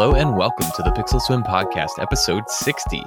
Hello 0.00 0.14
and 0.14 0.34
welcome 0.34 0.66
to 0.76 0.82
the 0.82 0.92
Pixel 0.92 1.20
Swim 1.20 1.42
Podcast, 1.42 1.98
episode 1.98 2.48
60. 2.48 3.02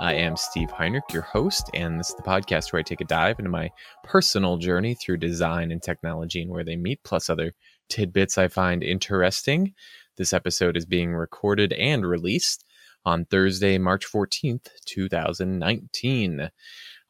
I 0.00 0.14
am 0.14 0.34
Steve 0.34 0.70
Heinrich, 0.70 1.12
your 1.12 1.20
host, 1.20 1.68
and 1.74 2.00
this 2.00 2.08
is 2.08 2.14
the 2.14 2.22
podcast 2.22 2.72
where 2.72 2.80
I 2.80 2.82
take 2.82 3.02
a 3.02 3.04
dive 3.04 3.38
into 3.38 3.50
my 3.50 3.70
personal 4.02 4.56
journey 4.56 4.94
through 4.94 5.18
design 5.18 5.70
and 5.70 5.82
technology 5.82 6.40
and 6.40 6.50
where 6.50 6.64
they 6.64 6.74
meet, 6.76 7.04
plus 7.04 7.28
other 7.28 7.52
tidbits 7.90 8.38
I 8.38 8.48
find 8.48 8.82
interesting. 8.82 9.74
This 10.16 10.32
episode 10.32 10.78
is 10.78 10.86
being 10.86 11.12
recorded 11.12 11.74
and 11.74 12.06
released 12.06 12.64
on 13.04 13.26
Thursday, 13.26 13.76
March 13.76 14.10
14th, 14.10 14.68
2019. 14.86 16.50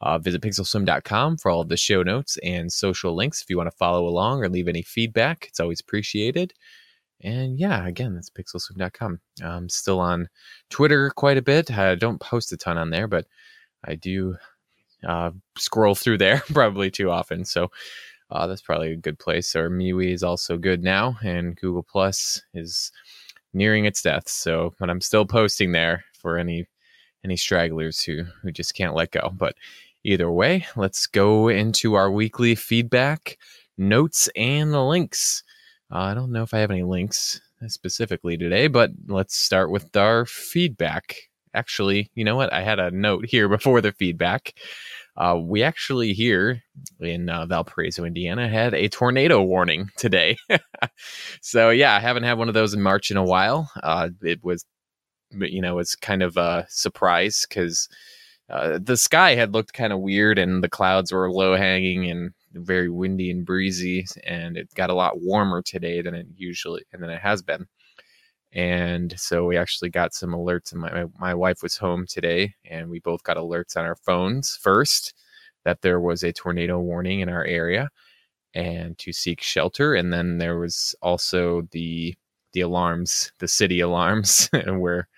Uh, 0.01 0.19
visit 0.19 0.43
pixelswim.com 0.43 1.37
for 1.37 1.53
all 1.53 1.61
of 1.61 1.69
the 1.69 1.77
show 1.77 2.03
notes 2.03 2.39
and 2.43 2.73
social 2.73 3.15
links 3.15 3.41
if 3.41 3.49
you 3.49 3.57
want 3.57 3.71
to 3.71 3.77
follow 3.77 4.09
along 4.09 4.43
or 4.43 4.49
leave 4.49 4.67
any 4.67 4.83
feedback. 4.83 5.47
It's 5.47 5.61
always 5.61 5.79
appreciated. 5.79 6.55
And 7.23 7.59
yeah, 7.59 7.87
again, 7.87 8.15
that's 8.15 8.31
pixelswim.com. 8.31 9.21
I'm 9.43 9.69
still 9.69 10.01
on 10.01 10.29
Twitter 10.71 11.11
quite 11.11 11.37
a 11.37 11.43
bit. 11.43 11.71
I 11.71 11.95
don't 11.97 12.21
post 12.21 12.53
a 12.53 12.57
ton 12.57 12.79
on 12.79 12.91
there, 12.91 13.09
but 13.09 13.27
I 13.85 13.97
do 13.97 14.37
uh, 15.07 15.31
scroll 15.57 15.95
through 15.95 16.19
there 16.19 16.43
probably 16.53 16.91
too 16.91 17.11
often. 17.11 17.45
So 17.45 17.71
uh, 18.31 18.47
that's 18.47 18.63
probably 18.63 18.93
a 18.93 18.97
good 18.97 19.19
place. 19.19 19.57
Or 19.57 19.71
MeWe 19.71 20.13
is 20.13 20.23
also 20.23 20.59
good 20.59 20.83
now, 20.83 21.17
and 21.23 21.57
Google 21.57 21.83
Plus 21.83 22.43
is 22.55 22.93
nearing 23.53 23.85
its 23.85 24.03
death. 24.03 24.29
So, 24.29 24.75
but 24.79 24.91
I'm 24.91 25.01
still 25.01 25.25
posting 25.25 25.73
there 25.73 26.05
for 26.21 26.37
any 26.37 26.67
any 27.25 27.37
stragglers 27.37 28.03
who 28.03 28.25
who 28.43 28.53
just 28.53 28.75
can't 28.75 28.95
let 28.95 29.13
go. 29.13 29.31
But 29.35 29.57
either 30.05 30.31
way, 30.31 30.67
let's 30.77 31.07
go 31.07 31.49
into 31.49 31.95
our 31.95 32.11
weekly 32.11 32.55
feedback, 32.55 33.39
notes, 33.77 34.29
and 34.37 34.73
the 34.73 34.85
links. 34.85 35.43
Uh, 35.91 35.99
I 35.99 36.15
don't 36.15 36.33
know 36.33 36.43
if 36.43 36.53
I 36.53 36.59
have 36.59 36.71
any 36.71 36.83
links 36.83 37.41
specifically 37.67 38.37
today, 38.37 38.67
but 38.69 38.91
let's 39.07 39.37
start 39.37 39.71
with 39.71 39.97
our 39.97 40.27
feedback. 40.27 41.17
Actually, 41.55 42.11
you 42.15 42.25
know 42.25 42.37
what? 42.37 42.53
I 42.53 42.63
had 42.63 42.79
a 42.79 42.91
note 42.91 43.25
here 43.27 43.49
before 43.57 43.81
the 43.81 43.93
feedback. 43.93 44.53
Uh, 45.17 45.37
we 45.43 45.63
actually 45.63 46.13
here 46.13 46.63
in 47.01 47.29
uh, 47.29 47.47
Valparaiso, 47.47 48.05
Indiana, 48.05 48.49
had 48.49 48.75
a 48.75 48.89
tornado 48.89 49.43
warning 49.43 49.91
today. 49.97 50.37
so 51.43 51.71
yeah, 51.71 51.97
I 51.97 52.01
haven't 52.01 52.23
had 52.23 52.39
one 52.39 52.49
of 52.49 52.55
those 52.55 52.75
in 52.75 52.83
March 52.83 53.11
in 53.11 53.17
a 53.17 53.25
while. 53.25 53.71
Uh, 53.83 54.11
it 54.23 54.45
was, 54.45 54.65
you 55.33 55.61
know, 55.61 55.79
it's 55.79 55.97
kind 55.97 56.23
of 56.23 56.37
a 56.37 56.67
surprise 56.69 57.45
because 57.49 57.89
uh, 58.51 58.79
the 58.81 58.97
sky 58.97 59.35
had 59.35 59.55
looked 59.55 59.73
kind 59.73 59.93
of 59.93 60.01
weird 60.01 60.39
and 60.39 60.63
the 60.63 60.69
clouds 60.69 61.13
were 61.13 61.33
low 61.33 61.57
hanging 61.57 62.09
and 62.09 62.33
very 62.59 62.91
windy 62.91 63.31
and 63.31 63.47
breezy, 63.47 64.07
and 64.27 64.57
it 64.57 64.75
got 64.75 64.91
a 64.91 64.95
lot 64.95 65.21
warmer 65.21 65.63
today 65.63 66.03
than 66.03 66.15
it 66.15 66.27
usually 66.37 66.85
and 66.93 67.03
than 67.03 67.11
it 67.11 67.21
has 67.21 67.43
been. 67.43 67.67
And 68.53 69.19
so 69.19 69.47
we 69.47 69.57
actually 69.59 69.91
got 69.91 70.15
some 70.15 70.31
alerts, 70.33 70.73
and 70.73 70.81
my 70.81 71.07
my 71.19 71.35
wife 71.35 71.63
was 71.63 71.77
home 71.77 72.07
today, 72.09 72.55
and 72.65 72.91
we 72.91 73.01
both 73.01 73.23
got 73.25 73.37
alerts 73.37 73.77
on 73.77 73.85
our 73.85 73.97
phones 73.97 74.57
first 74.57 75.15
that 75.65 75.83
there 75.83 76.01
was 76.01 76.23
a 76.23 76.33
tornado 76.33 76.81
warning 76.81 77.21
in 77.21 77.29
our 77.29 77.45
area, 77.45 77.91
and 78.55 78.99
to 78.99 79.13
seek 79.13 79.43
shelter. 79.43 79.95
And 79.95 80.13
then 80.13 80.39
there 80.39 80.59
was 80.59 80.95
also 81.03 81.63
the 81.73 82.17
the 82.55 82.63
alarms, 82.63 83.33
the 83.41 83.49
city 83.49 83.81
alarms, 83.81 84.51
and 84.53 84.81
where 84.83 85.09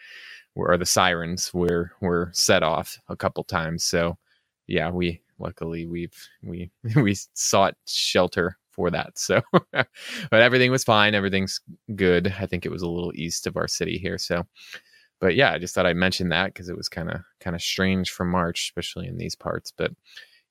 where 0.54 0.76
the 0.78 0.86
sirens 0.86 1.54
were 1.54 1.92
were 2.00 2.30
set 2.34 2.62
off 2.62 2.98
a 3.08 3.16
couple 3.16 3.44
times. 3.44 3.84
So 3.84 4.18
yeah, 4.66 4.90
we 4.90 5.22
luckily 5.40 5.86
we've 5.86 6.28
we 6.42 6.70
we 6.96 7.16
sought 7.34 7.74
shelter 7.86 8.56
for 8.70 8.90
that. 8.90 9.18
So, 9.18 9.42
but 9.72 9.86
everything 10.32 10.70
was 10.70 10.84
fine. 10.84 11.14
Everything's 11.14 11.60
good. 11.94 12.34
I 12.38 12.46
think 12.46 12.64
it 12.64 12.70
was 12.70 12.82
a 12.82 12.88
little 12.88 13.12
east 13.14 13.46
of 13.46 13.56
our 13.56 13.68
city 13.68 13.98
here. 13.98 14.18
So, 14.18 14.46
but 15.20 15.34
yeah, 15.34 15.52
I 15.52 15.58
just 15.58 15.74
thought 15.74 15.86
I'd 15.86 15.96
mention 15.96 16.28
that 16.30 16.46
because 16.54 16.68
it 16.68 16.76
was 16.76 16.88
kind 16.88 17.10
of 17.10 17.20
kind 17.40 17.56
of 17.56 17.62
strange 17.62 18.10
for 18.10 18.24
March, 18.24 18.70
especially 18.70 19.06
in 19.06 19.18
these 19.18 19.34
parts. 19.34 19.72
But 19.76 19.92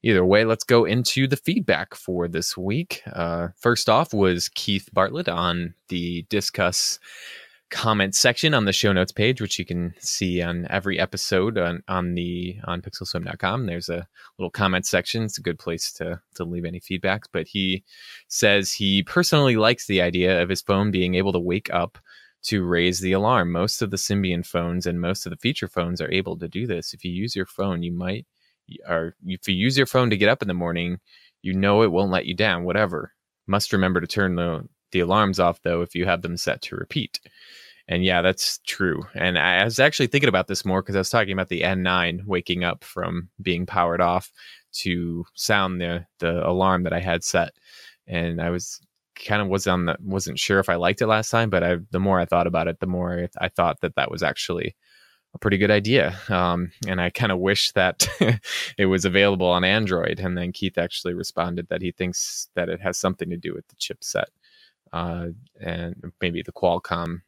either 0.03 0.25
way, 0.25 0.45
let's 0.45 0.63
go 0.63 0.85
into 0.85 1.27
the 1.27 1.37
feedback 1.37 1.95
for 1.95 2.27
this 2.27 2.57
week. 2.57 3.01
Uh, 3.11 3.49
first 3.57 3.89
off 3.89 4.13
was 4.13 4.49
Keith 4.49 4.89
Bartlett 4.93 5.29
on 5.29 5.73
the 5.87 6.23
Disqus 6.29 6.99
comment 7.69 8.15
section 8.15 8.53
on 8.53 8.65
the 8.65 8.73
show 8.73 8.91
notes 8.91 9.11
page, 9.11 9.41
which 9.41 9.59
you 9.59 9.65
can 9.65 9.93
see 9.99 10.41
on 10.41 10.67
every 10.69 10.99
episode 10.99 11.57
on, 11.57 11.83
on 11.87 12.15
the 12.15 12.57
on 12.65 12.81
pixelswim.com. 12.81 13.65
There's 13.65 13.89
a 13.89 14.07
little 14.37 14.49
comment 14.49 14.85
section. 14.85 15.23
It's 15.23 15.37
a 15.37 15.43
good 15.43 15.59
place 15.59 15.91
to 15.93 16.21
to 16.35 16.43
leave 16.43 16.65
any 16.65 16.79
feedback. 16.79 17.23
But 17.31 17.47
he 17.47 17.83
says 18.27 18.71
he 18.71 19.03
personally 19.03 19.55
likes 19.55 19.87
the 19.87 20.01
idea 20.01 20.41
of 20.41 20.49
his 20.49 20.61
phone 20.61 20.91
being 20.91 21.15
able 21.15 21.33
to 21.33 21.39
wake 21.39 21.71
up 21.71 21.97
to 22.43 22.65
raise 22.65 23.01
the 23.01 23.11
alarm. 23.11 23.51
Most 23.51 23.81
of 23.81 23.91
the 23.91 23.97
Symbian 23.97 24.45
phones 24.45 24.85
and 24.85 25.01
most 25.01 25.25
of 25.25 25.29
the 25.31 25.37
feature 25.37 25.67
phones 25.67 26.01
are 26.01 26.11
able 26.11 26.37
to 26.37 26.47
do 26.47 26.65
this. 26.65 26.93
If 26.93 27.03
you 27.03 27.11
use 27.11 27.35
your 27.35 27.45
phone, 27.45 27.83
you 27.83 27.91
might 27.91 28.25
or 28.87 29.15
if 29.25 29.47
you 29.47 29.55
use 29.55 29.77
your 29.77 29.87
phone 29.87 30.09
to 30.09 30.17
get 30.17 30.29
up 30.29 30.41
in 30.41 30.47
the 30.47 30.53
morning, 30.53 30.99
you 31.41 31.53
know 31.53 31.81
it 31.81 31.91
won't 31.91 32.11
let 32.11 32.25
you 32.25 32.35
down, 32.35 32.63
whatever. 32.63 33.13
Must 33.47 33.73
remember 33.73 33.99
to 33.99 34.07
turn 34.07 34.35
the 34.35 34.67
the 34.91 34.99
alarms 34.99 35.39
off 35.39 35.61
though 35.63 35.81
if 35.81 35.95
you 35.95 36.05
have 36.05 36.21
them 36.21 36.37
set 36.37 36.61
to 36.63 36.75
repeat. 36.75 37.19
And 37.87 38.05
yeah, 38.05 38.21
that's 38.21 38.59
true. 38.67 39.03
And 39.15 39.37
I 39.39 39.63
was 39.63 39.79
actually 39.79 40.07
thinking 40.07 40.29
about 40.29 40.47
this 40.47 40.63
more 40.63 40.81
because 40.81 40.95
I 40.95 40.99
was 40.99 41.09
talking 41.09 41.33
about 41.33 41.49
the 41.49 41.61
N9 41.61 42.23
waking 42.25 42.63
up 42.63 42.83
from 42.83 43.29
being 43.41 43.65
powered 43.65 43.99
off 43.99 44.31
to 44.71 45.25
sound 45.33 45.81
the 45.81 46.05
the 46.19 46.47
alarm 46.47 46.83
that 46.83 46.93
I 46.93 46.99
had 46.99 47.23
set. 47.23 47.53
And 48.07 48.41
I 48.41 48.51
was 48.51 48.79
kind 49.15 49.41
of 49.41 49.47
was 49.47 49.67
on 49.67 49.85
the 49.85 49.97
wasn't 50.01 50.39
sure 50.39 50.59
if 50.59 50.69
I 50.69 50.75
liked 50.75 51.01
it 51.01 51.07
last 51.07 51.31
time, 51.31 51.49
but 51.49 51.63
I 51.63 51.77
the 51.91 51.99
more 51.99 52.19
I 52.19 52.25
thought 52.25 52.47
about 52.47 52.67
it, 52.67 52.79
the 52.79 52.87
more 52.87 53.27
I 53.39 53.49
thought 53.49 53.81
that 53.81 53.95
that 53.95 54.11
was 54.11 54.21
actually 54.21 54.75
a 55.33 55.39
pretty 55.39 55.57
good 55.57 55.71
idea. 55.71 56.17
Um, 56.29 56.71
and 56.87 56.99
I 57.01 57.09
kind 57.09 57.31
of 57.31 57.39
wish 57.39 57.71
that 57.73 58.07
it 58.77 58.85
was 58.87 59.05
available 59.05 59.47
on 59.47 59.63
Android. 59.63 60.19
And 60.19 60.37
then 60.37 60.51
Keith 60.51 60.77
actually 60.77 61.13
responded 61.13 61.67
that 61.69 61.81
he 61.81 61.91
thinks 61.91 62.49
that 62.55 62.69
it 62.69 62.81
has 62.81 62.97
something 62.97 63.29
to 63.29 63.37
do 63.37 63.53
with 63.53 63.67
the 63.67 63.75
chipset 63.75 64.25
uh, 64.93 65.27
and 65.61 65.95
maybe 66.21 66.41
the 66.41 66.51
Qualcomm 66.51 67.21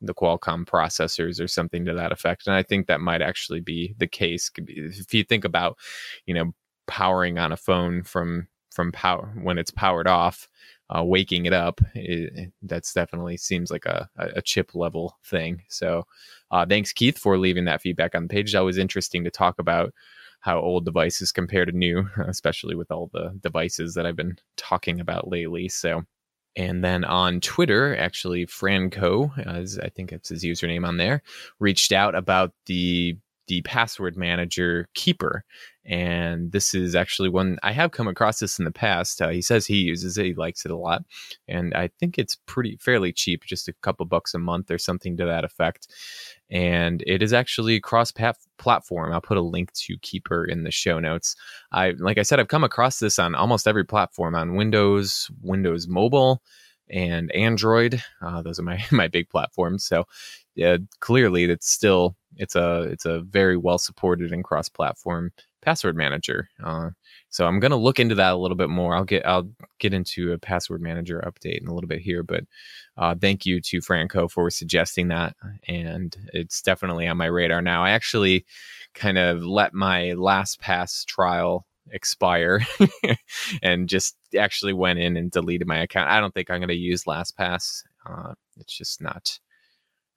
the 0.00 0.14
Qualcomm 0.14 0.66
processors 0.66 1.40
or 1.40 1.48
something 1.48 1.84
to 1.84 1.94
that 1.94 2.12
effect. 2.12 2.46
And 2.46 2.54
I 2.54 2.62
think 2.62 2.86
that 2.86 3.00
might 3.00 3.22
actually 3.22 3.60
be 3.60 3.94
the 3.98 4.06
case. 4.06 4.50
If 4.58 5.14
you 5.14 5.24
think 5.24 5.44
about, 5.44 5.78
you 6.26 6.34
know, 6.34 6.52
powering 6.86 7.38
on 7.38 7.52
a 7.52 7.56
phone 7.56 8.02
from 8.02 8.48
from 8.70 8.92
power 8.92 9.32
when 9.42 9.56
it's 9.56 9.70
powered 9.70 10.06
off, 10.06 10.48
uh, 10.94 11.02
waking 11.02 11.46
it 11.46 11.54
up, 11.54 11.80
it, 11.94 12.52
that's 12.62 12.92
definitely 12.92 13.38
seems 13.38 13.70
like 13.70 13.86
a, 13.86 14.08
a 14.16 14.42
chip 14.42 14.74
level 14.74 15.16
thing. 15.24 15.62
So, 15.68 16.04
uh, 16.50 16.66
thanks 16.66 16.92
Keith 16.92 17.16
for 17.18 17.38
leaving 17.38 17.64
that 17.64 17.80
feedback 17.80 18.14
on 18.14 18.24
the 18.24 18.28
page. 18.28 18.52
That 18.52 18.60
was 18.60 18.76
interesting 18.76 19.24
to 19.24 19.30
talk 19.30 19.58
about 19.58 19.94
how 20.40 20.60
old 20.60 20.84
devices 20.84 21.32
compare 21.32 21.64
to 21.64 21.72
new, 21.72 22.06
especially 22.28 22.74
with 22.74 22.90
all 22.90 23.08
the 23.12 23.34
devices 23.40 23.94
that 23.94 24.04
I've 24.04 24.16
been 24.16 24.36
talking 24.58 25.00
about 25.00 25.28
lately. 25.28 25.68
So 25.70 26.04
and 26.56 26.82
then 26.82 27.04
on 27.04 27.40
Twitter, 27.40 27.96
actually, 27.96 28.46
Franco, 28.46 29.32
as 29.44 29.78
I 29.78 29.88
think 29.90 30.12
it's 30.12 30.30
his 30.30 30.42
username 30.44 30.86
on 30.86 30.96
there, 30.96 31.22
reached 31.58 31.92
out 31.92 32.14
about 32.14 32.52
the 32.66 33.16
the 33.46 33.62
password 33.62 34.16
manager 34.16 34.88
keeper 34.94 35.44
and 35.84 36.50
this 36.52 36.74
is 36.74 36.94
actually 36.94 37.28
one 37.28 37.58
i 37.62 37.72
have 37.72 37.92
come 37.92 38.08
across 38.08 38.38
this 38.38 38.58
in 38.58 38.64
the 38.64 38.70
past 38.70 39.22
uh, 39.22 39.28
he 39.28 39.40
says 39.40 39.66
he 39.66 39.76
uses 39.76 40.18
it 40.18 40.26
he 40.26 40.34
likes 40.34 40.64
it 40.64 40.70
a 40.70 40.76
lot 40.76 41.02
and 41.46 41.72
i 41.74 41.88
think 42.00 42.18
it's 42.18 42.36
pretty 42.46 42.76
fairly 42.80 43.12
cheap 43.12 43.44
just 43.44 43.68
a 43.68 43.72
couple 43.82 44.04
bucks 44.04 44.34
a 44.34 44.38
month 44.38 44.70
or 44.70 44.78
something 44.78 45.16
to 45.16 45.24
that 45.24 45.44
effect 45.44 45.88
and 46.50 47.02
it 47.06 47.22
is 47.22 47.32
actually 47.32 47.80
cross 47.80 48.12
platform 48.58 49.12
i'll 49.12 49.20
put 49.20 49.36
a 49.36 49.42
link 49.42 49.72
to 49.72 49.96
keeper 49.98 50.44
in 50.44 50.64
the 50.64 50.70
show 50.70 50.98
notes 50.98 51.36
i 51.72 51.90
like 51.98 52.18
i 52.18 52.22
said 52.22 52.40
i've 52.40 52.48
come 52.48 52.64
across 52.64 52.98
this 52.98 53.18
on 53.18 53.34
almost 53.34 53.68
every 53.68 53.84
platform 53.84 54.34
on 54.34 54.56
windows 54.56 55.30
windows 55.42 55.86
mobile 55.86 56.42
and 56.90 57.34
android 57.34 58.02
uh, 58.22 58.42
those 58.42 58.58
are 58.58 58.64
my 58.64 58.82
my 58.90 59.08
big 59.08 59.28
platforms 59.28 59.84
so 59.84 60.04
yeah, 60.56 60.78
clearly 61.00 61.44
it's 61.44 61.70
still 61.70 62.16
it's 62.36 62.56
a 62.56 62.82
it's 62.84 63.04
a 63.04 63.20
very 63.20 63.56
well 63.56 63.78
supported 63.78 64.32
and 64.32 64.42
cross 64.42 64.68
platform 64.68 65.30
password 65.62 65.96
manager. 65.96 66.48
Uh, 66.64 66.90
so 67.28 67.46
I'm 67.46 67.60
gonna 67.60 67.76
look 67.76 68.00
into 68.00 68.14
that 68.16 68.32
a 68.32 68.36
little 68.36 68.56
bit 68.56 68.70
more. 68.70 68.96
I'll 68.96 69.04
get 69.04 69.26
I'll 69.26 69.50
get 69.78 69.92
into 69.92 70.32
a 70.32 70.38
password 70.38 70.80
manager 70.80 71.22
update 71.26 71.60
in 71.60 71.68
a 71.68 71.74
little 71.74 71.88
bit 71.88 72.00
here, 72.00 72.22
but 72.22 72.44
uh, 72.96 73.14
thank 73.20 73.44
you 73.44 73.60
to 73.60 73.82
Franco 73.82 74.28
for 74.28 74.50
suggesting 74.50 75.08
that, 75.08 75.36
and 75.68 76.16
it's 76.32 76.62
definitely 76.62 77.06
on 77.06 77.18
my 77.18 77.26
radar 77.26 77.60
now. 77.60 77.84
I 77.84 77.90
actually 77.90 78.46
kind 78.94 79.18
of 79.18 79.44
let 79.44 79.74
my 79.74 80.14
LastPass 80.16 81.04
trial 81.04 81.66
expire 81.90 82.60
and 83.62 83.88
just 83.88 84.16
actually 84.38 84.72
went 84.72 84.98
in 84.98 85.16
and 85.16 85.30
deleted 85.30 85.66
my 85.66 85.78
account. 85.78 86.10
I 86.10 86.20
don't 86.20 86.34
think 86.34 86.50
I'm 86.50 86.60
going 86.60 86.68
to 86.68 86.74
use 86.74 87.04
LastPass. 87.04 87.82
Uh, 88.08 88.34
it's 88.58 88.76
just 88.76 89.00
not 89.00 89.38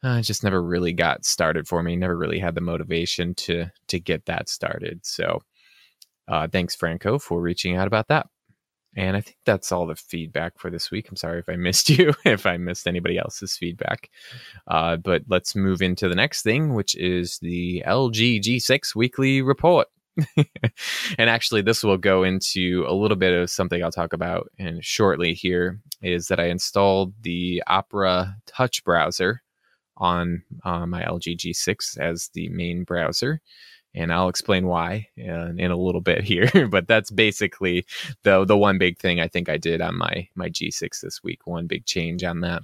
uh, 0.03 0.21
just 0.21 0.43
never 0.43 0.61
really 0.61 0.93
got 0.93 1.25
started 1.25 1.67
for 1.67 1.83
me. 1.83 1.95
Never 1.95 2.17
really 2.17 2.39
had 2.39 2.55
the 2.55 2.61
motivation 2.61 3.35
to 3.35 3.65
to 3.87 3.99
get 3.99 4.25
that 4.25 4.49
started. 4.49 5.05
So, 5.05 5.41
uh, 6.27 6.47
thanks 6.47 6.75
Franco 6.75 7.19
for 7.19 7.41
reaching 7.41 7.75
out 7.75 7.87
about 7.87 8.07
that. 8.07 8.27
And 8.95 9.15
I 9.15 9.21
think 9.21 9.37
that's 9.45 9.71
all 9.71 9.85
the 9.85 9.95
feedback 9.95 10.57
for 10.57 10.69
this 10.69 10.89
week. 10.89 11.09
I'm 11.09 11.15
sorry 11.15 11.39
if 11.39 11.49
I 11.49 11.55
missed 11.57 11.89
you, 11.89 12.13
if 12.25 12.45
I 12.45 12.57
missed 12.57 12.87
anybody 12.87 13.17
else's 13.17 13.55
feedback. 13.55 14.09
Uh, 14.67 14.95
but 14.97 15.23
let's 15.27 15.55
move 15.55 15.81
into 15.81 16.07
the 16.09 16.15
next 16.15 16.41
thing, 16.41 16.73
which 16.73 16.95
is 16.95 17.37
the 17.39 17.83
LG 17.85 18.41
G6 18.41 18.95
weekly 18.95 19.41
report. 19.41 19.87
And 21.17 21.29
actually, 21.29 21.61
this 21.61 21.83
will 21.83 21.97
go 21.97 22.23
into 22.23 22.85
a 22.87 22.93
little 22.93 23.17
bit 23.17 23.33
of 23.33 23.49
something 23.49 23.83
I'll 23.83 23.91
talk 23.91 24.13
about 24.13 24.49
in 24.57 24.79
shortly 24.81 25.33
here 25.33 25.79
is 26.01 26.27
that 26.27 26.39
I 26.39 26.45
installed 26.45 27.13
the 27.21 27.63
Opera 27.67 28.35
Touch 28.45 28.83
browser 28.83 29.41
on 29.97 30.43
uh, 30.63 30.85
my 30.85 31.03
LG 31.03 31.37
G6 31.37 31.97
as 31.99 32.29
the 32.33 32.49
main 32.49 32.83
browser 32.83 33.41
and 33.95 34.13
I'll 34.13 34.29
explain 34.29 34.67
why 34.67 35.07
in, 35.17 35.59
in 35.59 35.71
a 35.71 35.77
little 35.77 36.01
bit 36.01 36.23
here. 36.23 36.67
but 36.71 36.87
that's 36.87 37.11
basically 37.11 37.85
the 38.23 38.45
the 38.45 38.57
one 38.57 38.77
big 38.77 38.97
thing 38.97 39.19
I 39.19 39.27
think 39.27 39.49
I 39.49 39.57
did 39.57 39.81
on 39.81 39.97
my 39.97 40.27
my 40.35 40.49
G6 40.49 41.01
this 41.01 41.23
week. 41.23 41.45
One 41.45 41.67
big 41.67 41.85
change 41.85 42.23
on 42.23 42.41
that 42.41 42.63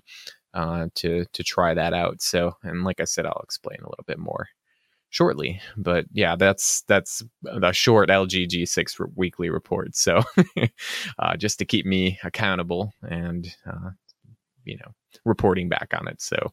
uh, 0.54 0.88
to 0.96 1.26
to 1.26 1.44
try 1.44 1.74
that 1.74 1.94
out. 1.94 2.22
So, 2.22 2.56
and 2.64 2.84
like 2.84 3.00
I 3.00 3.06
said, 3.06 3.26
I'll 3.26 3.42
explain 3.44 3.80
a 3.80 3.90
little 3.90 4.06
bit 4.08 4.20
more 4.20 4.48
shortly. 5.16 5.62
But 5.78 6.06
yeah, 6.12 6.36
that's 6.36 6.82
that's 6.88 7.24
the 7.42 7.72
short 7.72 8.10
LG 8.10 8.48
G6 8.48 9.12
weekly 9.16 9.50
report. 9.50 9.96
So, 9.96 10.24
uh, 11.20 11.38
just 11.38 11.60
to 11.60 11.66
keep 11.66 11.86
me 11.86 12.20
accountable 12.24 12.94
and 13.02 13.48
uh, 13.66 13.92
you 14.64 14.78
know 14.78 14.92
reporting 15.24 15.70
back 15.70 15.94
on 15.98 16.08
it, 16.08 16.22
so 16.22 16.52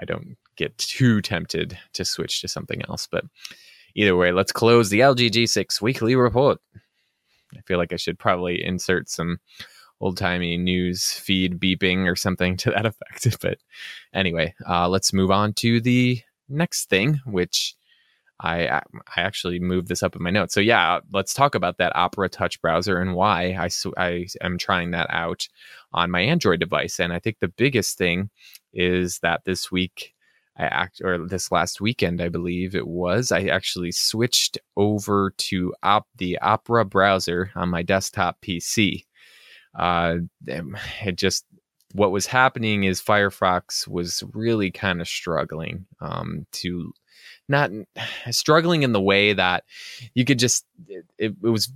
I 0.00 0.04
don't 0.04 0.36
get 0.56 0.76
too 0.78 1.22
tempted 1.22 1.78
to 1.92 2.04
switch 2.04 2.40
to 2.40 2.48
something 2.48 2.82
else. 2.88 3.06
But 3.10 3.24
Either 3.94 4.16
way, 4.16 4.32
let's 4.32 4.52
close 4.52 4.90
the 4.90 5.00
LG 5.00 5.30
G6 5.30 5.80
weekly 5.80 6.14
report. 6.14 6.58
I 7.56 7.60
feel 7.66 7.78
like 7.78 7.92
I 7.92 7.96
should 7.96 8.18
probably 8.18 8.64
insert 8.64 9.08
some 9.08 9.38
old 10.00 10.16
timey 10.16 10.56
news 10.56 11.12
feed 11.12 11.58
beeping 11.58 12.10
or 12.10 12.16
something 12.16 12.56
to 12.58 12.70
that 12.70 12.86
effect. 12.86 13.38
But 13.40 13.58
anyway, 14.14 14.54
uh, 14.68 14.88
let's 14.88 15.12
move 15.12 15.30
on 15.30 15.52
to 15.54 15.80
the 15.80 16.20
next 16.48 16.88
thing, 16.88 17.20
which 17.26 17.74
I 18.40 18.68
I 18.68 18.82
actually 19.20 19.58
moved 19.58 19.88
this 19.88 20.02
up 20.02 20.16
in 20.16 20.22
my 20.22 20.30
notes. 20.30 20.54
So 20.54 20.60
yeah, 20.60 21.00
let's 21.12 21.34
talk 21.34 21.54
about 21.54 21.78
that 21.78 21.94
Opera 21.94 22.28
Touch 22.28 22.60
browser 22.62 22.98
and 22.98 23.14
why 23.14 23.56
I 23.58 23.68
I 23.96 24.26
am 24.40 24.58
trying 24.58 24.92
that 24.92 25.08
out 25.10 25.48
on 25.92 26.10
my 26.10 26.20
Android 26.20 26.60
device. 26.60 26.98
And 26.98 27.12
I 27.12 27.18
think 27.18 27.38
the 27.40 27.48
biggest 27.48 27.98
thing 27.98 28.30
is 28.72 29.18
that 29.20 29.42
this 29.44 29.70
week 29.70 30.14
I 30.56 30.64
act 30.64 31.00
or 31.02 31.26
this 31.26 31.52
last 31.52 31.80
weekend, 31.80 32.20
I 32.20 32.28
believe 32.28 32.74
it 32.74 32.86
was, 32.86 33.32
I 33.32 33.44
actually 33.44 33.92
switched 33.92 34.58
over 34.76 35.32
to 35.36 35.74
op- 35.82 36.08
the 36.16 36.38
Opera 36.38 36.84
browser 36.84 37.50
on 37.54 37.68
my 37.70 37.82
desktop 37.82 38.40
PC. 38.42 39.04
Uh, 39.78 40.16
it 40.46 41.16
just 41.16 41.44
what 41.92 42.12
was 42.12 42.26
happening 42.26 42.84
is 42.84 43.02
Firefox 43.02 43.88
was 43.88 44.22
really 44.32 44.70
kind 44.70 45.00
of 45.00 45.08
struggling 45.08 45.86
um, 46.00 46.46
to 46.52 46.92
not 47.50 47.70
struggling 48.30 48.82
in 48.82 48.92
the 48.92 49.00
way 49.00 49.32
that 49.32 49.64
you 50.14 50.24
could 50.24 50.38
just 50.38 50.64
it, 50.88 51.04
it, 51.18 51.34
was 51.42 51.70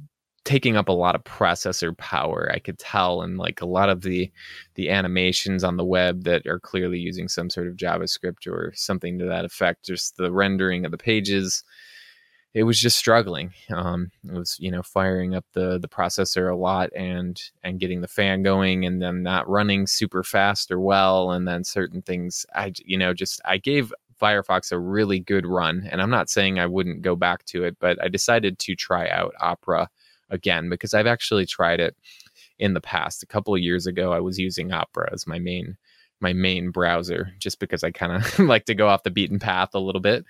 taking 0.45 0.77
up 0.77 0.89
a 0.89 0.93
lot 0.93 1.15
of 1.15 1.25
processor 1.25 1.97
power 1.97 2.51
i 2.53 2.59
could 2.59 2.79
tell 2.79 3.23
and 3.23 3.39
like 3.39 3.61
a 3.61 3.67
lot 3.67 3.89
of 3.89 4.03
the 4.03 4.31
the 4.75 4.91
animations 4.91 5.65
on 5.65 5.77
the 5.77 5.85
web 5.85 6.25
that 6.25 6.47
are 6.47 6.61
clearly 6.61 6.99
using 6.99 7.29
some 7.29 7.51
sort 7.51 7.67
of 7.67 7.77
javascript 7.77 8.47
or 8.47 8.73
something 8.75 9.19
to 9.19 9.25
that 9.25 9.45
effect 9.45 9.85
just 9.85 10.17
the 10.17 10.33
rendering 10.33 10.85
of 10.85 10.91
the 10.91 10.99
pages 10.99 11.65
it 12.55 12.63
was 12.63 12.79
just 12.79 12.97
struggling. 12.97 13.53
Um, 13.69 14.13
it 14.25 14.33
was 14.33 14.57
you 14.61 14.71
know 14.71 14.83
firing 14.83 15.35
up 15.35 15.45
the 15.53 15.79
the 15.79 15.89
processor 15.89 16.51
a 16.51 16.57
lot 16.57 16.91
and 16.97 17.41
and 17.65 17.81
getting 17.81 18.01
the 18.01 18.09
fan 18.09 18.43
going 18.43 18.87
and 18.87 19.03
then 19.03 19.23
not 19.25 19.49
running 19.49 19.89
super 19.89 20.23
fast 20.23 20.71
or 20.71 20.79
well 20.79 21.33
and 21.33 21.47
then 21.47 21.65
certain 21.65 22.01
things 22.01 22.47
i 22.55 22.73
you 22.85 22.97
know 22.97 23.13
just 23.13 23.41
i 23.45 23.59
gave 23.59 23.93
Firefox 24.25 24.73
a 24.73 24.79
really 24.79 25.21
good 25.21 25.47
run. 25.47 25.87
And 25.91 26.01
I'm 26.01 26.11
not 26.11 26.31
saying 26.31 26.59
I 26.59 26.67
wouldn't 26.67 27.03
go 27.03 27.15
back 27.15 27.45
to 27.47 27.65
it, 27.65 27.77
but 27.79 28.03
I 28.03 28.09
decided 28.09 28.59
to 28.61 28.75
try 28.75 29.09
out 29.09 29.35
Opera 29.41 29.91
again 30.31 30.71
because 30.71 30.95
I've 30.95 31.07
actually 31.07 31.45
tried 31.45 31.81
it 31.81 31.95
in 32.59 32.73
the 32.73 32.81
past. 32.81 33.23
A 33.23 33.27
couple 33.27 33.55
of 33.55 33.61
years 33.61 33.87
ago, 33.87 34.13
I 34.13 34.21
was 34.21 34.39
using 34.39 34.73
Opera 34.73 35.11
as 35.13 35.27
my 35.27 35.39
main 35.39 35.77
my 36.21 36.33
main 36.33 36.71
browser 36.71 37.33
just 37.39 37.61
because 37.61 37.85
I 37.85 37.91
kind 37.91 38.13
of 38.13 38.39
like 38.49 38.65
to 38.67 38.75
go 38.75 38.89
off 38.89 39.03
the 39.03 39.11
beaten 39.11 39.39
path 39.39 39.75
a 39.75 39.81
little 39.81 40.01
bit. 40.01 40.25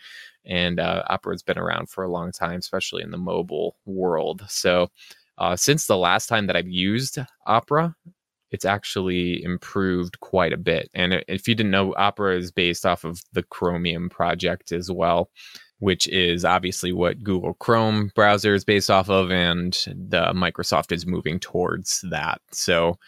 And 0.44 0.80
uh, 0.80 1.04
Opera's 1.08 1.42
been 1.42 1.58
around 1.58 1.88
for 1.88 2.02
a 2.02 2.10
long 2.10 2.32
time, 2.32 2.58
especially 2.58 3.02
in 3.02 3.12
the 3.12 3.18
mobile 3.18 3.76
world. 3.86 4.44
So 4.48 4.90
uh, 5.38 5.54
since 5.56 5.86
the 5.86 5.96
last 5.96 6.26
time 6.26 6.48
that 6.48 6.56
I've 6.56 6.68
used 6.68 7.18
Opera, 7.46 7.94
it's 8.54 8.64
actually 8.64 9.42
improved 9.42 10.20
quite 10.20 10.52
a 10.52 10.56
bit. 10.56 10.88
And 10.94 11.24
if 11.28 11.48
you 11.48 11.54
didn't 11.54 11.72
know, 11.72 11.94
Opera 11.96 12.36
is 12.38 12.52
based 12.52 12.86
off 12.86 13.04
of 13.04 13.20
the 13.32 13.42
Chromium 13.42 14.08
project 14.08 14.72
as 14.72 14.90
well 14.90 15.30
which 15.84 16.08
is 16.08 16.46
obviously 16.46 16.92
what 16.92 17.22
Google 17.22 17.52
Chrome 17.54 18.10
browser 18.14 18.54
is 18.54 18.64
based 18.64 18.90
off 18.90 19.10
of, 19.10 19.30
and 19.30 19.74
the 19.86 20.32
Microsoft 20.32 20.92
is 20.92 21.06
moving 21.06 21.38
towards 21.38 22.02
that. 22.10 22.40
So, 22.52 22.98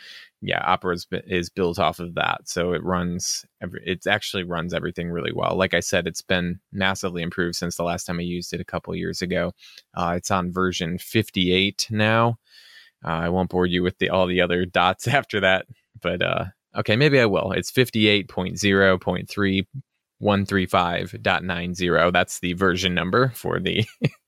yeah, 0.43 0.63
Opera 0.63 0.95
is, 0.95 1.07
is 1.27 1.49
built 1.49 1.79
off 1.79 2.01
of 2.01 2.15
that. 2.17 2.43
So 2.45 2.75
it 2.75 2.85
runs, 2.85 3.47
it 3.63 4.07
actually 4.07 4.45
runs 4.45 4.75
everything 4.75 5.11
really 5.11 5.33
well. 5.33 5.57
Like 5.57 5.73
I 5.73 5.81
said, 5.81 6.07
it's 6.07 6.21
been 6.21 6.61
massively 6.71 7.23
improved 7.23 7.57
since 7.57 7.77
the 7.77 7.83
last 7.83 8.05
time 8.05 8.19
I 8.19 8.23
used 8.23 8.53
it 8.53 8.61
a 8.61 8.65
couple 8.65 8.95
years 8.95 9.23
ago. 9.23 9.53
Uh, 9.95 10.15
it's 10.17 10.31
on 10.31 10.53
version 10.53 10.99
58 10.99 11.89
now. 11.91 12.37
Uh, 13.07 13.11
I 13.11 13.29
won't 13.29 13.51
bore 13.51 13.67
you 13.67 13.83
with 13.83 13.99
the 13.99 14.11
all 14.11 14.27
the 14.27 14.41
other 14.41 14.65
dots 14.65 15.07
after 15.19 15.41
that, 15.41 15.67
but 16.01 16.23
uh, 16.23 16.47
okay, 16.77 16.97
maybe 16.97 17.21
I 17.21 17.27
will. 17.27 17.53
It's 17.53 17.71
58.0.3 17.71 19.67
135.90 20.23 22.13
that's 22.13 22.41
the 22.41 22.55
version 22.55 22.95
number 22.95 23.29
for 23.35 23.61
the 23.61 23.85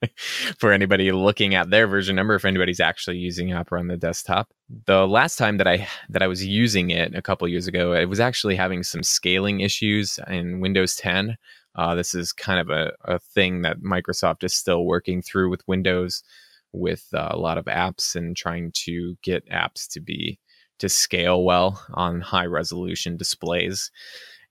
for 0.59 0.71
anybody 0.71 1.11
looking 1.13 1.55
at 1.55 1.71
their 1.71 1.87
version 1.87 2.15
number 2.15 2.35
if 2.35 2.45
anybody's 2.45 2.81
actually 2.81 3.17
using 3.17 3.55
opera 3.55 3.81
on 3.81 3.89
the 3.89 3.97
desktop. 3.97 4.51
The 4.85 5.07
last 5.07 5.37
time 5.37 5.57
that 5.57 5.67
i 5.67 5.89
that 6.11 6.23
i 6.23 6.27
was 6.27 6.45
using 6.45 6.91
it 6.91 7.15
a 7.15 7.23
couple 7.23 7.49
years 7.49 7.67
ago 7.67 7.95
it 7.95 8.05
was 8.05 8.21
actually 8.21 8.55
having 8.55 8.83
some 8.83 9.03
scaling 9.03 9.61
issues 9.61 10.19
in 10.29 10.61
windows 10.61 10.95
10 10.97 11.39
uh, 11.75 11.95
this 11.95 12.15
is 12.15 12.33
kind 12.33 12.61
of 12.61 12.69
a, 12.69 12.93
a 13.05 13.19
thing 13.19 13.63
that 13.63 13.81
microsoft 13.81 14.45
is 14.45 14.53
still 14.53 14.85
working 14.85 15.23
through 15.23 15.49
with 15.49 15.67
windows 15.67 16.23
with 16.73 17.05
uh, 17.15 17.29
a 17.31 17.39
lot 17.39 17.59
of 17.59 17.65
apps 17.67 18.15
and 18.15 18.37
trying 18.37 18.71
to 18.75 19.17
get 19.23 19.49
apps 19.51 19.89
to 19.89 20.01
be 20.01 20.39
to 20.79 20.89
scale 20.89 21.43
well 21.43 21.85
on 21.95 22.21
high 22.21 22.47
resolution 22.47 23.17
displays 23.17 23.91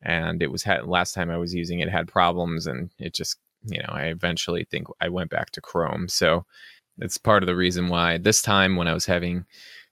and 0.01 0.43
it 0.43 0.51
was 0.51 0.63
had 0.63 0.87
last 0.87 1.13
time 1.13 1.29
I 1.29 1.37
was 1.37 1.53
using 1.53 1.79
it 1.79 1.89
had 1.89 2.07
problems, 2.07 2.67
and 2.67 2.91
it 2.99 3.13
just 3.13 3.37
you 3.65 3.79
know 3.79 3.89
I 3.89 4.05
eventually 4.05 4.65
think 4.69 4.87
I 5.01 5.09
went 5.09 5.29
back 5.29 5.51
to 5.51 5.61
Chrome. 5.61 6.07
So 6.07 6.45
it's 6.99 7.17
part 7.17 7.43
of 7.43 7.47
the 7.47 7.55
reason 7.55 7.89
why 7.89 8.17
this 8.17 8.41
time 8.41 8.75
when 8.75 8.87
I 8.87 8.93
was 8.93 9.05
having 9.05 9.45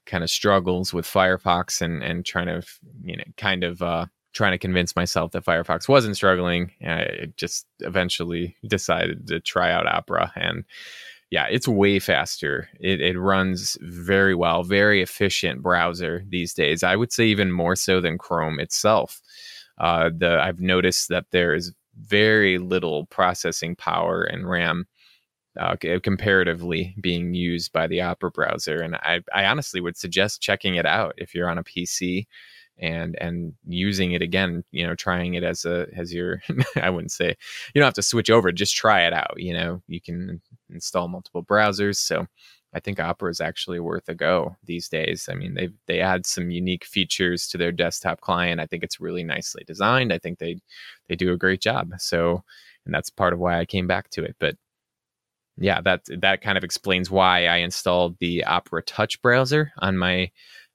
kind 0.06 0.22
of 0.22 0.30
struggles 0.30 0.92
with 0.92 1.06
Firefox 1.06 1.80
and 1.80 2.02
and 2.02 2.24
trying 2.24 2.46
to 2.46 2.62
you 3.02 3.16
know 3.16 3.24
kind 3.36 3.64
of 3.64 3.82
uh, 3.82 4.06
trying 4.32 4.52
to 4.52 4.58
convince 4.58 4.94
myself 4.94 5.32
that 5.32 5.44
Firefox 5.44 5.88
wasn't 5.88 6.16
struggling, 6.16 6.70
I 6.86 7.32
just 7.36 7.66
eventually 7.80 8.56
decided 8.66 9.26
to 9.28 9.40
try 9.40 9.72
out 9.72 9.86
Opera 9.86 10.32
and 10.36 10.64
yeah, 11.30 11.46
it's 11.50 11.68
way 11.68 11.98
faster. 11.98 12.68
It, 12.80 13.00
it 13.00 13.18
runs 13.18 13.76
very 13.80 14.34
well, 14.34 14.62
very 14.62 15.02
efficient 15.02 15.62
browser 15.62 16.24
these 16.28 16.54
days. 16.54 16.82
I 16.82 16.96
would 16.96 17.12
say 17.12 17.26
even 17.26 17.50
more 17.52 17.76
so 17.76 18.00
than 18.00 18.18
Chrome 18.18 18.60
itself 18.60 19.20
uh, 19.78 20.10
the 20.16 20.40
I've 20.42 20.60
noticed 20.60 21.08
that 21.08 21.26
there 21.30 21.54
is 21.54 21.72
very 21.98 22.58
little 22.58 23.06
processing 23.06 23.76
power 23.76 24.22
and 24.22 24.48
RAM 24.48 24.86
uh, 25.58 25.76
comparatively 26.02 26.94
being 27.00 27.34
used 27.34 27.72
by 27.72 27.86
the 27.86 28.02
Opera 28.02 28.30
browser, 28.30 28.82
and 28.82 28.96
I, 28.96 29.20
I 29.34 29.46
honestly 29.46 29.80
would 29.80 29.96
suggest 29.96 30.42
checking 30.42 30.74
it 30.74 30.86
out 30.86 31.14
if 31.16 31.34
you're 31.34 31.48
on 31.48 31.58
a 31.58 31.64
PC 31.64 32.26
and 32.78 33.16
and 33.20 33.54
using 33.66 34.12
it 34.12 34.22
again 34.22 34.62
you 34.70 34.86
know 34.86 34.94
trying 34.94 35.34
it 35.34 35.42
as 35.42 35.64
a 35.64 35.86
as 35.96 36.12
your 36.12 36.42
i 36.76 36.90
wouldn't 36.90 37.12
say 37.12 37.28
you 37.74 37.80
don't 37.80 37.86
have 37.86 37.94
to 37.94 38.02
switch 38.02 38.30
over 38.30 38.52
just 38.52 38.76
try 38.76 39.06
it 39.06 39.12
out 39.12 39.34
you 39.36 39.54
know 39.54 39.82
you 39.88 40.00
can 40.00 40.40
install 40.70 41.08
multiple 41.08 41.42
browsers 41.42 41.96
so 41.96 42.26
I 42.76 42.80
think 42.80 43.00
Opera 43.00 43.30
is 43.30 43.40
actually 43.40 43.80
worth 43.80 44.06
a 44.08 44.14
go 44.14 44.54
these 44.64 44.86
days. 44.88 45.30
I 45.30 45.34
mean, 45.34 45.54
they 45.54 45.70
they 45.86 46.00
add 46.00 46.26
some 46.26 46.50
unique 46.50 46.84
features 46.84 47.48
to 47.48 47.56
their 47.56 47.72
desktop 47.72 48.20
client. 48.20 48.60
I 48.60 48.66
think 48.66 48.82
it's 48.82 49.00
really 49.00 49.24
nicely 49.24 49.64
designed. 49.66 50.12
I 50.12 50.18
think 50.18 50.38
they 50.38 50.58
they 51.08 51.16
do 51.16 51.32
a 51.32 51.38
great 51.38 51.62
job. 51.62 51.92
So, 51.98 52.42
and 52.84 52.94
that's 52.94 53.08
part 53.08 53.32
of 53.32 53.38
why 53.38 53.58
I 53.58 53.64
came 53.64 53.86
back 53.86 54.10
to 54.10 54.24
it. 54.24 54.36
But 54.38 54.56
yeah, 55.56 55.80
that 55.82 56.02
that 56.20 56.42
kind 56.42 56.58
of 56.58 56.64
explains 56.64 57.10
why 57.10 57.46
I 57.46 57.56
installed 57.56 58.18
the 58.18 58.44
Opera 58.44 58.82
Touch 58.82 59.22
browser 59.22 59.72
on 59.78 59.96
my 59.96 60.30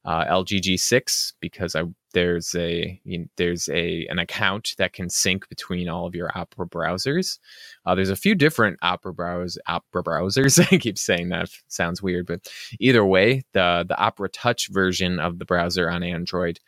uh, 0.05 0.25
LGG6 0.25 1.33
because 1.39 1.75
I 1.75 1.83
there's 2.13 2.53
a 2.55 2.99
you 3.03 3.19
know, 3.19 3.25
there's 3.37 3.69
a 3.69 4.05
an 4.07 4.19
account 4.19 4.73
that 4.77 4.93
can 4.93 5.09
sync 5.09 5.47
between 5.49 5.89
all 5.89 6.05
of 6.05 6.15
your 6.15 6.29
Opera 6.35 6.67
browsers. 6.67 7.39
Uh, 7.85 7.95
there's 7.95 8.09
a 8.09 8.15
few 8.15 8.35
different 8.35 8.77
Opera 8.81 9.13
browsers. 9.13 9.57
Opera 9.67 10.03
browsers. 10.03 10.59
I 10.73 10.77
keep 10.77 10.97
saying 10.97 11.29
that 11.29 11.49
sounds 11.67 12.01
weird, 12.01 12.25
but 12.25 12.47
either 12.79 13.05
way, 13.05 13.43
the 13.53 13.85
the 13.87 13.97
Opera 13.97 14.29
Touch 14.29 14.69
version 14.69 15.19
of 15.19 15.39
the 15.39 15.45
browser 15.45 15.89
on 15.89 16.03
Android 16.03 16.59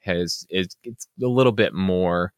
has 0.00 0.46
is 0.50 0.68
it's 0.82 1.06
a 1.22 1.26
little 1.26 1.52
bit 1.52 1.74
more. 1.74 2.32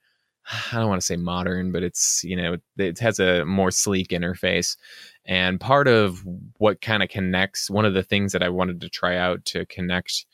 I 0.72 0.78
don't 0.80 0.88
want 0.88 1.00
to 1.00 1.06
say 1.06 1.16
modern, 1.16 1.72
but 1.72 1.82
it's 1.82 2.22
you 2.24 2.36
know 2.36 2.56
it 2.76 2.98
has 2.98 3.18
a 3.18 3.44
more 3.44 3.70
sleek 3.70 4.08
interface. 4.08 4.76
And 5.24 5.60
part 5.60 5.86
of 5.86 6.24
what 6.58 6.80
kind 6.80 7.02
of 7.02 7.08
connects 7.08 7.70
one 7.70 7.84
of 7.84 7.94
the 7.94 8.02
things 8.02 8.32
that 8.32 8.42
I 8.42 8.48
wanted 8.48 8.80
to 8.80 8.88
try 8.88 9.16
out 9.16 9.44
to 9.46 9.64
connect 9.66 10.26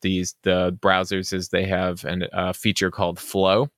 these 0.00 0.34
the 0.42 0.76
browsers 0.80 1.32
is 1.32 1.48
they 1.48 1.66
have 1.66 2.04
an, 2.04 2.26
a 2.32 2.52
feature 2.54 2.90
called 2.90 3.18
Flow, 3.18 3.68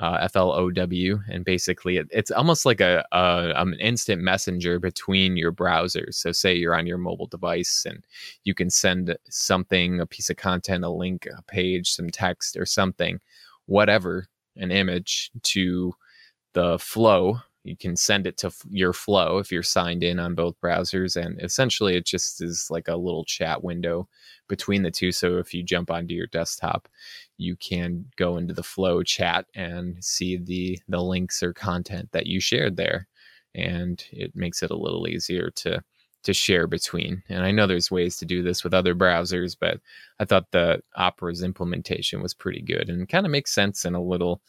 uh, 0.00 0.18
F 0.20 0.36
L 0.36 0.52
O 0.52 0.70
W, 0.70 1.20
and 1.30 1.44
basically 1.44 1.98
it, 1.98 2.08
it's 2.10 2.30
almost 2.30 2.64
like 2.64 2.80
a, 2.80 3.04
a 3.12 3.52
an 3.56 3.74
instant 3.74 4.22
messenger 4.22 4.78
between 4.78 5.36
your 5.36 5.52
browsers. 5.52 6.14
So 6.14 6.32
say 6.32 6.54
you're 6.54 6.74
on 6.74 6.86
your 6.86 6.98
mobile 6.98 7.26
device 7.26 7.84
and 7.86 8.04
you 8.44 8.54
can 8.54 8.70
send 8.70 9.16
something, 9.28 10.00
a 10.00 10.06
piece 10.06 10.30
of 10.30 10.36
content, 10.36 10.84
a 10.84 10.88
link, 10.90 11.26
a 11.26 11.42
page, 11.42 11.92
some 11.92 12.10
text, 12.10 12.56
or 12.56 12.66
something, 12.66 13.20
whatever, 13.66 14.26
an 14.56 14.70
image 14.70 15.30
to 15.42 15.94
the 16.54 16.78
Flow 16.78 17.40
you 17.64 17.76
can 17.76 17.94
send 17.96 18.26
it 18.26 18.36
to 18.38 18.48
f- 18.48 18.62
your 18.70 18.92
flow 18.92 19.38
if 19.38 19.52
you're 19.52 19.62
signed 19.62 20.02
in 20.02 20.18
on 20.18 20.34
both 20.34 20.60
browsers 20.60 21.16
and 21.16 21.40
essentially 21.42 21.96
it 21.96 22.04
just 22.04 22.42
is 22.42 22.68
like 22.70 22.88
a 22.88 22.96
little 22.96 23.24
chat 23.24 23.62
window 23.62 24.08
between 24.48 24.82
the 24.82 24.90
two 24.90 25.12
so 25.12 25.38
if 25.38 25.54
you 25.54 25.62
jump 25.62 25.90
onto 25.90 26.14
your 26.14 26.26
desktop 26.28 26.88
you 27.36 27.56
can 27.56 28.04
go 28.16 28.36
into 28.36 28.54
the 28.54 28.62
flow 28.62 29.02
chat 29.02 29.46
and 29.54 30.02
see 30.02 30.36
the 30.36 30.78
the 30.88 31.00
links 31.02 31.42
or 31.42 31.52
content 31.52 32.08
that 32.12 32.26
you 32.26 32.40
shared 32.40 32.76
there 32.76 33.06
and 33.54 34.04
it 34.12 34.34
makes 34.34 34.62
it 34.62 34.70
a 34.70 34.76
little 34.76 35.06
easier 35.06 35.50
to 35.50 35.82
to 36.24 36.32
share 36.32 36.66
between. 36.68 37.22
And 37.28 37.42
i 37.42 37.50
know 37.50 37.66
there's 37.66 37.90
ways 37.90 38.16
to 38.18 38.24
do 38.24 38.42
this 38.42 38.62
with 38.64 38.74
other 38.74 38.94
browsers 38.94 39.56
but 39.58 39.80
i 40.20 40.24
thought 40.24 40.50
the 40.52 40.80
opera's 40.96 41.42
implementation 41.42 42.22
was 42.22 42.34
pretty 42.34 42.62
good 42.62 42.88
and 42.88 43.08
kind 43.08 43.26
of 43.26 43.32
makes 43.32 43.52
sense 43.52 43.84
in 43.84 43.94
a 43.94 44.02
little 44.02 44.40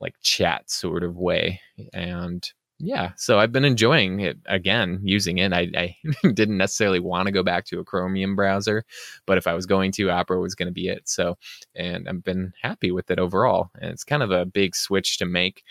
like 0.00 0.14
chat 0.20 0.70
sort 0.70 1.04
of 1.04 1.16
way 1.16 1.60
and 1.94 2.52
yeah, 2.84 3.12
so 3.16 3.38
I've 3.38 3.52
been 3.52 3.64
enjoying 3.64 4.18
it 4.18 4.38
again, 4.46 5.00
using 5.04 5.38
it. 5.38 5.52
I, 5.52 5.70
I 5.76 5.96
didn't 6.34 6.56
necessarily 6.56 6.98
want 6.98 7.26
to 7.26 7.32
go 7.32 7.44
back 7.44 7.64
to 7.66 7.78
a 7.78 7.84
Chromium 7.84 8.34
browser, 8.34 8.84
but 9.24 9.38
if 9.38 9.46
I 9.46 9.54
was 9.54 9.66
going 9.66 9.92
to, 9.92 10.10
Opera 10.10 10.40
was 10.40 10.56
going 10.56 10.66
to 10.66 10.72
be 10.72 10.88
it. 10.88 11.08
So, 11.08 11.38
and 11.76 12.08
I've 12.08 12.24
been 12.24 12.52
happy 12.60 12.90
with 12.90 13.08
it 13.12 13.20
overall. 13.20 13.70
And 13.80 13.92
it's 13.92 14.02
kind 14.02 14.20
of 14.20 14.32
a 14.32 14.44
big 14.44 14.74
switch 14.74 15.18
to 15.18 15.26
make 15.26 15.62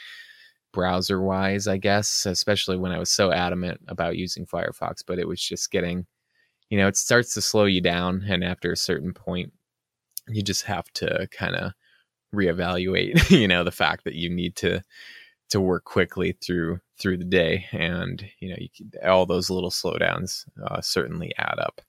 browser 0.71 1.21
wise, 1.21 1.67
I 1.67 1.75
guess, 1.75 2.25
especially 2.25 2.77
when 2.77 2.93
I 2.93 2.97
was 2.97 3.11
so 3.11 3.29
adamant 3.33 3.81
about 3.89 4.15
using 4.15 4.45
Firefox, 4.45 5.03
but 5.05 5.19
it 5.19 5.27
was 5.27 5.41
just 5.41 5.69
getting, 5.69 6.05
you 6.69 6.77
know, 6.77 6.87
it 6.87 6.95
starts 6.95 7.33
to 7.33 7.41
slow 7.41 7.65
you 7.65 7.81
down. 7.81 8.23
And 8.25 8.41
after 8.41 8.71
a 8.71 8.77
certain 8.77 9.13
point, 9.13 9.51
you 10.29 10.41
just 10.41 10.63
have 10.63 10.85
to 10.93 11.27
kind 11.29 11.57
of 11.57 11.73
reevaluate, 12.33 13.29
you 13.37 13.49
know, 13.49 13.65
the 13.65 13.71
fact 13.71 14.05
that 14.05 14.15
you 14.15 14.29
need 14.29 14.55
to 14.57 14.81
to 15.51 15.61
work 15.61 15.83
quickly 15.85 16.35
through 16.43 16.79
through 16.99 17.17
the 17.17 17.25
day. 17.25 17.65
And 17.71 18.23
you 18.39 18.49
know 18.49 18.55
you 18.59 18.69
all 19.05 19.25
those 19.25 19.49
little 19.49 19.69
slowdowns 19.71 20.45
uh, 20.65 20.81
certainly 20.81 21.31
add 21.37 21.59
up. 21.59 21.81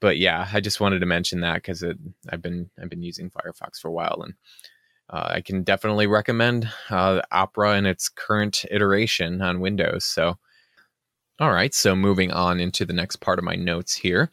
But 0.00 0.18
yeah 0.18 0.48
i 0.52 0.60
just 0.60 0.80
wanted 0.80 0.98
to 0.98 1.06
mention 1.06 1.40
that 1.40 1.56
because 1.56 1.84
i've 2.30 2.42
been 2.42 2.68
i've 2.80 2.90
been 2.90 3.02
using 3.04 3.30
firefox 3.30 3.78
for 3.80 3.88
a 3.88 3.92
while 3.92 4.20
and 4.24 4.34
uh, 5.10 5.28
i 5.36 5.40
can 5.40 5.62
definitely 5.62 6.08
recommend 6.08 6.68
uh, 6.90 7.20
opera 7.30 7.76
in 7.76 7.86
its 7.86 8.08
current 8.08 8.64
iteration 8.70 9.40
on 9.40 9.60
windows. 9.60 10.04
So 10.04 10.38
all 11.40 11.52
right 11.52 11.72
so 11.72 11.94
moving 11.96 12.30
on 12.30 12.60
into 12.60 12.84
the 12.84 12.92
next 12.92 13.16
part 13.16 13.38
of 13.38 13.44
my 13.44 13.54
notes 13.54 13.94
here 13.94 14.30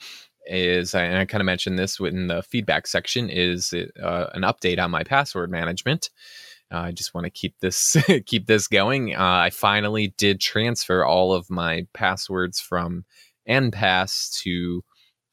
is 0.48 0.94
and 0.94 1.18
i 1.18 1.26
kind 1.26 1.42
of 1.42 1.46
mentioned 1.46 1.80
this 1.80 2.00
in 2.00 2.28
the 2.28 2.44
feedback 2.44 2.88
section 2.88 3.30
is 3.30 3.74
uh, 4.04 4.26
an 4.34 4.42
update 4.42 4.80
on 4.80 4.92
my 4.92 5.04
password 5.04 5.50
management 5.50 6.10
uh, 6.72 6.80
I 6.80 6.92
just 6.92 7.14
want 7.14 7.26
to 7.26 7.32
keep 7.32 7.56
this 7.60 7.98
keep 8.26 8.48
this 8.48 8.68
going. 8.68 9.16
Uh, 9.16 9.20
I 9.20 9.50
finally 9.50 10.14
did 10.18 10.40
transfer 10.40 11.06
all 11.06 11.34
of 11.34 11.50
my 11.50 11.88
passwords 11.94 12.60
from 12.60 13.06
Enpass 13.48 14.40
to 14.42 14.84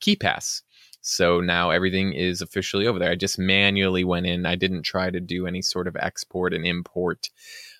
KeePass. 0.01 0.63
So 1.03 1.41
now 1.41 1.71
everything 1.71 2.15
is 2.15 2.41
officially 2.41 2.87
over 2.87 2.99
there. 2.99 3.13
I 3.13 3.15
just 3.15 3.39
manually 3.39 4.03
went 4.03 4.27
in. 4.27 4.45
I 4.45 4.57
didn't 4.57 4.83
try 4.83 5.09
to 5.09 5.21
do 5.21 5.47
any 5.47 5.63
sort 5.63 5.87
of 5.87 5.97
export 5.97 6.53
and 6.53 6.67
import. 6.67 7.31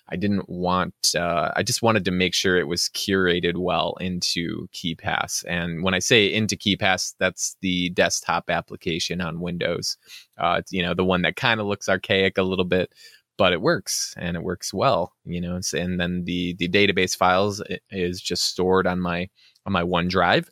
I 0.09 0.15
didn't 0.15 0.47
want. 0.47 1.13
Uh, 1.15 1.51
I 1.55 1.63
just 1.63 1.81
wanted 1.81 2.05
to 2.05 2.11
make 2.11 2.33
sure 2.33 2.57
it 2.57 2.67
was 2.67 2.89
curated 2.93 3.57
well 3.57 3.97
into 3.99 4.67
KeePass. 4.73 5.43
And 5.47 5.83
when 5.83 5.93
I 5.93 5.99
say 5.99 6.33
into 6.33 6.55
KeePass, 6.55 7.15
that's 7.19 7.57
the 7.61 7.89
desktop 7.89 8.49
application 8.49 9.19
on 9.19 9.41
Windows. 9.41 9.97
Uh, 10.37 10.61
you 10.69 10.81
know, 10.81 10.93
the 10.93 11.03
one 11.03 11.23
that 11.23 11.35
kind 11.35 11.59
of 11.59 11.67
looks 11.67 11.89
archaic 11.89 12.37
a 12.37 12.43
little 12.43 12.65
bit, 12.65 12.93
but 13.37 13.53
it 13.53 13.61
works 13.61 14.13
and 14.17 14.35
it 14.35 14.43
works 14.43 14.73
well 14.73 15.13
you 15.25 15.39
know 15.39 15.59
and 15.73 15.99
then 15.99 16.23
the 16.25 16.55
the 16.55 16.67
database 16.67 17.15
files 17.15 17.61
is 17.91 18.21
just 18.21 18.43
stored 18.43 18.87
on 18.87 18.99
my 18.99 19.29
on 19.65 19.73
my 19.73 19.83
onedrive 19.83 20.49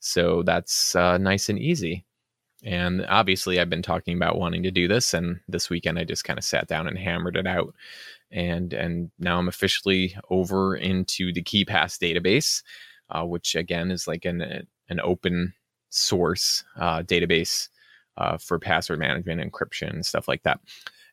so 0.00 0.42
that's 0.42 0.96
uh, 0.96 1.18
nice 1.18 1.48
and 1.48 1.58
easy. 1.58 2.04
And 2.64 3.06
obviously 3.08 3.58
i've 3.58 3.70
been 3.70 3.80
talking 3.80 4.14
about 4.16 4.38
wanting 4.38 4.62
to 4.64 4.70
do 4.70 4.86
this 4.86 5.14
and 5.14 5.40
this 5.48 5.70
weekend 5.70 5.98
i 5.98 6.04
just 6.04 6.24
kind 6.24 6.38
of 6.38 6.44
sat 6.44 6.68
down 6.68 6.86
and 6.86 6.98
hammered 6.98 7.36
it 7.36 7.46
out 7.46 7.74
and 8.30 8.74
and 8.74 9.10
now 9.18 9.38
i'm 9.38 9.48
officially 9.48 10.14
over 10.28 10.76
into 10.76 11.32
the 11.32 11.42
KeePass 11.42 11.96
database 11.98 12.62
uh, 13.08 13.24
which 13.24 13.54
again 13.54 13.90
is 13.90 14.06
like 14.06 14.26
an 14.26 14.66
an 14.90 15.00
open 15.00 15.54
source 15.88 16.62
uh, 16.76 17.02
database 17.02 17.70
uh, 18.18 18.36
for 18.36 18.58
password 18.58 18.98
management 18.98 19.40
encryption 19.40 19.88
and 19.88 20.04
stuff 20.04 20.28
like 20.28 20.42
that 20.42 20.60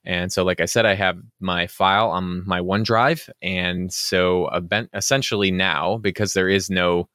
and 0.08 0.32
so, 0.32 0.46
like 0.46 0.62
I 0.62 0.66
said, 0.66 0.86
I 0.86 0.96
have 0.96 1.18
my 1.42 1.68
file 1.68 2.10
on 2.12 2.48
my 2.48 2.62
OneDrive. 2.62 3.30
And 3.42 3.92
so, 3.92 4.50
essentially, 4.94 5.52
now, 5.52 5.98
because 5.98 6.32
there 6.32 6.48
is 6.48 6.70
no, 6.70 7.10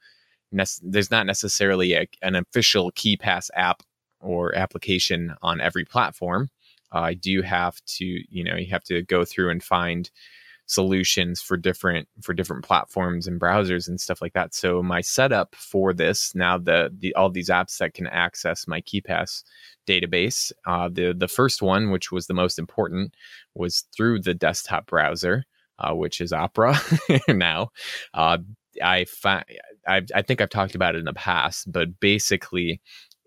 there's 0.83 1.11
not 1.11 1.25
necessarily 1.25 1.95
a, 1.95 2.07
an 2.21 2.37
official 2.37 2.93
KeePass 2.93 3.49
app 3.57 3.83
or 4.21 4.55
application 4.55 5.35
on 5.41 5.59
every 5.59 5.87
platform, 5.87 6.51
uh, 6.95 6.99
I 6.99 7.15
do 7.15 7.41
have 7.41 7.83
to, 7.87 8.05
you 8.05 8.45
know, 8.45 8.57
you 8.57 8.71
have 8.71 8.85
to 8.85 9.01
go 9.03 9.25
through 9.25 9.49
and 9.49 9.65
find 9.65 10.11
solutions 10.67 11.41
for 11.41 11.57
different 11.57 12.09
for 12.21 12.35
different 12.35 12.65
platforms 12.65 13.27
and 13.27 13.41
browsers 13.41 13.89
and 13.89 14.01
stuff 14.01 14.21
like 14.21 14.35
that. 14.35 14.55
So 14.55 14.83
my 14.83 15.01
setup 15.01 15.55
for 15.55 15.93
this 15.93 16.35
now 16.35 16.57
the 16.57 16.91
the 16.97 17.15
all 17.15 17.31
these 17.31 17.51
apps 17.51 17.79
that 17.79 17.95
can 17.95 18.07
access 18.07 18.69
my 18.69 18.81
KeePass 18.83 19.43
database. 19.87 20.53
Uh, 20.67 20.89
the 20.89 21.13
the 21.13 21.29
first 21.29 21.63
one, 21.63 21.91
which 21.91 22.13
was 22.13 22.27
the 22.27 22.35
most 22.35 22.59
important, 22.59 23.15
was 23.55 23.85
through 23.97 24.21
the 24.21 24.35
desktop 24.35 24.87
browser, 24.87 25.45
uh, 25.79 25.95
which 25.95 26.21
is 26.21 26.33
Opera 26.33 26.79
now. 27.29 27.71
Uh, 28.15 28.39
I, 28.83 29.05
fi- 29.05 29.45
I 29.87 30.23
think 30.23 30.41
I've 30.41 30.49
talked 30.49 30.75
about 30.75 30.95
it 30.95 31.01
in 31.01 31.05
the 31.05 31.13
past, 31.13 31.71
but 31.71 32.01
basically, 32.01 32.81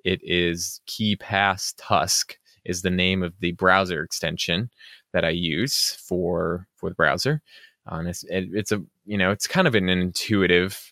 it 0.04 0.20
is 0.24 0.82
KeePass 0.88 1.74
Tusk 1.78 2.38
is 2.64 2.82
the 2.82 2.90
name 2.90 3.24
of 3.24 3.34
the 3.40 3.52
browser 3.54 4.04
extension 4.04 4.70
that 5.14 5.24
I 5.24 5.30
use 5.30 5.98
for 6.00 6.68
for 6.76 6.90
the 6.90 6.96
browser. 6.96 7.42
And 7.88 8.08
it's 8.08 8.24
it, 8.24 8.50
it's 8.54 8.72
a 8.72 8.82
you 9.06 9.18
know 9.18 9.32
it's 9.32 9.48
kind 9.48 9.68
of 9.68 9.76
an 9.76 9.90
intuitive 9.90 10.92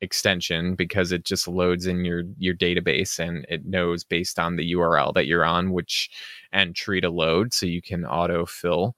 extension 0.00 0.74
because 0.74 1.12
it 1.12 1.24
just 1.24 1.48
loads 1.48 1.86
in 1.86 2.04
your 2.04 2.22
your 2.38 2.54
database 2.54 3.18
and 3.18 3.46
it 3.48 3.64
knows 3.64 4.04
based 4.04 4.38
on 4.38 4.56
the 4.56 4.72
URL 4.72 5.14
that 5.14 5.26
you're 5.26 5.44
on 5.44 5.72
which 5.72 6.10
entry 6.52 7.00
to 7.00 7.10
load. 7.10 7.54
So 7.54 7.66
you 7.66 7.82
can 7.82 8.04
auto 8.04 8.46
fill 8.46 8.94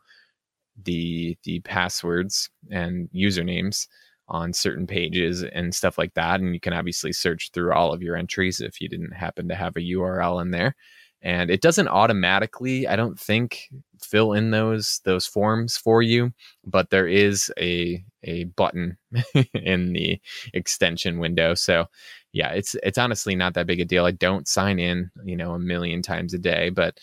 the 0.85 1.37
the 1.45 1.61
passwords 1.61 2.50
and 2.71 3.09
usernames 3.14 3.87
on 4.28 4.52
certain 4.52 4.87
pages 4.87 5.43
and 5.43 5.75
stuff 5.75 5.97
like 5.99 6.14
that. 6.14 6.40
And 6.40 6.52
you 6.52 6.61
can 6.61 6.75
obviously 6.75 7.12
search 7.12 7.50
through 7.52 7.73
all 7.73 7.93
of 7.93 8.02
your 8.02 8.17
entries 8.17 8.61
if 8.61 8.81
you 8.81 8.88
didn't 8.88 9.12
happen 9.12 9.49
to 9.49 9.55
have 9.55 9.76
a 9.76 9.81
URL 9.81 10.43
in 10.43 10.50
there. 10.50 10.75
And 11.23 11.50
it 11.50 11.62
doesn't 11.62 11.88
automatically 11.88 12.87
i 12.87 12.95
don't 12.95 13.19
think 13.19 13.69
fill 14.02 14.33
in 14.33 14.50
those 14.50 15.00
those 15.05 15.26
forms 15.26 15.76
for 15.76 16.02
you 16.02 16.33
but 16.64 16.90
there 16.90 17.09
is 17.09 17.52
a 17.59 18.05
a 18.25 18.45
button 18.45 18.97
in 19.55 19.93
the 19.93 20.21
extension 20.55 21.19
window. 21.19 21.55
So 21.55 21.87
yeah 22.33 22.50
it's 22.50 22.76
it's 22.83 22.99
honestly 22.99 23.35
not 23.35 23.55
that 23.55 23.67
big 23.67 23.81
a 23.81 23.85
deal. 23.85 24.05
I 24.05 24.11
don't 24.12 24.49
sign 24.49 24.78
in 24.78 25.11
you 25.25 25.37
know 25.37 25.52
a 25.55 25.59
million 25.59 26.02
times 26.02 26.35
a 26.35 26.38
day 26.38 26.71
but 26.71 26.99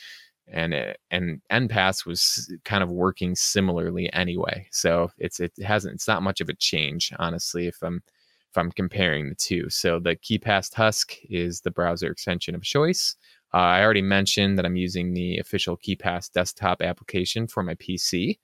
and 0.47 0.73
it, 0.75 0.99
and 1.09 1.41
Enpass 1.51 2.05
was 2.05 2.53
kind 2.65 2.83
of 2.83 2.91
working 2.91 3.35
similarly 3.35 4.11
anyway. 4.13 4.67
So 4.71 5.11
it's 5.17 5.39
it 5.39 5.53
hasn't 5.63 5.95
it's 5.95 6.07
not 6.07 6.23
much 6.23 6.41
of 6.41 6.49
a 6.49 6.53
change 6.55 7.11
honestly 7.19 7.67
if 7.67 7.77
i'm 7.81 8.03
if 8.51 8.57
i'm 8.57 8.71
comparing 8.71 9.29
the 9.29 9.35
two. 9.35 9.69
So 9.69 9.99
the 9.99 10.15
KeePass 10.15 10.73
Tusk 10.73 11.15
is 11.29 11.61
the 11.61 11.71
browser 11.71 12.11
extension 12.11 12.55
of 12.55 12.61
choice 12.63 13.15
Uh, 13.53 13.57
I 13.57 13.83
already 13.83 14.01
mentioned 14.01 14.57
that 14.57 14.65
I'm 14.65 14.75
using 14.75 15.13
the 15.13 15.37
official 15.37 15.77
KeePass 15.77 16.31
desktop 16.31 16.81
application 16.81 17.47
for 17.47 17.63
my 17.63 17.75
PC. 17.75 18.39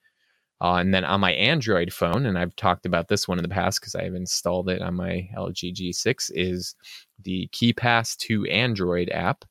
Uh, 0.62 0.76
and 0.76 0.94
then 0.94 1.04
on 1.04 1.20
my 1.20 1.32
Android 1.34 1.92
phone, 1.92 2.26
and 2.26 2.38
I've 2.38 2.56
talked 2.56 2.86
about 2.86 3.08
this 3.08 3.28
one 3.28 3.40
in 3.40 3.44
the 3.44 3.50
past 3.50 3.82
because 3.82 3.96
I've 3.96 4.14
installed 4.14 4.70
it 4.70 4.82
on 4.82 4.94
my 4.94 5.28
LG 5.36 5.74
G6, 5.74 6.32
is 6.36 6.76
the 7.24 7.50
Keepass2Android 7.52 9.14
app. 9.14 9.44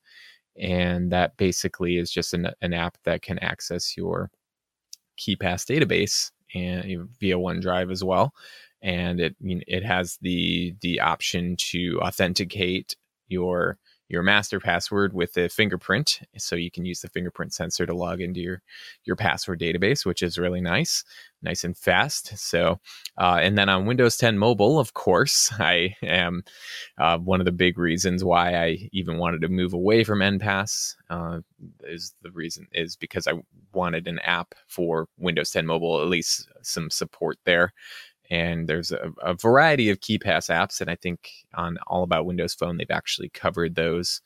And 0.57 1.11
that 1.11 1.35
basically 1.35 1.97
is 1.97 2.11
just 2.11 2.33
an, 2.33 2.47
an 2.61 2.73
app 2.73 2.97
that 3.03 3.21
can 3.21 3.39
access 3.39 3.97
your 3.97 4.31
KeePass 5.19 5.65
database 5.65 6.31
and 6.55 7.09
via 7.19 7.35
OneDrive 7.35 7.91
as 7.91 8.03
well. 8.03 8.33
And 8.81 9.19
it 9.19 9.35
it 9.39 9.83
has 9.83 10.17
the 10.21 10.75
the 10.81 10.99
option 10.99 11.55
to 11.57 11.99
authenticate 12.01 12.95
your 13.27 13.77
your 14.11 14.23
master 14.23 14.59
password 14.59 15.13
with 15.13 15.37
a 15.37 15.47
fingerprint 15.47 16.19
so 16.37 16.55
you 16.55 16.69
can 16.69 16.83
use 16.83 16.99
the 17.01 17.09
fingerprint 17.09 17.53
sensor 17.53 17.85
to 17.85 17.93
log 17.93 18.19
into 18.19 18.41
your 18.41 18.61
your 19.05 19.15
password 19.15 19.59
database 19.59 20.05
which 20.05 20.21
is 20.21 20.37
really 20.37 20.61
nice 20.61 21.03
nice 21.43 21.63
and 21.63 21.75
fast. 21.77 22.37
So 22.37 22.79
uh, 23.17 23.39
and 23.41 23.57
then 23.57 23.69
on 23.69 23.85
windows 23.85 24.17
10 24.17 24.37
mobile 24.37 24.79
of 24.79 24.93
course 24.93 25.51
i 25.59 25.95
am 26.03 26.43
uh, 26.97 27.17
one 27.17 27.39
of 27.39 27.45
the 27.45 27.51
big 27.51 27.77
reasons 27.77 28.23
why 28.23 28.55
i 28.55 28.89
even 28.91 29.17
wanted 29.17 29.41
to 29.41 29.47
move 29.47 29.73
away 29.73 30.03
from 30.03 30.19
enpass 30.19 30.95
uh, 31.09 31.39
is 31.83 32.13
the 32.21 32.31
reason 32.31 32.67
is 32.73 32.95
because 32.95 33.27
i 33.27 33.33
wanted 33.73 34.07
an 34.07 34.19
app 34.19 34.53
for 34.67 35.07
windows 35.17 35.51
10 35.51 35.65
mobile 35.65 36.01
at 36.01 36.07
least 36.07 36.49
some 36.61 36.89
support 36.89 37.37
there 37.45 37.73
and 38.31 38.67
there's 38.67 38.91
a, 38.93 39.11
a, 39.21 39.33
variety 39.33 39.89
of 39.89 39.99
KeePass 39.99 40.49
apps, 40.49 40.79
and 40.79 40.89
I 40.89 40.95
think 40.95 41.29
on 41.53 41.77
All 41.85 42.01
About 42.01 42.25
Windows 42.25 42.53
Phone 42.53 42.77
they've 42.77 42.89
actually 42.89 43.29
covered 43.29 43.75
those 43.75 44.21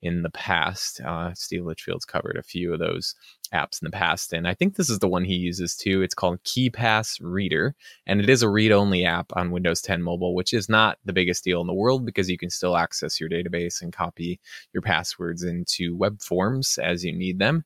in 0.00 0.22
the 0.22 0.30
past. 0.30 1.00
Uh, 1.00 1.34
Steve 1.34 1.64
Litchfield's 1.64 2.04
covered 2.04 2.36
a 2.36 2.42
few 2.44 2.72
of 2.72 2.78
those 2.78 3.16
apps 3.52 3.82
in 3.82 3.86
the 3.86 3.90
past, 3.90 4.32
and 4.32 4.46
I 4.46 4.54
think 4.54 4.76
this 4.76 4.88
is 4.88 5.00
the 5.00 5.08
one 5.08 5.24
he 5.24 5.34
uses 5.34 5.74
too. 5.74 6.02
It's 6.02 6.14
called 6.14 6.42
KeePass 6.44 7.18
Reader, 7.20 7.74
and 8.06 8.20
it 8.20 8.30
is 8.30 8.44
a 8.44 8.48
read-only 8.48 9.04
app 9.04 9.32
on 9.34 9.50
Windows 9.50 9.82
10 9.82 10.02
Mobile, 10.02 10.36
which 10.36 10.52
is 10.52 10.68
not 10.68 10.98
the 11.04 11.12
biggest 11.12 11.42
deal 11.42 11.60
in 11.60 11.66
the 11.66 11.74
world 11.74 12.06
because 12.06 12.30
you 12.30 12.38
can 12.38 12.50
still 12.50 12.76
access 12.76 13.18
your 13.18 13.28
database 13.28 13.82
and 13.82 13.92
copy 13.92 14.38
your 14.72 14.82
passwords 14.82 15.42
into 15.42 15.96
web 15.96 16.22
forms 16.22 16.78
as 16.78 17.04
you 17.04 17.12
need 17.12 17.40
them. 17.40 17.64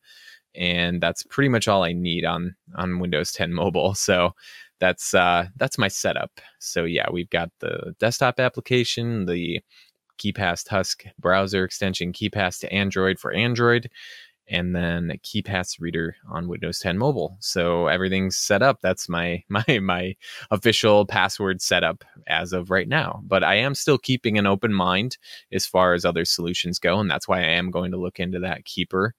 And 0.54 1.00
that's 1.00 1.22
pretty 1.22 1.48
much 1.48 1.66
all 1.66 1.82
I 1.82 1.92
need 1.92 2.24
on 2.24 2.54
on 2.74 2.98
Windows 2.98 3.32
10 3.32 3.52
Mobile. 3.52 3.94
So 4.02 4.34
that's 4.82 5.14
uh, 5.14 5.46
that's 5.58 5.78
my 5.78 5.86
setup. 5.86 6.40
So 6.58 6.82
yeah, 6.82 7.06
we've 7.12 7.30
got 7.30 7.50
the 7.60 7.94
desktop 8.00 8.40
application, 8.40 9.26
the 9.26 9.60
KeePass 10.18 10.66
Tusk 10.68 11.04
browser 11.20 11.62
extension, 11.62 12.12
Keepass2Android 12.12 13.20
for 13.20 13.32
Android, 13.32 13.88
and 14.48 14.74
then 14.74 15.12
KeePass 15.24 15.80
Reader 15.80 16.16
on 16.28 16.48
Windows 16.48 16.80
10 16.80 16.98
Mobile. 16.98 17.36
So 17.38 17.86
everything's 17.86 18.36
set 18.36 18.60
up. 18.60 18.80
That's 18.82 19.08
my 19.08 19.44
my 19.48 19.64
my 19.80 20.16
official 20.50 21.06
password 21.06 21.62
setup 21.62 22.02
as 22.26 22.52
of 22.52 22.68
right 22.68 22.88
now. 22.88 23.22
But 23.24 23.44
I 23.44 23.54
am 23.54 23.76
still 23.76 23.98
keeping 23.98 24.36
an 24.36 24.48
open 24.48 24.72
mind 24.72 25.16
as 25.52 25.64
far 25.64 25.94
as 25.94 26.04
other 26.04 26.24
solutions 26.24 26.80
go, 26.80 26.98
and 26.98 27.08
that's 27.08 27.28
why 27.28 27.38
I 27.38 27.50
am 27.50 27.70
going 27.70 27.92
to 27.92 28.00
look 28.00 28.18
into 28.18 28.40
that 28.40 28.64
Keeper 28.64 29.14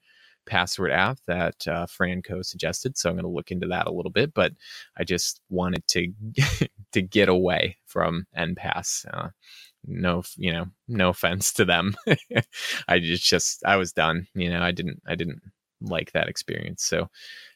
password 0.45 0.91
app 0.91 1.19
that 1.27 1.67
uh, 1.67 1.85
Franco 1.85 2.41
suggested. 2.41 2.97
So 2.97 3.09
I'm 3.09 3.15
going 3.15 3.23
to 3.23 3.29
look 3.29 3.51
into 3.51 3.67
that 3.67 3.87
a 3.87 3.91
little 3.91 4.11
bit. 4.11 4.33
But 4.33 4.53
I 4.97 5.03
just 5.03 5.41
wanted 5.49 5.87
to 5.89 6.11
to 6.93 7.01
get 7.01 7.29
away 7.29 7.77
from 7.85 8.25
Enpass. 8.37 9.05
Uh, 9.11 9.29
no, 9.85 10.23
you 10.37 10.51
know, 10.51 10.65
no 10.87 11.09
offense 11.09 11.53
to 11.53 11.65
them. 11.65 11.95
I 12.87 12.99
just 12.99 13.23
just 13.23 13.63
I 13.65 13.75
was 13.75 13.93
done. 13.93 14.27
You 14.33 14.49
know, 14.49 14.61
I 14.61 14.71
didn't 14.71 15.01
I 15.07 15.15
didn't 15.15 15.41
like 15.81 16.11
that 16.13 16.29
experience. 16.29 16.83
So 16.83 17.09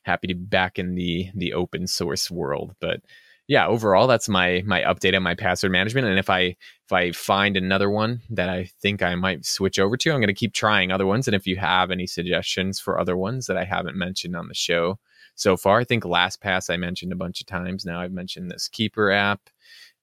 happy 0.04 0.28
to 0.28 0.36
be 0.36 0.44
back 0.44 0.80
in 0.80 0.96
the 0.96 1.30
the 1.36 1.54
open 1.54 1.88
source 1.88 2.30
world. 2.30 2.76
But 2.80 3.02
yeah, 3.48 3.66
overall, 3.66 4.08
that's 4.08 4.28
my 4.28 4.62
my 4.66 4.82
update 4.82 5.16
on 5.16 5.24
my 5.24 5.34
password 5.34 5.72
management. 5.72 6.08
And 6.08 6.20
if 6.20 6.30
I 6.30 6.42
if 6.86 6.92
I 6.92 7.12
find 7.14 7.56
another 7.56 7.90
one 7.90 8.22
that 8.30 8.50
I 8.50 8.70
think 8.82 9.02
I 9.02 9.16
might 9.16 9.46
switch 9.46 9.80
over 9.80 9.96
to, 9.98 10.12
I'm 10.12 10.20
going 10.20 10.28
to 10.28 10.34
keep 10.34 10.54
trying 10.54 10.92
other 10.92 11.06
ones. 11.06 11.28
And 11.28 11.36
if 11.36 11.48
you 11.48 11.56
have 11.56 11.90
any 11.90 12.08
suggestions 12.08 12.80
for 12.80 13.00
other 13.00 13.16
ones 13.16 13.48
that 13.48 13.58
I 13.58 13.64
haven't 13.64 13.98
mentioned 13.98 14.36
on 14.36 14.50
the 14.50 14.54
show 14.54 15.00
so 15.36 15.56
far, 15.56 15.80
I 15.80 15.84
think 15.86 16.04
LastPass 16.04 16.70
I 16.74 16.78
mentioned 16.78 17.14
a 17.14 17.18
bunch 17.18 17.40
of 17.40 17.48
times. 17.48 17.86
Now 17.86 18.02
I've 18.02 18.12
mentioned 18.12 18.52
this 18.52 18.68
Keeper 18.68 19.12
app, 19.12 19.50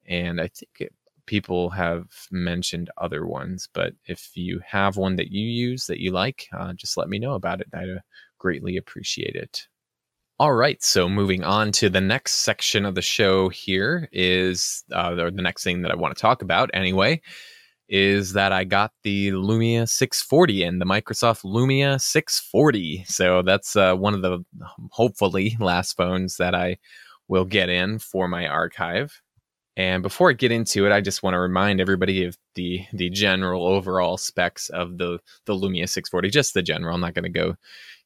and 0.07 0.41
I 0.41 0.49
think 0.49 0.71
it, 0.81 0.95
people 1.27 1.71
have 1.71 2.07
mentioned 2.31 2.91
other 2.99 3.27
ones. 3.27 3.69
But 3.75 3.93
if 4.07 4.31
you 4.35 4.61
have 4.67 4.97
one 4.97 5.17
that 5.17 5.31
you 5.33 5.47
use 5.47 5.87
that 5.87 6.01
you 6.01 6.13
like, 6.13 6.49
uh, 6.57 6.73
just 6.73 6.97
let 6.97 7.09
me 7.11 7.19
know 7.19 7.35
about 7.35 7.61
it. 7.61 7.69
I'd 7.75 7.91
uh, 7.91 8.01
greatly 8.39 8.77
appreciate 8.79 9.35
it. 9.37 9.69
All 10.41 10.53
right, 10.53 10.83
so 10.83 11.09
moving 11.09 11.45
on 11.45 11.71
to 11.73 11.89
the 11.89 12.01
next 12.01 12.43
section 12.45 12.85
of 12.85 12.97
the 12.97 13.03
show 13.03 13.49
here 13.51 14.09
is, 14.11 14.83
uh, 14.93 15.15
or 15.17 15.31
the 15.31 15.43
next 15.43 15.63
thing 15.63 15.83
that 15.83 15.93
I 15.93 15.95
want 15.95 16.17
to 16.17 16.21
talk 16.21 16.43
about 16.43 16.71
anyway, 16.75 17.21
is 17.89 18.33
that 18.33 18.51
I 18.51 18.65
got 18.65 18.91
the 19.05 19.31
Lumia 19.31 19.89
640 19.89 20.65
and 20.65 20.81
the 20.81 20.87
Microsoft 20.87 21.45
Lumia 21.45 22.01
640. 22.01 23.05
So 23.07 23.43
that's 23.43 23.77
uh, 23.77 23.95
one 23.95 24.13
of 24.13 24.23
the 24.23 24.45
hopefully 24.91 25.57
last 25.61 25.97
phones 25.97 26.37
that 26.39 26.53
I 26.53 26.79
will 27.29 27.45
get 27.45 27.69
in 27.69 28.01
for 28.01 28.27
my 28.27 28.49
archive. 28.49 29.21
And 29.77 30.03
before 30.03 30.31
I 30.31 30.33
get 30.33 30.51
into 30.51 30.85
it, 30.85 30.91
I 30.91 31.01
just 31.01 31.23
want 31.23 31.35
to 31.35 31.41
remind 31.41 31.81
everybody 31.81 32.25
of 32.25 32.37
the 32.57 32.85
the 32.93 33.11
general 33.11 33.67
overall 33.67 34.17
specs 34.17 34.69
of 34.71 34.99
the 34.99 35.21
the 35.47 35.55
Lumia 35.55 35.89
640, 35.89 36.31
just 36.31 36.55
the 36.55 36.63
general. 36.63 36.95
I'm 36.95 37.01
not 37.01 37.15
going 37.15 37.25
to 37.25 37.29
go 37.29 37.55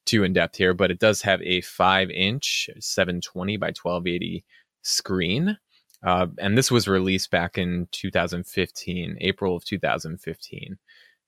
too 0.05 0.23
in 0.23 0.33
depth 0.33 0.57
here, 0.57 0.73
but 0.73 0.91
it 0.91 0.99
does 0.99 1.21
have 1.21 1.41
a 1.41 1.61
five 1.61 2.09
inch 2.09 2.69
720 2.79 3.57
by 3.57 3.67
1280 3.67 4.43
screen. 4.81 5.57
Uh, 6.03 6.27
and 6.39 6.57
this 6.57 6.71
was 6.71 6.87
released 6.87 7.29
back 7.29 7.57
in 7.57 7.87
2015, 7.91 9.17
April 9.19 9.55
of 9.55 9.65
2015. 9.65 10.77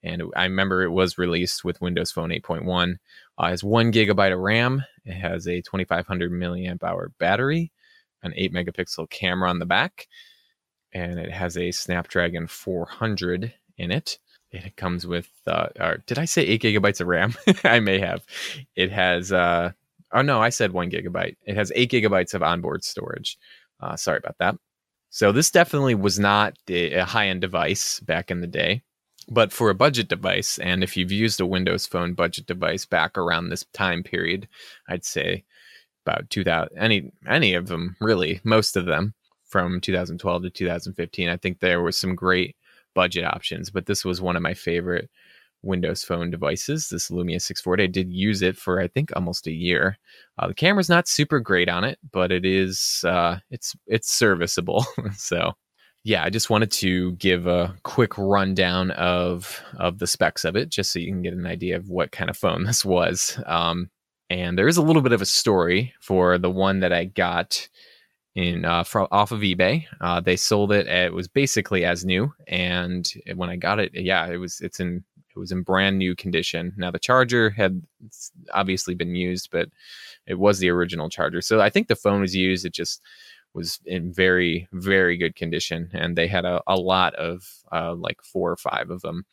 And 0.03 0.23
I 0.35 0.43
remember 0.43 0.81
it 0.81 0.89
was 0.89 1.17
released 1.17 1.63
with 1.63 1.81
Windows 1.81 2.11
Phone 2.11 2.29
8.1. 2.29 2.93
Uh, 3.39 3.45
it 3.45 3.49
has 3.49 3.63
one 3.63 3.91
gigabyte 3.91 4.33
of 4.33 4.39
RAM. 4.39 4.83
It 5.05 5.13
has 5.13 5.47
a 5.47 5.61
2500 5.61 6.31
milliamp 6.31 6.83
hour 6.83 7.11
battery, 7.19 7.71
an 8.23 8.33
8 8.35 8.53
megapixel 8.53 9.09
camera 9.09 9.49
on 9.49 9.59
the 9.59 9.65
back, 9.65 10.07
and 10.91 11.19
it 11.19 11.31
has 11.31 11.57
a 11.57 11.71
Snapdragon 11.71 12.47
400 12.47 13.53
in 13.77 13.91
it 13.91 14.17
it 14.51 14.75
comes 14.75 15.07
with 15.07 15.29
uh, 15.47 15.67
or 15.79 16.03
did 16.05 16.19
I 16.19 16.25
say 16.25 16.43
eight 16.43 16.61
gigabytes 16.61 17.01
of 17.01 17.07
RAM? 17.07 17.35
I 17.63 17.79
may 17.79 17.99
have. 17.99 18.23
It 18.75 18.91
has 18.91 19.31
uh 19.31 19.71
oh 20.13 20.21
no, 20.21 20.41
I 20.41 20.49
said 20.49 20.71
one 20.73 20.91
gigabyte. 20.91 21.35
It 21.45 21.55
has 21.55 21.71
eight 21.75 21.91
gigabytes 21.91 22.33
of 22.33 22.43
onboard 22.43 22.83
storage. 22.83 23.37
Uh, 23.79 23.95
sorry 23.95 24.17
about 24.17 24.37
that. 24.39 24.55
So 25.09 25.31
this 25.31 25.51
definitely 25.51 25.95
was 25.95 26.19
not 26.19 26.57
a 26.69 26.99
high 26.99 27.27
end 27.27 27.41
device 27.41 27.99
back 28.01 28.31
in 28.31 28.41
the 28.41 28.47
day, 28.47 28.81
but 29.27 29.51
for 29.51 29.69
a 29.69 29.75
budget 29.75 30.07
device, 30.07 30.57
and 30.59 30.83
if 30.83 30.95
you've 30.95 31.11
used 31.11 31.41
a 31.41 31.45
Windows 31.45 31.85
Phone 31.85 32.13
budget 32.13 32.45
device 32.45 32.85
back 32.85 33.17
around 33.17 33.49
this 33.49 33.65
time 33.73 34.03
period, 34.03 34.47
I'd 34.87 35.03
say 35.03 35.43
about 36.05 36.29
2000 36.29 36.77
any 36.77 37.11
any 37.27 37.53
of 37.53 37.67
them 37.67 37.95
really 38.01 38.41
most 38.43 38.75
of 38.75 38.85
them 38.85 39.13
from 39.45 39.79
2012 39.81 40.43
to 40.43 40.49
2015 40.49 41.29
i 41.29 41.37
think 41.37 41.59
there 41.59 41.81
was 41.81 41.97
some 41.97 42.15
great 42.15 42.55
budget 42.93 43.25
options, 43.25 43.69
but 43.69 43.85
this 43.85 44.05
was 44.05 44.21
one 44.21 44.35
of 44.35 44.41
my 44.41 44.53
favorite 44.53 45.09
Windows 45.63 46.03
Phone 46.03 46.31
devices, 46.31 46.89
this 46.89 47.09
Lumia 47.09 47.41
640. 47.41 47.83
I 47.83 47.87
did 47.87 48.11
use 48.11 48.41
it 48.41 48.57
for 48.57 48.79
I 48.79 48.87
think 48.87 49.11
almost 49.15 49.47
a 49.47 49.51
year. 49.51 49.97
Uh, 50.39 50.47
the 50.47 50.53
camera's 50.53 50.89
not 50.89 51.07
super 51.07 51.39
great 51.39 51.69
on 51.69 51.83
it, 51.83 51.99
but 52.11 52.31
it 52.31 52.45
is 52.45 53.03
uh, 53.07 53.37
it's 53.49 53.75
it's 53.87 54.11
serviceable. 54.11 54.85
so 55.15 55.53
yeah, 56.03 56.23
I 56.23 56.29
just 56.29 56.49
wanted 56.49 56.71
to 56.71 57.11
give 57.13 57.45
a 57.45 57.75
quick 57.83 58.17
rundown 58.17 58.91
of 58.91 59.61
of 59.77 59.99
the 59.99 60.07
specs 60.07 60.45
of 60.45 60.55
it, 60.55 60.69
just 60.69 60.91
so 60.91 60.99
you 60.99 61.07
can 61.11 61.21
get 61.21 61.33
an 61.33 61.45
idea 61.45 61.75
of 61.75 61.89
what 61.89 62.11
kind 62.11 62.29
of 62.29 62.37
phone 62.37 62.63
this 62.65 62.83
was. 62.83 63.39
Um, 63.45 63.89
and 64.29 64.57
there 64.57 64.67
is 64.67 64.77
a 64.77 64.81
little 64.81 65.01
bit 65.01 65.11
of 65.11 65.21
a 65.21 65.25
story 65.25 65.93
for 65.99 66.37
the 66.37 66.49
one 66.49 66.79
that 66.79 66.93
I 66.93 67.05
got 67.05 67.67
in 68.35 68.65
uh, 68.65 68.83
from 68.83 69.07
off 69.11 69.31
of 69.31 69.41
eBay. 69.41 69.85
Uh, 69.99 70.19
they 70.19 70.35
sold 70.35 70.71
it. 70.71 70.87
It 70.87 71.13
was 71.13 71.27
basically 71.27 71.85
as 71.85 72.05
new, 72.05 72.33
and 72.47 73.07
when 73.35 73.49
I 73.49 73.55
got 73.55 73.79
it, 73.79 73.91
yeah, 73.93 74.27
it 74.27 74.37
was 74.37 74.59
it's 74.61 74.79
in 74.79 75.03
it 75.35 75.39
was 75.39 75.51
in 75.51 75.63
brand 75.63 75.97
new 75.97 76.15
condition. 76.15 76.73
Now 76.77 76.91
the 76.91 76.99
charger 76.99 77.49
had 77.49 77.81
obviously 78.53 78.95
been 78.95 79.15
used, 79.15 79.49
but 79.51 79.69
it 80.27 80.39
was 80.39 80.59
the 80.59 80.69
original 80.69 81.09
charger. 81.09 81.41
So 81.41 81.61
I 81.61 81.69
think 81.69 81.87
the 81.87 81.95
phone 81.95 82.21
was 82.21 82.35
used. 82.35 82.65
It 82.65 82.73
just 82.73 83.01
was 83.53 83.79
in 83.85 84.13
very 84.13 84.67
very 84.71 85.17
good 85.17 85.35
condition, 85.35 85.89
and 85.93 86.17
they 86.17 86.27
had 86.27 86.45
a, 86.45 86.61
a 86.67 86.75
lot 86.75 87.13
of 87.15 87.43
uh, 87.71 87.95
like 87.95 88.21
four 88.23 88.51
or 88.51 88.57
five 88.57 88.89
of 88.89 89.01
them. 89.01 89.25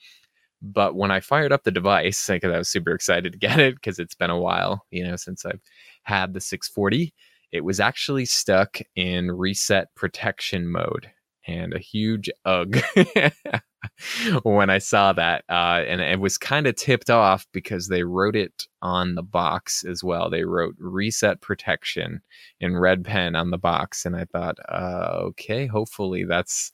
But 0.61 0.96
when 0.96 1.12
I 1.12 1.20
fired 1.20 1.52
up 1.52 1.62
the 1.64 1.70
device, 1.70 2.26
because 2.28 2.52
I 2.52 2.58
was 2.58 2.68
super 2.68 2.92
excited 2.92 3.32
to 3.32 3.38
get 3.38 3.61
it 3.61 3.76
because 3.76 3.98
it's 3.98 4.14
been 4.14 4.30
a 4.30 4.38
while, 4.38 4.84
you 4.90 5.04
know, 5.04 5.16
since 5.16 5.44
I've 5.44 5.61
had 6.02 6.34
the 6.34 6.40
640 6.40 7.14
it 7.52 7.64
was 7.64 7.80
actually 7.80 8.24
stuck 8.24 8.78
in 8.96 9.30
reset 9.30 9.94
protection 9.94 10.70
mode 10.70 11.11
and 11.46 11.72
a 11.72 11.78
huge 11.78 12.30
ugh. 12.44 12.76
when 14.42 14.70
I 14.70 14.78
saw 14.78 15.12
that. 15.12 15.44
Uh, 15.48 15.82
and 15.87 16.00
it 16.00 16.20
was 16.20 16.38
kind 16.38 16.66
of 16.66 16.76
tipped 16.76 17.11
off 17.11 17.46
because 17.52 17.88
they 17.88 18.02
wrote 18.02 18.37
it 18.37 18.64
on 18.82 19.14
the 19.14 19.22
box 19.22 19.84
as 19.84 20.04
well. 20.04 20.30
They 20.30 20.44
wrote 20.44 20.74
reset 20.78 21.40
protection 21.40 22.20
in 22.61 22.76
red 22.76 23.04
pen 23.04 23.34
on 23.34 23.50
the 23.50 23.58
box. 23.58 24.04
And 24.04 24.16
I 24.16 24.24
thought, 24.24 24.56
uh, 24.68 25.20
okay, 25.28 25.66
hopefully 25.66 26.24
that's 26.24 26.70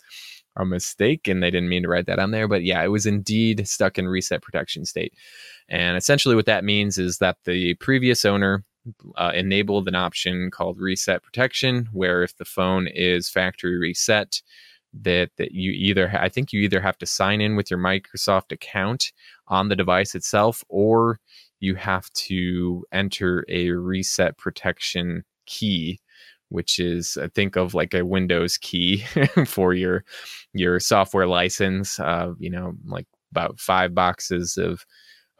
a 0.56 0.64
mistake 0.64 1.26
and 1.26 1.42
they 1.42 1.50
didn't 1.50 1.68
mean 1.68 1.82
to 1.82 1.88
write 1.88 2.06
that 2.06 2.18
on 2.18 2.30
there. 2.30 2.48
But 2.48 2.64
yeah, 2.64 2.82
it 2.82 2.88
was 2.88 3.06
indeed 3.06 3.66
stuck 3.66 3.98
in 3.98 4.08
reset 4.08 4.42
protection 4.42 4.84
state. 4.84 5.14
And 5.68 5.96
essentially, 5.96 6.34
what 6.34 6.46
that 6.46 6.64
means 6.64 6.98
is 6.98 7.18
that 7.18 7.36
the 7.44 7.74
previous 7.74 8.24
owner 8.24 8.64
uh, 9.16 9.32
enabled 9.34 9.88
an 9.88 9.94
option 9.94 10.50
called 10.50 10.78
reset 10.78 11.22
protection, 11.22 11.88
where 11.92 12.22
if 12.22 12.36
the 12.36 12.44
phone 12.44 12.86
is 12.88 13.28
factory 13.28 13.78
reset, 13.78 14.42
that 14.92 15.30
that 15.36 15.52
you 15.52 15.72
either 15.72 16.10
I 16.18 16.28
think 16.28 16.52
you 16.52 16.60
either 16.60 16.80
have 16.80 16.98
to 16.98 17.06
sign 17.06 17.40
in 17.40 17.56
with 17.56 17.70
your 17.70 17.80
Microsoft 17.80 18.52
account 18.52 19.12
on 19.48 19.68
the 19.68 19.76
device 19.76 20.14
itself, 20.14 20.62
or 20.68 21.20
you 21.60 21.74
have 21.76 22.12
to 22.12 22.84
enter 22.92 23.44
a 23.48 23.70
reset 23.70 24.36
protection 24.38 25.24
key 25.46 26.00
which 26.54 26.78
is 26.78 27.16
uh, 27.16 27.28
think 27.34 27.56
of 27.56 27.74
like 27.74 27.94
a 27.94 28.04
Windows 28.04 28.56
key 28.58 28.98
for 29.46 29.74
your 29.74 30.04
your 30.52 30.78
software 30.78 31.26
license. 31.26 31.98
Uh, 31.98 32.32
you 32.38 32.48
know, 32.50 32.74
like 32.86 33.06
about 33.32 33.58
five 33.58 33.94
boxes 33.94 34.56
of 34.56 34.86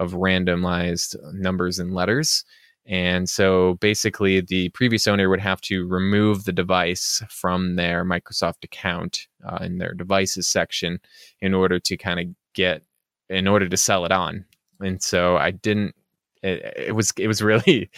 of 0.00 0.12
randomized 0.12 1.16
numbers 1.32 1.78
and 1.78 1.94
letters. 1.94 2.44
And 2.86 3.28
so 3.28 3.74
basically, 3.80 4.40
the 4.40 4.68
previous 4.70 5.06
owner 5.06 5.30
would 5.30 5.40
have 5.40 5.60
to 5.62 5.86
remove 5.86 6.44
the 6.44 6.52
device 6.52 7.22
from 7.30 7.76
their 7.76 8.04
Microsoft 8.04 8.62
account 8.62 9.26
uh, 9.46 9.58
in 9.62 9.78
their 9.78 9.94
devices 9.94 10.46
section 10.46 11.00
in 11.40 11.54
order 11.54 11.80
to 11.80 11.96
kind 11.96 12.20
of 12.20 12.26
get, 12.54 12.82
in 13.30 13.48
order 13.48 13.68
to 13.68 13.76
sell 13.76 14.04
it 14.04 14.12
on. 14.12 14.44
And 14.80 15.02
so 15.02 15.36
I 15.36 15.50
didn't. 15.50 15.94
It, 16.42 16.74
it 16.88 16.94
was 16.94 17.10
it 17.16 17.26
was 17.26 17.40
really 17.42 17.90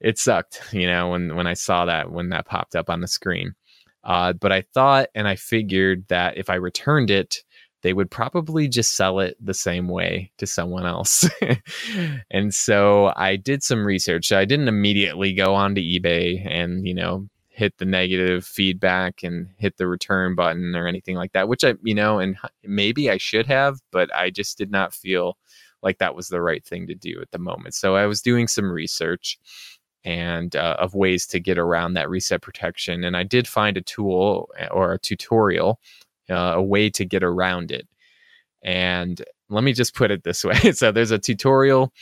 it 0.00 0.18
sucked, 0.18 0.62
you 0.72 0.86
know, 0.86 1.10
when 1.10 1.36
when 1.36 1.46
I 1.46 1.54
saw 1.54 1.84
that 1.84 2.10
when 2.10 2.30
that 2.30 2.46
popped 2.46 2.74
up 2.74 2.88
on 2.88 3.02
the 3.02 3.08
screen. 3.08 3.54
Uh, 4.04 4.32
but 4.32 4.50
I 4.50 4.62
thought 4.74 5.08
and 5.14 5.28
I 5.28 5.36
figured 5.36 6.06
that 6.08 6.38
if 6.38 6.48
I 6.50 6.54
returned 6.54 7.10
it, 7.10 7.42
they 7.82 7.92
would 7.92 8.10
probably 8.10 8.68
just 8.68 8.96
sell 8.96 9.18
it 9.18 9.36
the 9.40 9.54
same 9.54 9.88
way 9.88 10.30
to 10.38 10.46
someone 10.46 10.86
else. 10.86 11.28
and 12.30 12.54
so 12.54 13.12
I 13.16 13.36
did 13.36 13.62
some 13.62 13.84
research. 13.84 14.32
I 14.32 14.44
didn't 14.44 14.68
immediately 14.68 15.32
go 15.32 15.54
onto 15.54 15.80
eBay 15.80 16.46
and, 16.48 16.86
you 16.86 16.94
know, 16.94 17.28
hit 17.48 17.76
the 17.78 17.84
negative 17.84 18.44
feedback 18.44 19.22
and 19.22 19.48
hit 19.58 19.76
the 19.76 19.86
return 19.86 20.34
button 20.34 20.74
or 20.74 20.86
anything 20.86 21.16
like 21.16 21.32
that, 21.32 21.48
which 21.48 21.64
I, 21.64 21.74
you 21.82 21.94
know, 21.94 22.18
and 22.18 22.36
maybe 22.64 23.10
I 23.10 23.18
should 23.18 23.46
have, 23.46 23.78
but 23.90 24.14
I 24.14 24.30
just 24.30 24.56
did 24.56 24.70
not 24.70 24.94
feel 24.94 25.36
like 25.82 25.98
that 25.98 26.14
was 26.14 26.28
the 26.28 26.40
right 26.40 26.64
thing 26.64 26.86
to 26.86 26.94
do 26.94 27.20
at 27.20 27.30
the 27.32 27.38
moment. 27.38 27.74
So 27.74 27.96
I 27.96 28.06
was 28.06 28.22
doing 28.22 28.46
some 28.46 28.70
research 28.70 29.38
and 30.04 30.56
uh, 30.56 30.76
of 30.78 30.94
ways 30.94 31.26
to 31.28 31.40
get 31.40 31.58
around 31.58 31.94
that 31.94 32.10
reset 32.10 32.42
protection. 32.42 33.04
And 33.04 33.16
I 33.16 33.22
did 33.22 33.46
find 33.46 33.76
a 33.76 33.82
tool 33.82 34.48
eh, 34.58 34.68
or 34.70 34.92
a 34.92 34.98
tutorial 34.98 35.78
uh, 36.30 36.54
a 36.56 36.62
way 36.62 36.90
to 36.90 37.04
get 37.04 37.22
around 37.22 37.70
it. 37.70 37.86
And 38.62 39.20
let 39.48 39.64
me 39.64 39.72
just 39.72 39.94
put 39.94 40.10
it 40.10 40.24
this 40.24 40.44
way. 40.44 40.72
so 40.72 40.92
there's 40.92 41.10
a 41.10 41.18
tutorial, 41.18 41.92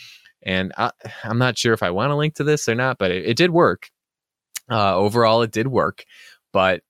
and 0.43 0.73
I, 0.77 0.91
am 1.25 1.39
not 1.39 1.59
sure 1.59 1.73
if 1.73 1.83
I 1.83 1.91
want 1.91 2.11
to 2.11 2.17
link 2.17 2.35
to 2.35 2.45
this 2.45 2.69
or 2.69 2.75
not, 2.75 2.99
but 2.99 3.11
it, 3.11 3.27
it 3.27 3.37
did 3.37 3.51
work. 3.51 3.91
Uh, 4.71 4.97
overall, 4.97 5.43
it 5.43 5.51
did 5.51 5.67
work, 5.67 6.05
but 6.53 6.83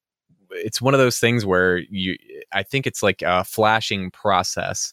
it's 0.51 0.83
one 0.83 0.95
of 0.95 1.01
those 1.01 1.19
things 1.19 1.47
where 1.47 1.79
you, 1.79 2.17
I 2.53 2.63
think 2.63 2.87
it's 2.87 3.03
like 3.03 3.23
a 3.23 3.45
flashing 3.45 4.11
process. 4.11 4.93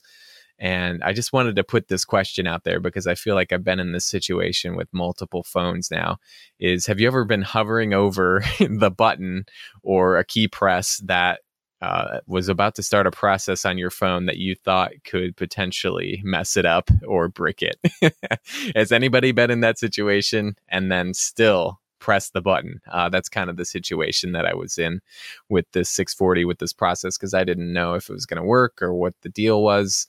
And 0.59 1.03
I 1.03 1.13
just 1.13 1.33
wanted 1.33 1.55
to 1.57 1.63
put 1.63 1.87
this 1.87 2.03
question 2.03 2.47
out 2.47 2.63
there 2.63 2.79
because 2.79 3.05
I 3.05 3.13
feel 3.13 3.35
like 3.35 3.51
I've 3.51 3.63
been 3.63 3.79
in 3.79 3.91
this 3.91 4.07
situation 4.07 4.75
with 4.75 4.87
multiple 4.91 5.43
phones 5.43 5.91
now. 5.91 6.17
Is 6.59 6.87
have 6.87 6.99
you 6.99 7.07
ever 7.07 7.25
been 7.25 7.43
hovering 7.43 7.93
over 7.93 8.43
the 8.59 8.89
button 8.89 9.45
or 9.83 10.17
a 10.17 10.25
key 10.25 10.47
press 10.47 10.97
that 11.05 11.41
uh, 11.81 12.19
was 12.25 12.49
about 12.49 12.75
to 12.75 12.83
start 12.83 13.07
a 13.07 13.11
process 13.11 13.65
on 13.65 13.77
your 13.77 13.91
phone 13.91 14.25
that 14.25 14.37
you 14.37 14.55
thought 14.55 14.91
could 15.03 15.35
potentially 15.35 16.21
mess 16.23 16.57
it 16.57 16.65
up 16.65 16.89
or 17.05 17.27
brick 17.27 17.61
it. 17.61 17.77
Has 18.75 18.91
anybody 18.91 19.31
been 19.31 19.51
in 19.51 19.59
that 19.61 19.77
situation 19.77 20.55
and 20.69 20.91
then 20.91 21.13
still 21.13 21.79
press 21.99 22.31
the 22.31 22.41
button? 22.41 22.81
Uh, 22.91 23.09
that's 23.09 23.29
kind 23.29 23.49
of 23.49 23.57
the 23.57 23.65
situation 23.65 24.31
that 24.31 24.45
I 24.45 24.55
was 24.55 24.77
in 24.77 25.01
with 25.49 25.65
this 25.73 25.89
640 25.91 26.45
with 26.45 26.57
this 26.59 26.73
process 26.73 27.17
because 27.17 27.33
I 27.33 27.43
didn't 27.43 27.71
know 27.71 27.93
if 27.93 28.09
it 28.09 28.13
was 28.13 28.25
going 28.25 28.41
to 28.41 28.47
work 28.47 28.81
or 28.81 28.93
what 28.93 29.13
the 29.21 29.29
deal 29.29 29.61
was. 29.61 30.07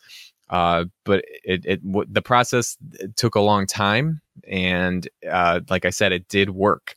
Uh, 0.49 0.87
but 1.05 1.23
it, 1.45 1.67
it 1.67 1.87
w- 1.87 2.09
the 2.11 2.23
process 2.23 2.79
took 3.17 3.35
a 3.35 3.41
long 3.41 3.67
time, 3.67 4.23
and 4.51 5.07
uh, 5.31 5.61
like 5.69 5.85
I 5.85 5.91
said, 5.91 6.13
it 6.13 6.27
did 6.29 6.49
work. 6.49 6.95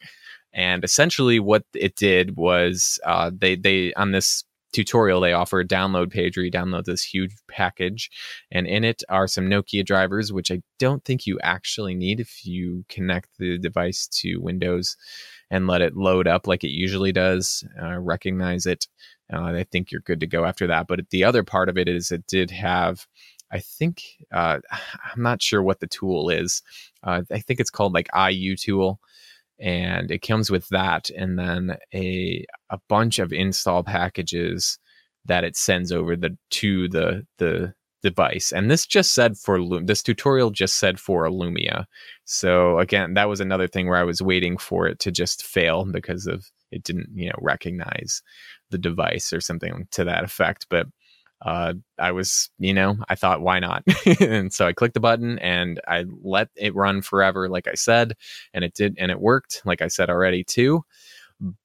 And 0.53 0.85
essentially, 0.85 1.37
what 1.41 1.65
it 1.73 1.97
did 1.97 2.37
was 2.37 2.97
uh, 3.05 3.29
they 3.37 3.57
they 3.57 3.93
on 3.95 4.11
this 4.11 4.45
tutorial 4.71 5.19
they 5.21 5.33
offer 5.33 5.59
a 5.59 5.67
download 5.67 6.09
page 6.11 6.37
where 6.37 6.45
you 6.45 6.51
download 6.51 6.85
this 6.85 7.03
huge 7.03 7.33
package 7.49 8.09
and 8.51 8.67
in 8.67 8.83
it 8.83 9.03
are 9.09 9.27
some 9.27 9.45
nokia 9.45 9.85
drivers 9.85 10.31
which 10.31 10.51
i 10.51 10.61
don't 10.79 11.03
think 11.03 11.25
you 11.25 11.39
actually 11.41 11.95
need 11.95 12.19
if 12.19 12.45
you 12.45 12.85
connect 12.89 13.29
the 13.37 13.57
device 13.57 14.07
to 14.07 14.37
windows 14.37 14.95
and 15.49 15.67
let 15.67 15.81
it 15.81 15.95
load 15.95 16.27
up 16.27 16.47
like 16.47 16.63
it 16.63 16.71
usually 16.71 17.11
does 17.11 17.63
uh, 17.81 17.99
recognize 17.99 18.65
it 18.65 18.87
uh, 19.33 19.43
i 19.43 19.65
think 19.71 19.91
you're 19.91 20.01
good 20.01 20.19
to 20.19 20.27
go 20.27 20.45
after 20.45 20.67
that 20.67 20.87
but 20.87 21.09
the 21.09 21.23
other 21.23 21.43
part 21.43 21.69
of 21.69 21.77
it 21.77 21.87
is 21.87 22.11
it 22.11 22.25
did 22.27 22.51
have 22.51 23.05
I 23.51 23.59
think 23.59 24.03
uh, 24.31 24.59
I'm 24.71 25.21
not 25.21 25.41
sure 25.41 25.61
what 25.61 25.79
the 25.79 25.87
tool 25.87 26.29
is. 26.29 26.63
Uh, 27.03 27.23
I 27.31 27.39
think 27.39 27.59
it's 27.59 27.69
called 27.69 27.93
like 27.93 28.09
IU 28.15 28.55
tool, 28.55 28.99
and 29.61 30.09
it 30.09 30.21
comes 30.23 30.49
with 30.49 30.67
that 30.69 31.09
and 31.11 31.37
then 31.37 31.77
a 31.93 32.45
a 32.69 32.79
bunch 32.89 33.19
of 33.19 33.31
install 33.31 33.83
packages 33.83 34.79
that 35.25 35.43
it 35.43 35.55
sends 35.55 35.91
over 35.91 36.15
the 36.15 36.35
to 36.49 36.87
the 36.89 37.25
the 37.37 37.73
device. 38.01 38.51
And 38.51 38.71
this 38.71 38.87
just 38.87 39.13
said 39.13 39.37
for 39.37 39.59
this 39.83 40.01
tutorial 40.01 40.49
just 40.49 40.77
said 40.79 40.99
for 40.99 41.27
lumia. 41.27 41.85
So 42.25 42.79
again 42.79 43.13
that 43.13 43.29
was 43.29 43.39
another 43.39 43.67
thing 43.67 43.87
where 43.87 43.99
i 43.99 44.03
was 44.03 44.21
waiting 44.21 44.57
for 44.57 44.87
it 44.87 44.99
to 44.99 45.11
just 45.11 45.45
fail 45.45 45.85
because 45.85 46.25
of 46.25 46.47
it 46.71 46.83
didn't 46.83 47.09
you 47.13 47.29
know 47.29 47.35
recognize 47.39 48.23
the 48.71 48.77
device 48.77 49.31
or 49.31 49.41
something 49.41 49.87
to 49.91 50.03
that 50.05 50.23
effect. 50.23 50.65
But 50.69 50.87
uh, 51.45 51.73
I 51.97 52.11
was, 52.11 52.49
you 52.59 52.73
know, 52.73 52.97
I 53.09 53.15
thought, 53.15 53.41
why 53.41 53.59
not? 53.59 53.83
and 54.19 54.53
so 54.53 54.67
I 54.67 54.73
clicked 54.73 54.93
the 54.93 54.99
button 54.99 55.39
and 55.39 55.79
I 55.87 56.05
let 56.23 56.49
it 56.55 56.75
run 56.75 57.01
forever, 57.01 57.49
like 57.49 57.67
I 57.67 57.73
said, 57.73 58.13
and 58.53 58.63
it 58.63 58.73
did, 58.73 58.95
and 58.99 59.11
it 59.11 59.19
worked, 59.19 59.61
like 59.65 59.81
I 59.81 59.87
said 59.87 60.09
already, 60.09 60.43
too. 60.43 60.83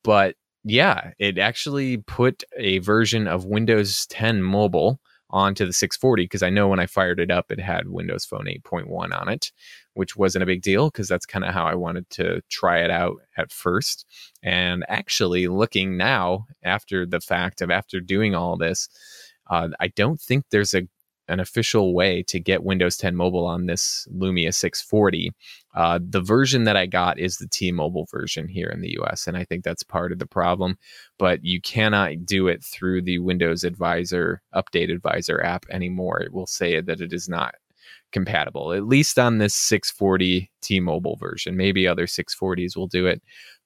But 0.03 0.37
yeah, 0.65 1.13
it 1.19 1.39
actually 1.39 1.99
put 1.99 2.43
a 2.57 2.79
version 2.79 3.29
of 3.29 3.45
Windows 3.45 4.07
10 4.07 4.43
mobile 4.43 5.01
onto 5.31 5.67
the 5.67 5.73
640 5.73 6.25
because 6.25 6.43
I 6.43 6.51
know 6.51 6.69
when 6.69 6.81
I 6.81 6.87
fired 6.87 7.21
it 7.21 7.31
up, 7.31 7.51
it 7.51 7.61
had 7.61 7.89
Windows 7.89 8.25
Phone 8.25 8.47
8.1 8.47 9.21
on 9.21 9.29
it, 9.29 9.53
which 9.95 10.17
wasn't 10.17 10.45
a 10.45 10.47
big 10.47 10.63
deal 10.63 10.89
because 10.89 11.09
that's 11.09 11.27
kind 11.27 11.45
of 11.45 11.53
how 11.53 11.65
I 11.65 11.75
wanted 11.75 12.09
to 12.11 12.43
try 12.51 12.79
it 12.79 12.91
out 12.91 13.17
at 13.37 13.53
first. 13.53 14.07
And 14.43 14.85
actually, 14.89 15.49
looking 15.49 15.97
now 15.97 16.47
after 16.63 17.07
the 17.07 17.21
fact 17.21 17.61
of 17.61 17.71
after 17.71 18.01
doing 18.01 18.35
all 18.35 18.57
this, 18.57 18.89
uh, 19.49 19.69
I 19.81 19.89
don't 19.89 20.21
think 20.21 20.45
there's 20.51 20.75
a 20.75 20.83
an 21.29 21.41
official 21.41 21.95
way 21.95 22.23
to 22.23 22.39
get 22.39 22.65
Windows 22.65 22.97
10 22.97 23.17
Mobile 23.17 23.47
on 23.47 23.67
this 23.67 24.07
Lumia 24.15 24.55
640. 24.55 25.33
Uh, 25.75 25.99
the 26.03 26.21
version 26.21 26.65
that 26.65 26.77
I 26.77 26.87
got 26.87 27.19
is 27.19 27.39
the 27.39 27.49
T-Mobile 27.49 28.07
version 28.11 28.49
here 28.49 28.69
in 28.69 28.81
the 28.81 28.97
US, 29.01 29.27
and 29.27 29.37
I 29.37 29.45
think 29.45 29.65
that's 29.65 29.83
part 29.83 30.13
of 30.13 30.19
the 30.19 30.27
problem. 30.27 30.79
But 31.19 31.45
you 31.45 31.61
cannot 31.61 32.25
do 32.25 32.49
it 32.49 32.63
through 32.63 33.03
the 33.03 33.19
Windows 33.19 33.65
Advisor 33.65 34.41
Update 34.55 34.93
Advisor 34.93 35.43
app 35.43 35.67
anymore. 35.71 36.21
It 36.21 36.33
will 36.33 36.47
say 36.47 36.81
that 36.81 37.01
it 37.01 37.13
is 37.13 37.29
not 37.29 37.55
compatible, 38.13 38.73
at 38.73 38.87
least 38.87 39.19
on 39.19 39.39
this 39.39 39.55
640 39.55 40.51
T-Mobile 40.63 41.17
version. 41.17 41.57
Maybe 41.57 41.89
other 41.89 42.07
640s 42.07 42.77
will 42.77 42.87
do 42.87 43.07
it, 43.07 43.21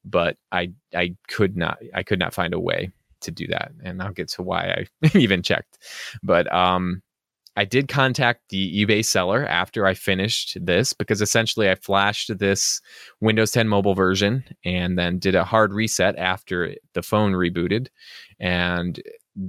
but 0.04 0.36
I 0.50 0.72
I 0.94 1.14
could 1.28 1.56
not 1.56 1.78
I 1.94 2.02
could 2.02 2.18
not 2.18 2.34
find 2.34 2.54
a 2.54 2.60
way 2.60 2.90
to 3.22 3.30
do 3.30 3.46
that. 3.48 3.72
And 3.82 4.02
I'll 4.02 4.12
get 4.12 4.28
to 4.30 4.42
why 4.42 4.86
I 5.02 5.08
even 5.18 5.42
checked. 5.42 5.78
But 6.22 6.52
um, 6.52 7.02
I 7.56 7.64
did 7.64 7.88
contact 7.88 8.48
the 8.48 8.84
eBay 8.84 9.04
seller 9.04 9.46
after 9.46 9.84
I 9.84 9.94
finished 9.94 10.56
this 10.60 10.92
because 10.92 11.20
essentially 11.20 11.68
I 11.68 11.74
flashed 11.74 12.38
this 12.38 12.80
Windows 13.20 13.50
10 13.50 13.68
mobile 13.68 13.94
version 13.94 14.44
and 14.64 14.98
then 14.98 15.18
did 15.18 15.34
a 15.34 15.44
hard 15.44 15.72
reset 15.72 16.16
after 16.16 16.74
the 16.94 17.02
phone 17.02 17.32
rebooted. 17.32 17.88
And 18.38 19.00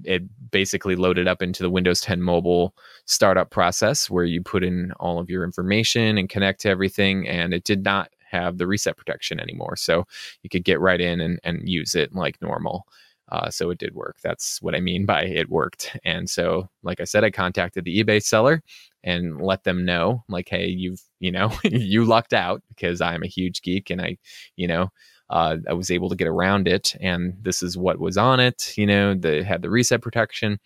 it 0.03 0.23
basically 0.51 0.95
loaded 0.95 1.27
up 1.27 1.41
into 1.41 1.63
the 1.63 1.69
Windows 1.69 2.01
10 2.01 2.21
mobile 2.21 2.75
startup 3.05 3.51
process 3.51 4.09
where 4.09 4.25
you 4.25 4.41
put 4.41 4.63
in 4.63 4.91
all 4.99 5.19
of 5.19 5.29
your 5.29 5.43
information 5.43 6.17
and 6.17 6.29
connect 6.29 6.61
to 6.61 6.69
everything. 6.69 7.27
And 7.27 7.53
it 7.53 7.63
did 7.63 7.83
not 7.83 8.09
have 8.31 8.57
the 8.57 8.67
reset 8.67 8.97
protection 8.97 9.39
anymore. 9.39 9.75
So 9.75 10.05
you 10.41 10.49
could 10.49 10.63
get 10.63 10.79
right 10.79 11.01
in 11.01 11.19
and, 11.21 11.39
and 11.43 11.67
use 11.67 11.95
it 11.95 12.15
like 12.15 12.41
normal. 12.41 12.87
Uh, 13.31 13.49
so 13.49 13.69
it 13.69 13.77
did 13.79 13.95
work. 13.95 14.17
That's 14.23 14.61
what 14.61 14.75
I 14.75 14.81
mean 14.81 15.05
by 15.05 15.23
it 15.23 15.49
worked. 15.49 15.95
And 16.03 16.29
so, 16.29 16.69
like 16.83 16.99
I 16.99 17.05
said, 17.05 17.23
I 17.23 17.31
contacted 17.31 17.85
the 17.85 18.03
eBay 18.03 18.21
seller 18.21 18.61
and 19.03 19.41
let 19.41 19.63
them 19.63 19.85
know, 19.85 20.23
like, 20.27 20.49
hey, 20.49 20.67
you've, 20.67 21.01
you 21.19 21.31
know, 21.31 21.51
you 21.63 22.03
lucked 22.05 22.33
out 22.33 22.61
because 22.69 22.99
I'm 23.01 23.23
a 23.23 23.27
huge 23.27 23.61
geek 23.61 23.89
and 23.89 24.01
I, 24.01 24.17
you 24.57 24.67
know, 24.67 24.89
uh, 25.29 25.57
I 25.69 25.73
was 25.73 25.89
able 25.89 26.09
to 26.09 26.15
get 26.15 26.27
around 26.27 26.67
it. 26.67 26.93
And 26.99 27.33
this 27.41 27.63
is 27.63 27.77
what 27.77 27.99
was 27.99 28.17
on 28.17 28.39
it. 28.41 28.73
You 28.77 28.85
know, 28.85 29.15
they 29.15 29.43
had 29.43 29.61
the 29.61 29.69
reset 29.69 30.01
protection 30.01 30.59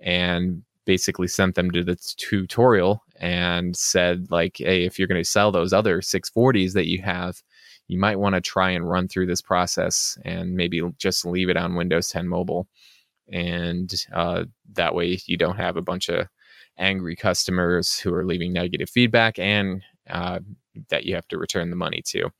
and 0.00 0.62
basically 0.86 1.28
sent 1.28 1.54
them 1.54 1.70
to 1.70 1.84
the 1.84 1.96
tutorial 2.16 3.04
and 3.20 3.76
said, 3.76 4.26
like, 4.30 4.56
hey, 4.58 4.84
if 4.84 4.98
you're 4.98 5.06
going 5.08 5.22
to 5.22 5.28
sell 5.28 5.52
those 5.52 5.72
other 5.74 6.00
640s 6.00 6.72
that 6.72 6.88
you 6.88 7.02
have, 7.02 7.42
you 7.90 7.98
might 7.98 8.20
want 8.20 8.36
to 8.36 8.40
try 8.40 8.70
and 8.70 8.88
run 8.88 9.08
through 9.08 9.26
this 9.26 9.42
process 9.42 10.16
and 10.24 10.54
maybe 10.54 10.80
just 10.96 11.26
leave 11.26 11.48
it 11.48 11.56
on 11.56 11.74
Windows 11.74 12.08
10 12.08 12.28
mobile. 12.28 12.68
And 13.32 13.92
uh, 14.14 14.44
that 14.74 14.94
way 14.94 15.18
you 15.26 15.36
don't 15.36 15.56
have 15.56 15.76
a 15.76 15.82
bunch 15.82 16.08
of 16.08 16.28
angry 16.78 17.16
customers 17.16 17.98
who 17.98 18.14
are 18.14 18.24
leaving 18.24 18.52
negative 18.52 18.88
feedback 18.88 19.38
and 19.40 19.82
uh, 20.08 20.38
that 20.88 21.04
you 21.04 21.16
have 21.16 21.26
to 21.28 21.38
return 21.38 21.70
the 21.70 21.76
money 21.76 22.00
to. 22.06 22.30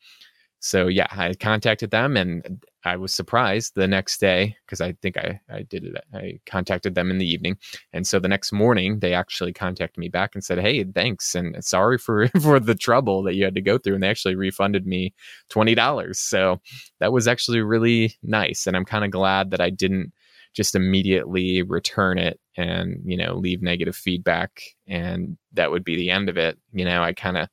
So 0.61 0.89
yeah, 0.89 1.07
I 1.11 1.35
contacted 1.35 1.91
them 1.91 2.17
and 2.17 2.63
I 2.85 2.97
was 2.97 3.13
surprised 3.13 3.75
the 3.75 3.89
next 3.89 4.21
day 4.21 4.57
because 4.65 4.81
I 4.81 4.93
think 5.03 5.17
I, 5.17 5.41
I 5.51 5.63
did 5.63 5.85
it. 5.85 6.05
I 6.15 6.39
contacted 6.47 6.95
them 6.95 7.11
in 7.11 7.19
the 7.19 7.29
evening. 7.31 7.57
And 7.93 8.07
so 8.07 8.19
the 8.19 8.29
next 8.29 8.53
morning 8.53 9.01
they 9.01 9.15
actually 9.15 9.53
contacted 9.53 9.99
me 9.99 10.09
back 10.09 10.35
and 10.35 10.45
said, 10.45 10.59
Hey, 10.59 10.85
thanks. 10.85 11.35
And 11.35 11.63
sorry 11.65 11.99
for, 11.99 12.29
for 12.43 12.61
the 12.61 12.75
trouble 12.75 13.23
that 13.25 13.35
you 13.35 13.45
had 13.45 13.55
to 13.55 13.63
go 13.63 13.79
through. 13.79 13.95
And 13.95 14.03
they 14.03 14.09
actually 14.09 14.35
refunded 14.35 14.87
me 14.87 15.15
$20. 15.51 16.17
So 16.17 16.61
that 17.01 17.13
was 17.13 17.27
actually 17.27 17.61
really 17.61 18.15
nice. 18.23 18.67
And 18.67 18.77
I'm 18.77 18.85
kind 18.85 19.05
of 19.05 19.11
glad 19.11 19.51
that 19.51 19.61
I 19.61 19.71
didn't 19.71 20.13
just 20.53 20.75
immediately 20.75 21.63
return 21.63 22.19
it 22.19 22.41
and, 22.57 23.01
you 23.05 23.17
know, 23.17 23.35
leave 23.35 23.63
negative 23.63 23.95
feedback. 23.97 24.63
And 24.87 25.39
that 25.53 25.71
would 25.71 25.85
be 25.85 25.97
the 25.97 26.11
end 26.11 26.29
of 26.29 26.37
it. 26.37 26.59
You 26.73 26.85
know, 26.85 27.03
I 27.03 27.13
kind 27.13 27.37
of 27.39 27.49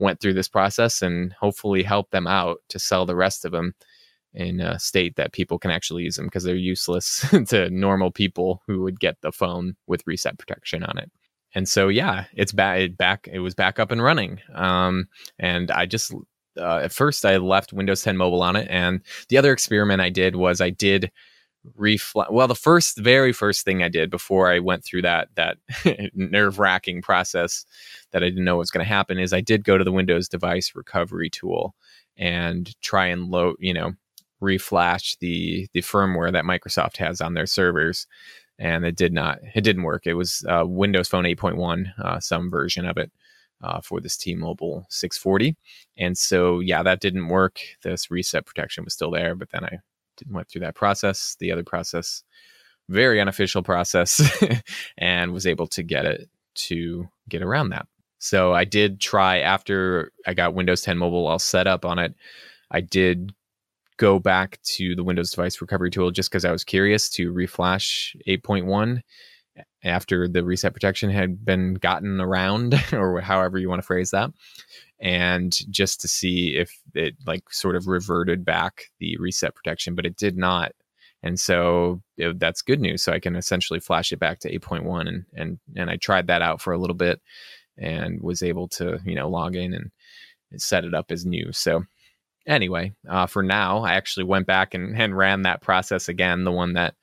went 0.00 0.20
through 0.20 0.34
this 0.34 0.48
process 0.48 1.02
and 1.02 1.32
hopefully 1.34 1.82
help 1.82 2.10
them 2.10 2.26
out 2.26 2.58
to 2.68 2.78
sell 2.78 3.06
the 3.06 3.16
rest 3.16 3.44
of 3.44 3.52
them 3.52 3.74
in 4.32 4.60
a 4.60 4.78
state 4.78 5.16
that 5.16 5.32
people 5.32 5.58
can 5.58 5.70
actually 5.70 6.04
use 6.04 6.16
them 6.16 6.26
because 6.26 6.44
they're 6.44 6.54
useless 6.54 7.26
to 7.48 7.68
normal 7.70 8.10
people 8.10 8.62
who 8.66 8.82
would 8.82 9.00
get 9.00 9.16
the 9.20 9.32
phone 9.32 9.76
with 9.86 10.06
reset 10.06 10.38
protection 10.38 10.82
on 10.84 10.98
it. 10.98 11.10
And 11.54 11.68
so, 11.68 11.88
yeah, 11.88 12.26
it's 12.34 12.52
back. 12.52 12.96
back. 12.96 13.28
It 13.30 13.40
was 13.40 13.54
back 13.54 13.80
up 13.80 13.90
and 13.90 14.02
running. 14.02 14.40
Um, 14.54 15.08
and 15.38 15.70
I 15.72 15.86
just 15.86 16.14
uh, 16.56 16.80
at 16.84 16.92
first 16.92 17.24
I 17.24 17.36
left 17.38 17.72
Windows 17.72 18.02
10 18.02 18.16
Mobile 18.16 18.42
on 18.42 18.56
it, 18.56 18.68
and 18.70 19.00
the 19.28 19.38
other 19.38 19.52
experiment 19.52 20.00
I 20.00 20.10
did 20.10 20.36
was 20.36 20.60
I 20.60 20.70
did 20.70 21.10
reflect 21.76 22.32
well 22.32 22.48
the 22.48 22.54
first 22.54 22.96
very 22.98 23.32
first 23.32 23.64
thing 23.64 23.82
i 23.82 23.88
did 23.88 24.10
before 24.10 24.50
i 24.50 24.58
went 24.58 24.82
through 24.82 25.02
that 25.02 25.28
that 25.34 25.58
nerve 26.14 26.58
wracking 26.58 27.02
process 27.02 27.66
that 28.12 28.22
i 28.22 28.28
didn't 28.30 28.44
know 28.44 28.56
was 28.56 28.70
going 28.70 28.84
to 28.84 28.88
happen 28.88 29.18
is 29.18 29.32
i 29.32 29.42
did 29.42 29.62
go 29.62 29.76
to 29.76 29.84
the 29.84 29.92
windows 29.92 30.28
device 30.28 30.72
recovery 30.74 31.28
tool 31.28 31.74
and 32.16 32.80
try 32.80 33.06
and 33.06 33.28
load 33.28 33.56
you 33.58 33.74
know 33.74 33.92
reflash 34.42 35.18
the 35.18 35.68
the 35.74 35.82
firmware 35.82 36.32
that 36.32 36.44
microsoft 36.44 36.96
has 36.96 37.20
on 37.20 37.34
their 37.34 37.46
servers 37.46 38.06
and 38.60 38.84
it 38.84 38.94
did 38.94 39.12
not 39.12 39.38
it 39.54 39.62
didn't 39.62 39.82
work. 39.82 40.06
It 40.06 40.14
was 40.14 40.44
uh, 40.48 40.64
windows 40.66 41.08
phone 41.08 41.24
8.1 41.24 41.98
uh, 41.98 42.20
some 42.20 42.50
version 42.50 42.86
of 42.86 42.98
it 42.98 43.10
uh, 43.62 43.80
for 43.80 44.00
this 44.00 44.16
t-mobile 44.16 44.86
640 44.90 45.56
and 45.96 46.16
so 46.16 46.60
yeah 46.60 46.82
that 46.82 47.00
didn't 47.00 47.28
work. 47.28 47.60
This 47.82 48.10
reset 48.10 48.46
protection 48.46 48.84
was 48.84 48.94
still 48.94 49.10
there 49.10 49.34
but 49.34 49.50
then 49.50 49.64
i 49.64 49.78
went 50.28 50.48
through 50.48 50.62
that 50.62 50.74
process, 50.74 51.36
the 51.40 51.52
other 51.52 51.64
process, 51.64 52.22
very 52.88 53.20
unofficial 53.20 53.62
process, 53.62 54.20
and 54.98 55.32
was 55.32 55.46
able 55.46 55.66
to 55.68 55.82
get 55.82 56.04
it 56.04 56.28
to 56.54 57.08
get 57.28 57.42
around 57.42 57.70
that. 57.70 57.86
So 58.18 58.52
I 58.52 58.64
did 58.64 59.00
try 59.00 59.38
after 59.38 60.12
I 60.26 60.34
got 60.34 60.54
Windows 60.54 60.82
10 60.82 60.98
mobile 60.98 61.26
all 61.26 61.38
set 61.38 61.66
up 61.66 61.84
on 61.84 61.98
it. 61.98 62.14
I 62.70 62.80
did 62.80 63.32
go 63.96 64.18
back 64.18 64.58
to 64.62 64.94
the 64.94 65.04
Windows 65.04 65.30
device 65.30 65.60
recovery 65.60 65.90
tool 65.90 66.10
just 66.10 66.30
because 66.30 66.44
I 66.44 66.52
was 66.52 66.64
curious 66.64 67.08
to 67.10 67.32
reflash 67.32 68.14
8.1 68.26 69.02
after 69.84 70.28
the 70.28 70.44
reset 70.44 70.74
protection 70.74 71.10
had 71.10 71.44
been 71.44 71.74
gotten 71.74 72.20
around, 72.20 72.74
or 72.92 73.20
however 73.20 73.58
you 73.58 73.68
want 73.68 73.80
to 73.80 73.86
phrase 73.86 74.10
that 74.10 74.30
and 75.00 75.58
just 75.70 76.00
to 76.02 76.08
see 76.08 76.56
if 76.56 76.78
it 76.94 77.14
like 77.26 77.50
sort 77.50 77.74
of 77.74 77.86
reverted 77.86 78.44
back 78.44 78.84
the 78.98 79.16
reset 79.18 79.54
protection, 79.54 79.94
but 79.94 80.04
it 80.04 80.16
did 80.16 80.36
not. 80.36 80.72
And 81.22 81.40
so 81.40 82.02
it, 82.16 82.38
that's 82.38 82.62
good 82.62 82.80
news. 82.80 83.02
So 83.02 83.12
I 83.12 83.18
can 83.18 83.34
essentially 83.34 83.80
flash 83.80 84.12
it 84.12 84.18
back 84.18 84.40
to 84.40 84.58
8.1 84.58 85.08
and 85.08 85.24
and 85.34 85.58
and 85.76 85.90
I 85.90 85.96
tried 85.96 86.26
that 86.26 86.42
out 86.42 86.60
for 86.60 86.72
a 86.72 86.78
little 86.78 86.94
bit 86.94 87.20
and 87.78 88.20
was 88.20 88.42
able 88.42 88.68
to, 88.68 89.00
you 89.04 89.14
know, 89.14 89.28
log 89.28 89.56
in 89.56 89.72
and 89.72 89.90
set 90.60 90.84
it 90.84 90.94
up 90.94 91.10
as 91.10 91.24
new. 91.24 91.50
So 91.52 91.84
anyway, 92.46 92.92
uh, 93.08 93.26
for 93.26 93.42
now, 93.42 93.78
I 93.84 93.94
actually 93.94 94.24
went 94.24 94.46
back 94.46 94.74
and, 94.74 95.00
and 95.00 95.16
ran 95.16 95.42
that 95.42 95.62
process 95.62 96.08
again, 96.08 96.44
the 96.44 96.52
one 96.52 96.74
that 96.74 96.94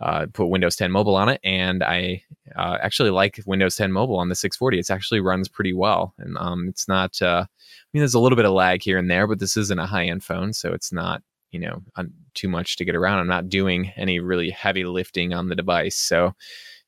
uh, 0.00 0.26
put 0.32 0.46
Windows 0.46 0.76
10 0.76 0.92
Mobile 0.92 1.16
on 1.16 1.28
it, 1.28 1.40
and 1.42 1.82
I 1.82 2.22
uh, 2.54 2.78
actually 2.82 3.10
like 3.10 3.40
Windows 3.46 3.76
10 3.76 3.92
Mobile 3.92 4.18
on 4.18 4.28
the 4.28 4.34
640. 4.34 4.78
It 4.78 4.90
actually 4.90 5.20
runs 5.20 5.48
pretty 5.48 5.72
well, 5.72 6.14
and 6.18 6.36
um, 6.38 6.68
it's 6.68 6.86
not. 6.86 7.20
Uh, 7.22 7.46
I 7.46 7.88
mean, 7.92 8.00
there's 8.00 8.14
a 8.14 8.20
little 8.20 8.36
bit 8.36 8.44
of 8.44 8.52
lag 8.52 8.82
here 8.82 8.98
and 8.98 9.10
there, 9.10 9.26
but 9.26 9.38
this 9.38 9.56
isn't 9.56 9.78
a 9.78 9.86
high 9.86 10.06
end 10.06 10.22
phone, 10.22 10.52
so 10.52 10.72
it's 10.72 10.92
not 10.92 11.22
you 11.50 11.60
know 11.60 11.82
un- 11.96 12.12
too 12.34 12.48
much 12.48 12.76
to 12.76 12.84
get 12.84 12.96
around. 12.96 13.20
I'm 13.20 13.26
not 13.26 13.48
doing 13.48 13.92
any 13.96 14.20
really 14.20 14.50
heavy 14.50 14.84
lifting 14.84 15.32
on 15.32 15.48
the 15.48 15.56
device, 15.56 15.96
so 15.96 16.34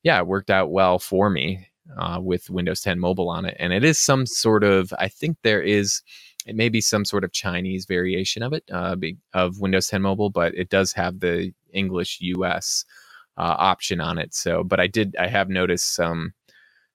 yeah, 0.03 0.19
it 0.19 0.27
worked 0.27 0.51
out 0.51 0.71
well 0.71 0.99
for 0.99 1.29
me 1.29 1.67
uh, 1.97 2.19
with 2.21 2.49
Windows 2.49 2.81
10 2.81 2.99
Mobile 2.99 3.29
on 3.29 3.45
it, 3.45 3.57
and 3.59 3.73
it 3.73 3.83
is 3.83 3.99
some 3.99 4.25
sort 4.25 4.63
of. 4.63 4.93
I 4.99 5.07
think 5.07 5.37
there 5.41 5.61
is 5.61 6.03
it 6.45 6.55
may 6.55 6.69
be 6.69 6.81
some 6.81 7.05
sort 7.05 7.23
of 7.23 7.31
Chinese 7.31 7.85
variation 7.85 8.43
of 8.43 8.53
it, 8.53 8.63
uh, 8.71 8.95
of 9.33 9.59
Windows 9.59 9.87
10 9.87 10.01
Mobile, 10.01 10.29
but 10.29 10.53
it 10.55 10.69
does 10.69 10.93
have 10.93 11.19
the 11.19 11.53
English 11.73 12.17
US 12.21 12.85
uh, 13.37 13.55
option 13.57 14.01
on 14.01 14.17
it. 14.17 14.33
So, 14.33 14.63
but 14.63 14.79
I 14.79 14.87
did, 14.87 15.15
I 15.19 15.27
have 15.27 15.49
noticed 15.49 15.95
some 15.95 16.33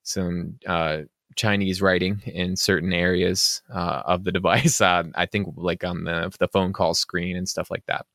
some 0.02 0.58
uh, 0.66 0.98
Chinese 1.36 1.82
writing 1.82 2.22
in 2.26 2.56
certain 2.56 2.92
areas 2.92 3.62
uh, 3.72 4.02
of 4.06 4.24
the 4.24 4.32
device. 4.32 4.80
Uh, 4.84 5.04
I 5.14 5.26
think 5.26 5.48
like 5.56 5.82
on 5.82 6.04
the 6.04 6.30
the 6.38 6.48
phone 6.48 6.72
call 6.72 6.94
screen 6.94 7.36
and 7.36 7.48
stuff 7.48 7.70
like 7.70 7.84
that, 7.86 8.06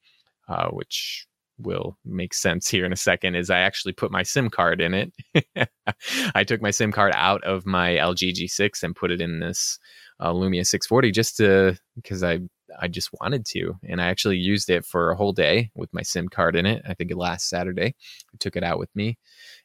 uh, 0.48 0.70
which 0.70 1.26
will 1.58 1.98
make 2.06 2.34
sense 2.34 2.70
here 2.70 2.86
in 2.86 2.94
a 2.94 2.98
second. 2.98 3.36
Is 3.36 3.50
I 3.50 3.60
actually 3.60 3.94
put 3.94 4.12
my 4.12 4.24
SIM 4.24 4.50
card 4.50 4.82
in 4.82 4.94
it. 4.94 5.70
I 6.36 6.44
took 6.44 6.62
my 6.62 6.72
SIM 6.72 6.92
card 6.92 7.12
out 7.16 7.44
of 7.44 7.66
my 7.66 7.92
LG 7.96 8.34
G6 8.34 8.84
and 8.84 8.96
put 8.96 9.12
it 9.12 9.20
in 9.20 9.40
this 9.40 9.80
uh, 10.20 10.32
Lumia 10.32 10.66
640 10.66 11.12
just 11.12 11.38
to 11.38 11.78
because 11.96 12.24
I 12.24 12.40
I 12.80 12.88
just 12.88 13.10
wanted 13.20 13.46
to, 13.48 13.76
and 13.84 14.02
I 14.02 14.08
actually 14.08 14.38
used 14.38 14.70
it 14.70 14.86
for 14.86 15.12
a 15.12 15.16
whole 15.16 15.34
day 15.34 15.72
with 15.76 15.94
my 15.94 16.02
SIM 16.02 16.30
card 16.30 16.56
in 16.56 16.66
it. 16.66 16.84
I 16.88 16.94
think 16.94 17.14
last 17.16 17.50
Saturday, 17.50 17.96
I 18.34 18.38
took 18.40 18.56
it 18.56 18.64
out 18.64 18.80
with 18.80 18.94
me, 18.96 19.18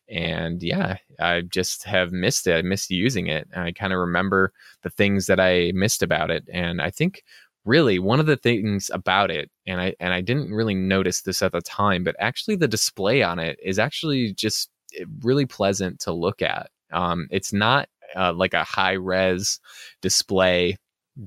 and 0.09 0.63
yeah, 0.63 0.99
I 1.21 1.43
just 1.43 1.85
have 1.85 2.13
missed 2.13 2.47
it. 2.47 2.57
I 2.57 2.63
missed 2.63 2.91
using 2.91 3.27
it. 3.27 3.49
And 3.53 3.65
I 3.65 3.73
kind 3.73 3.93
of 3.93 3.99
remember 3.99 4.53
the 4.83 4.91
things 4.91 5.27
that 5.27 5.41
I 5.41 5.73
missed 5.75 6.03
about 6.03 6.31
it, 6.31 6.45
and 6.53 6.81
I 6.81 6.91
think 6.91 7.23
really 7.65 7.99
one 7.99 8.21
of 8.21 8.27
the 8.27 8.37
things 8.37 8.91
about 8.93 9.31
it 9.31 9.51
and 9.67 9.81
i 9.81 9.95
and 9.99 10.13
i 10.13 10.21
didn't 10.21 10.53
really 10.53 10.75
notice 10.75 11.23
this 11.23 11.41
at 11.43 11.53
the 11.53 11.63
time 11.63 12.05
but 12.05 12.17
actually 12.19 12.57
the 12.57 12.69
display 12.69 13.23
on 13.23 13.39
it 13.39 13.59
is 13.63 13.79
actually 13.79 14.33
just 14.35 14.71
eh, 14.99 15.05
really 15.23 15.47
pleasant 15.47 15.99
to 15.99 16.13
look 16.13 16.43
at 16.43 16.71
um, 16.93 17.27
it's 17.31 17.53
not 17.53 17.89
uh, 18.15 18.33
like 18.33 18.55
a 18.55 18.65
high 18.65 18.93
res 18.93 19.59
display 20.01 20.77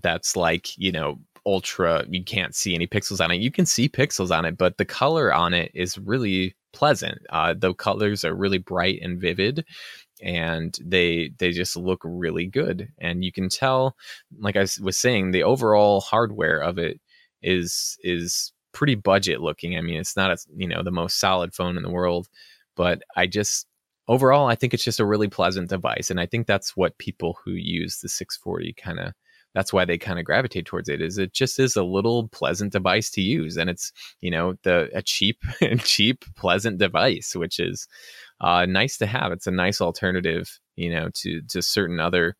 that's 0.02 0.36
like 0.36 0.78
you 0.78 0.92
know 0.92 1.18
ultra 1.47 2.05
you 2.10 2.23
can't 2.23 2.53
see 2.55 2.75
any 2.75 2.88
pixels 2.88 3.23
on 3.23 3.31
it. 3.31 3.38
You 3.38 3.51
can 3.51 3.65
see 3.65 3.89
pixels 3.89 4.36
on 4.38 4.45
it 4.45 4.57
but 4.57 4.77
the 4.77 4.86
color 4.86 5.33
on 5.33 5.53
it 5.53 5.71
is 5.73 5.97
really 5.97 6.55
pleasant. 6.73 7.19
Uh, 7.29 7.55
the 7.57 7.73
colors 7.73 8.23
are 8.25 8.36
really 8.36 8.60
bright 8.60 8.99
and 9.01 9.19
vivid 9.19 9.65
and 10.21 10.77
they 10.83 11.31
they 11.39 11.51
just 11.51 11.75
look 11.75 12.01
really 12.03 12.45
good. 12.45 12.89
And 12.99 13.23
you 13.23 13.31
can 13.31 13.49
tell 13.49 13.95
like 14.39 14.57
i 14.57 14.67
was 14.81 14.97
saying 14.97 15.31
the 15.31 15.43
overall 15.43 16.01
hardware 16.01 16.60
of 16.60 16.77
it 16.77 16.99
is 17.41 17.97
is 18.03 18.53
pretty 18.73 18.95
budget 18.95 19.41
looking. 19.41 19.77
I 19.77 19.81
mean 19.81 19.99
it's 19.99 20.17
not 20.17 20.31
a, 20.31 20.38
you 20.55 20.67
know 20.67 20.83
the 20.83 20.91
most 20.91 21.19
solid 21.19 21.53
phone 21.53 21.77
in 21.77 21.83
the 21.83 21.89
world 21.89 22.27
but 22.75 23.01
i 23.15 23.25
just 23.27 23.67
overall 24.07 24.47
i 24.47 24.55
think 24.55 24.73
it's 24.73 24.83
just 24.83 24.99
a 25.01 25.05
really 25.05 25.27
pleasant 25.27 25.69
device 25.69 26.10
and 26.10 26.19
i 26.19 26.25
think 26.25 26.47
that's 26.47 26.77
what 26.77 26.97
people 26.97 27.38
who 27.43 27.51
use 27.51 27.99
the 27.99 28.10
640 28.10 28.73
kind 28.73 28.99
of 28.99 29.13
that's 29.53 29.73
why 29.73 29.86
they 29.86 29.97
kind 29.97 30.19
of 30.19 30.25
gravitate 30.25 30.65
towards 30.65 30.89
it 30.89 31.01
is 31.01 31.17
it 31.17 31.33
just 31.33 31.60
is 31.60 31.75
a 31.75 31.83
little 31.83 32.27
pleasant 32.29 32.71
device 32.71 33.10
to 33.10 33.21
use 33.21 33.57
and 33.57 33.69
it's 33.69 33.91
you 34.21 34.31
know 34.31 34.55
the 34.63 34.89
a 34.93 35.01
cheap 35.01 35.41
cheap 35.79 36.23
pleasant 36.36 36.77
device 36.77 37.36
which 37.36 37.60
is 37.60 37.88
uh, 38.41 38.65
nice 38.65 38.97
to 38.97 39.05
have 39.05 39.31
it's 39.31 39.47
a 39.47 39.51
nice 39.51 39.81
alternative 39.81 40.60
you 40.75 40.89
know 40.89 41.10
to 41.13 41.41
to 41.43 41.62
certain 41.62 41.99
other 41.99 42.36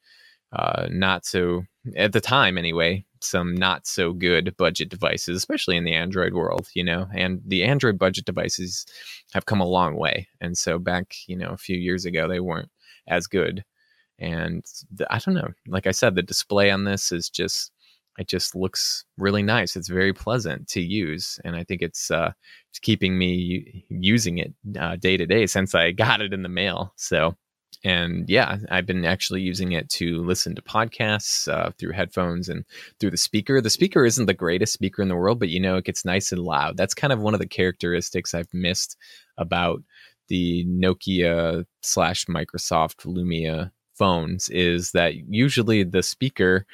uh, 0.54 0.88
not 0.90 1.26
so 1.26 1.64
at 1.96 2.14
the 2.14 2.22
time 2.22 2.58
anyway 2.58 3.04
some 3.24 3.56
not 3.56 3.88
so 3.88 4.14
good 4.14 4.56
budget 4.58 4.90
devices, 4.90 5.38
especially 5.38 5.78
in 5.78 5.84
the 5.84 5.94
Android 5.94 6.34
world, 6.34 6.68
you 6.74 6.84
know, 6.84 7.08
and 7.14 7.42
the 7.46 7.64
Android 7.64 7.98
budget 7.98 8.26
devices 8.26 8.86
have 9.34 9.46
come 9.46 9.62
a 9.62 9.68
long 9.68 9.96
way. 9.96 10.28
And 10.42 10.58
so 10.58 10.80
back, 10.80 11.16
you 11.28 11.36
know, 11.36 11.50
a 11.50 11.58
few 11.58 11.78
years 11.78 12.06
ago, 12.06 12.28
they 12.28 12.40
weren't 12.40 12.70
as 13.08 13.28
good. 13.28 13.64
And 14.20 14.66
the, 14.92 15.12
I 15.14 15.20
don't 15.20 15.36
know, 15.36 15.50
like 15.68 15.88
I 15.88 15.92
said, 15.92 16.16
the 16.16 16.24
display 16.24 16.72
on 16.72 16.86
this 16.86 17.12
is 17.12 17.30
just, 17.30 17.72
it 18.18 18.28
just 18.28 18.56
looks 18.56 19.06
really 19.18 19.44
nice. 19.44 19.76
It's 19.76 19.90
very 19.90 20.14
pleasant 20.14 20.68
to 20.70 20.82
use. 20.82 21.40
And 21.46 21.56
I 21.56 21.64
think 21.64 21.82
it's, 21.82 22.10
uh, 22.10 22.32
it's 22.70 22.80
keeping 22.80 23.18
me 23.18 23.86
using 23.90 24.40
it 24.40 24.54
uh, 24.80 24.96
day 24.96 25.18
to 25.18 25.26
day 25.26 25.46
since 25.46 25.76
I 25.76 25.92
got 26.04 26.22
it 26.22 26.34
in 26.34 26.42
the 26.42 26.50
mail. 26.50 26.94
So, 26.96 27.36
and 27.84 28.28
yeah, 28.28 28.58
I've 28.72 28.88
been 28.88 29.06
actually 29.06 29.42
using 29.42 29.74
it 29.74 29.90
to 29.92 30.24
listen 30.24 30.56
to 30.56 30.62
podcasts 30.62 31.48
uh, 31.48 31.72
through 31.78 31.92
headphones 31.92 32.50
and 32.50 32.66
through 33.00 33.12
the 33.12 33.18
speaker. 33.18 33.62
The 33.62 33.70
speaker 33.70 34.04
isn't 34.04 34.26
the 34.26 34.34
greatest 34.34 34.74
speaker 34.74 35.02
in 35.02 35.10
the 35.10 35.16
world, 35.16 35.40
but 35.40 35.50
you 35.50 35.60
know, 35.60 35.78
it 35.78 35.86
gets 35.86 36.04
nice 36.04 36.32
and 36.32 36.42
loud. 36.42 36.76
That's 36.76 36.96
kind 36.96 37.14
of 37.14 37.20
one 37.20 37.36
of 37.36 37.40
the 37.40 37.48
characteristics 37.48 38.34
I've 38.34 38.54
missed 38.54 38.98
about 39.38 39.84
the 40.28 40.66
Nokia 40.66 41.66
slash 41.84 42.26
Microsoft 42.26 43.06
Lumia 43.06 43.72
phones 43.98 44.50
is 44.50 44.92
that 44.92 45.16
usually 45.30 45.84
the 45.84 46.04
speaker, 46.04 46.66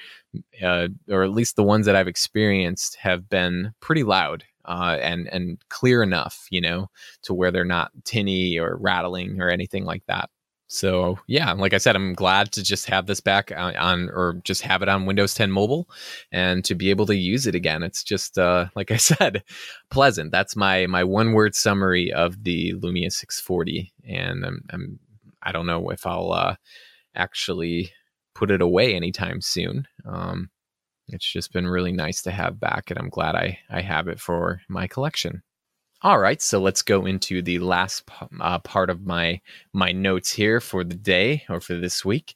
uh, 0.62 0.88
or 1.10 1.24
at 1.24 1.32
least 1.32 1.56
the 1.56 1.64
ones 1.64 1.86
that 1.86 1.96
I've 1.96 2.08
experienced, 2.08 2.96
have 2.98 3.30
been 3.30 3.74
pretty 3.80 4.04
loud. 4.04 4.44
Uh, 4.66 4.98
and 5.02 5.28
and 5.28 5.58
clear 5.70 6.02
enough, 6.02 6.48
you 6.50 6.62
know, 6.62 6.90
to 7.24 7.34
where 7.34 7.52
they're 7.52 7.66
not 7.66 7.92
tinny 8.06 8.58
or 8.58 8.78
rattling 8.78 9.42
or 9.42 9.50
anything 9.50 9.84
like 9.84 10.04
that. 10.08 10.30
So 10.74 11.20
yeah, 11.28 11.52
like 11.52 11.74
I 11.74 11.78
said, 11.78 11.96
I'm 11.96 12.14
glad 12.16 12.52
to 12.54 12.64
just 12.64 12.88
have 12.88 13.06
this 13.06 13.20
back 13.20 13.52
on, 13.56 14.10
or 14.10 14.42
just 14.44 14.64
have 14.64 14.82
it 14.82 14.90
on 14.90 15.06
Windows 15.06 15.36
10 15.36 15.52
mobile 15.52 15.88
and 16.32 16.66
to 16.66 16.74
be 16.74 16.90
able 16.90 17.06
to 17.06 17.16
use 17.16 17.46
it 17.46 17.54
again. 17.54 17.84
It's 17.84 18.04
just 18.04 18.40
uh, 18.40 18.66
like 18.76 18.90
I 18.90 18.98
said, 18.98 19.44
pleasant. 19.92 20.32
That's 20.32 20.56
my 20.56 20.88
my 20.88 21.04
one 21.04 21.34
word 21.34 21.56
summary 21.56 22.12
of 22.12 22.44
the 22.44 22.74
Lumia 22.74 23.12
640, 23.12 23.94
and 24.08 24.46
I'm, 24.46 24.64
I'm 24.72 25.00
I 25.44 25.52
don't 25.52 25.68
know 25.68 25.90
if 25.90 26.08
I'll 26.08 26.32
uh, 26.32 26.56
actually 27.16 27.92
put 28.36 28.52
it 28.52 28.62
away 28.62 28.96
anytime 28.96 29.42
soon. 29.42 29.88
Um, 30.06 30.50
it's 31.08 31.30
just 31.30 31.54
been 31.54 31.68
really 31.68 31.92
nice 31.92 32.22
to 32.24 32.32
have 32.32 32.60
back, 32.60 32.90
and 32.90 33.00
I'm 33.00 33.10
glad 33.10 33.36
I 33.36 33.60
I 33.70 33.82
have 33.82 34.08
it 34.08 34.20
for 34.20 34.62
my 34.70 34.88
collection. 34.88 35.44
All 36.02 36.20
right, 36.20 36.42
so 36.42 36.60
let's 36.60 36.82
go 36.82 37.06
into 37.06 37.42
the 37.42 37.60
last 37.60 38.04
uh, 38.42 38.60
part 38.60 38.90
of 38.90 39.06
my 39.06 39.40
my 39.74 39.92
notes 39.92 40.32
here 40.34 40.60
for 40.60 40.84
the 40.84 40.96
day 40.96 41.44
or 41.50 41.62
for 41.62 41.76
this 41.76 42.04
week. 42.04 42.36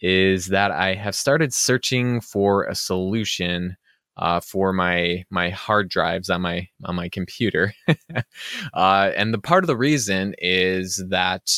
Is 0.00 0.48
that 0.48 0.70
I 0.70 0.94
have 0.94 1.14
started 1.14 1.54
searching 1.54 2.20
for 2.20 2.64
a 2.64 2.74
solution 2.74 3.76
uh, 4.18 4.40
for 4.40 4.72
my 4.72 5.24
my 5.30 5.50
hard 5.50 5.88
drives 5.88 6.28
on 6.30 6.42
my 6.42 6.68
on 6.84 6.94
my 6.94 7.08
computer, 7.08 7.74
uh, 8.74 9.10
and 9.16 9.32
the 9.32 9.38
part 9.38 9.64
of 9.64 9.68
the 9.68 9.76
reason 9.76 10.34
is 10.38 11.02
that 11.08 11.50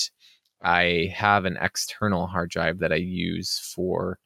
I 0.63 1.13
have 1.15 1.45
an 1.45 1.59
external 1.61 2.27
hard 2.27 2.51
drive 2.51 2.79
that 2.81 2.93
I 2.93 2.97
use 2.97 3.59
for 3.75 4.19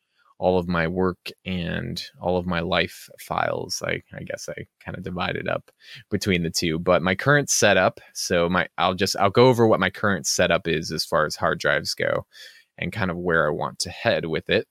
all 0.42 0.58
of 0.58 0.66
my 0.66 0.88
work 0.88 1.30
and 1.44 2.02
all 2.20 2.36
of 2.36 2.46
my 2.46 2.58
life 2.58 3.08
files. 3.20 3.80
I, 3.86 4.02
I 4.12 4.24
guess 4.24 4.48
I 4.48 4.66
kind 4.84 4.98
of 4.98 5.04
divided 5.04 5.46
up 5.46 5.70
between 6.10 6.42
the 6.42 6.50
two. 6.50 6.80
But 6.80 7.00
my 7.00 7.14
current 7.14 7.48
setup, 7.48 8.00
so 8.12 8.48
my 8.48 8.66
I'll 8.76 8.94
just 8.94 9.14
I'll 9.16 9.30
go 9.30 9.46
over 9.46 9.68
what 9.68 9.78
my 9.78 9.88
current 9.88 10.26
setup 10.26 10.66
is 10.66 10.90
as 10.90 11.04
far 11.04 11.26
as 11.26 11.36
hard 11.36 11.60
drives 11.60 11.94
go 11.94 12.26
and 12.76 12.92
kind 12.92 13.12
of 13.12 13.16
where 13.16 13.46
I 13.46 13.50
want 13.50 13.78
to 13.80 13.90
head 13.90 14.26
with 14.26 14.50
it. 14.50 14.66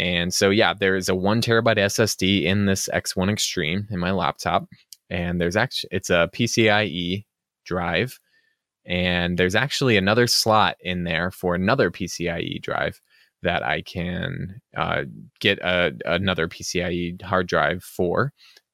And 0.00 0.34
so 0.34 0.50
yeah, 0.50 0.74
there 0.74 0.96
is 0.96 1.08
a 1.08 1.14
one 1.14 1.42
terabyte 1.42 1.76
SSD 1.76 2.42
in 2.42 2.66
this 2.66 2.88
X1 2.92 3.30
Extreme 3.30 3.86
in 3.90 4.00
my 4.00 4.10
laptop. 4.10 4.66
And 5.10 5.40
there's 5.40 5.56
actually 5.56 5.90
it's 5.92 6.10
a 6.10 6.28
PCIe 6.34 7.24
drive. 7.64 8.18
And 8.88 9.38
there's 9.38 9.54
actually 9.54 9.98
another 9.98 10.26
slot 10.26 10.76
in 10.80 11.04
there 11.04 11.30
for 11.30 11.54
another 11.54 11.90
PCIe 11.90 12.60
drive 12.62 13.00
that 13.42 13.62
I 13.62 13.82
can 13.82 14.60
uh, 14.76 15.04
get 15.40 15.58
a, 15.58 15.92
another 16.06 16.48
PCIe 16.48 17.20
hard 17.22 17.46
drive 17.46 17.84
for, 17.84 18.32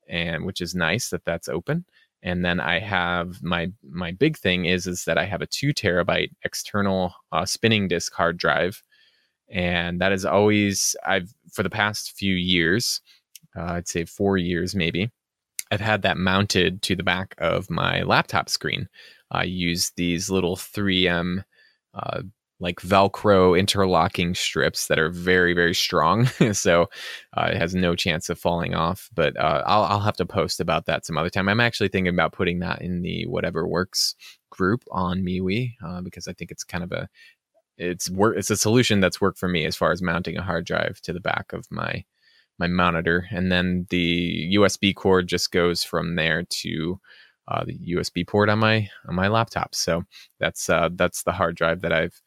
and 0.09 0.47
which 0.47 0.61
is 0.61 0.75
nice 0.75 1.11
that 1.11 1.25
that's 1.25 1.49
open. 1.49 1.85
And 2.23 2.45
then 2.45 2.61
I 2.61 2.79
have 2.79 3.43
my 3.43 3.73
my 3.83 4.13
big 4.13 4.39
thing 4.39 4.65
is 4.65 4.87
is 4.87 5.05
that 5.05 5.19
I 5.19 5.27
have 5.27 5.43
a 5.43 5.47
two 5.47 5.75
terabyte 5.75 6.31
external 6.45 7.15
uh, 7.33 7.45
spinning 7.45 7.89
disk 7.89 8.15
hard 8.15 8.39
drive, 8.39 8.83
and 9.51 10.01
that 10.01 10.13
is 10.13 10.25
always 10.25 10.97
I've 11.05 11.35
for 11.53 11.63
the 11.63 11.71
past 11.71 12.13
few 12.17 12.35
years, 12.35 13.03
uh, 13.57 13.73
I'd 13.75 13.89
say 13.89 14.05
four 14.07 14.39
years 14.39 14.75
maybe, 14.75 15.11
I've 15.71 15.81
had 15.81 16.03
that 16.03 16.17
mounted 16.17 16.83
to 16.83 16.97
the 16.97 17.03
back 17.03 17.35
of 17.39 17.69
my 17.69 18.03
laptop 18.03 18.49
screen. 18.49 18.89
I 19.35 19.45
use 19.45 19.93
these 19.97 20.31
little 20.31 20.57
3M 20.57 21.45
uh, 21.95 22.23
like 22.61 22.81
Velcro 22.81 23.59
interlocking 23.59 24.35
strips 24.35 24.87
that 24.87 24.99
are 24.99 25.11
very, 25.11 25.55
very 25.55 25.75
strong. 25.75 26.27
so 26.53 26.89
uh, 27.37 27.51
it 27.53 27.57
has 27.57 27.75
no 27.75 27.95
chance 27.95 28.31
of 28.31 28.39
falling 28.39 28.75
off. 28.75 29.11
But 29.15 29.37
uh, 29.39 29.63
I'll, 29.67 29.85
I'll 29.85 30.01
have 30.01 30.17
to 30.17 30.27
post 30.27 30.61
about 30.61 30.87
that 30.87 31.05
some 31.05 31.19
other 31.19 31.31
time. 31.31 31.49
I'm 31.49 31.61
actually 31.61 31.89
thinking 31.89 32.15
about 32.15 32.33
putting 32.33 32.61
that 32.61 32.81
in 32.81 33.03
the 33.03 33.27
Whatever 33.27 33.67
Works 33.67 34.15
group 34.51 34.85
on 34.91 35.23
MeWe 35.23 35.75
uh, 35.85 36.01
because 36.01 36.29
I 36.29 36.33
think 36.33 36.51
it's 36.51 36.65
kind 36.65 36.85
of 36.85 36.93
a 36.93 37.09
it's 37.77 38.09
work 38.09 38.37
it's 38.39 38.51
a 38.51 38.57
solution 38.57 39.01
that's 39.01 39.21
worked 39.21 39.39
for 39.39 39.49
me 39.49 39.65
as 39.67 39.75
far 39.75 39.91
as 39.91 40.01
mounting 40.01 40.37
a 40.37 40.43
hard 40.43 40.65
drive 40.65 41.01
to 41.01 41.13
the 41.13 41.19
back 41.21 41.53
of 41.53 41.67
my 41.73 42.05
my 42.57 42.69
monitor 42.69 43.27
and 43.33 43.51
then 43.51 43.85
the 43.91 44.55
USB 44.55 44.95
cord 44.95 45.27
just 45.27 45.51
goes 45.51 45.83
from 45.83 46.15
there 46.15 46.45
to 46.45 47.01
uh, 47.49 47.65
the 47.65 47.79
USB 47.95 48.27
port 48.27 48.49
on 48.49 48.59
my 48.59 48.89
on 49.09 49.15
my 49.15 49.29
laptop. 49.29 49.75
So 49.75 50.05
that's 50.41 50.69
uh, 50.71 50.91
that's 50.93 51.23
the 51.23 51.33
hard 51.33 51.57
drive 51.57 51.83
that 51.83 51.93
I've 51.93 52.21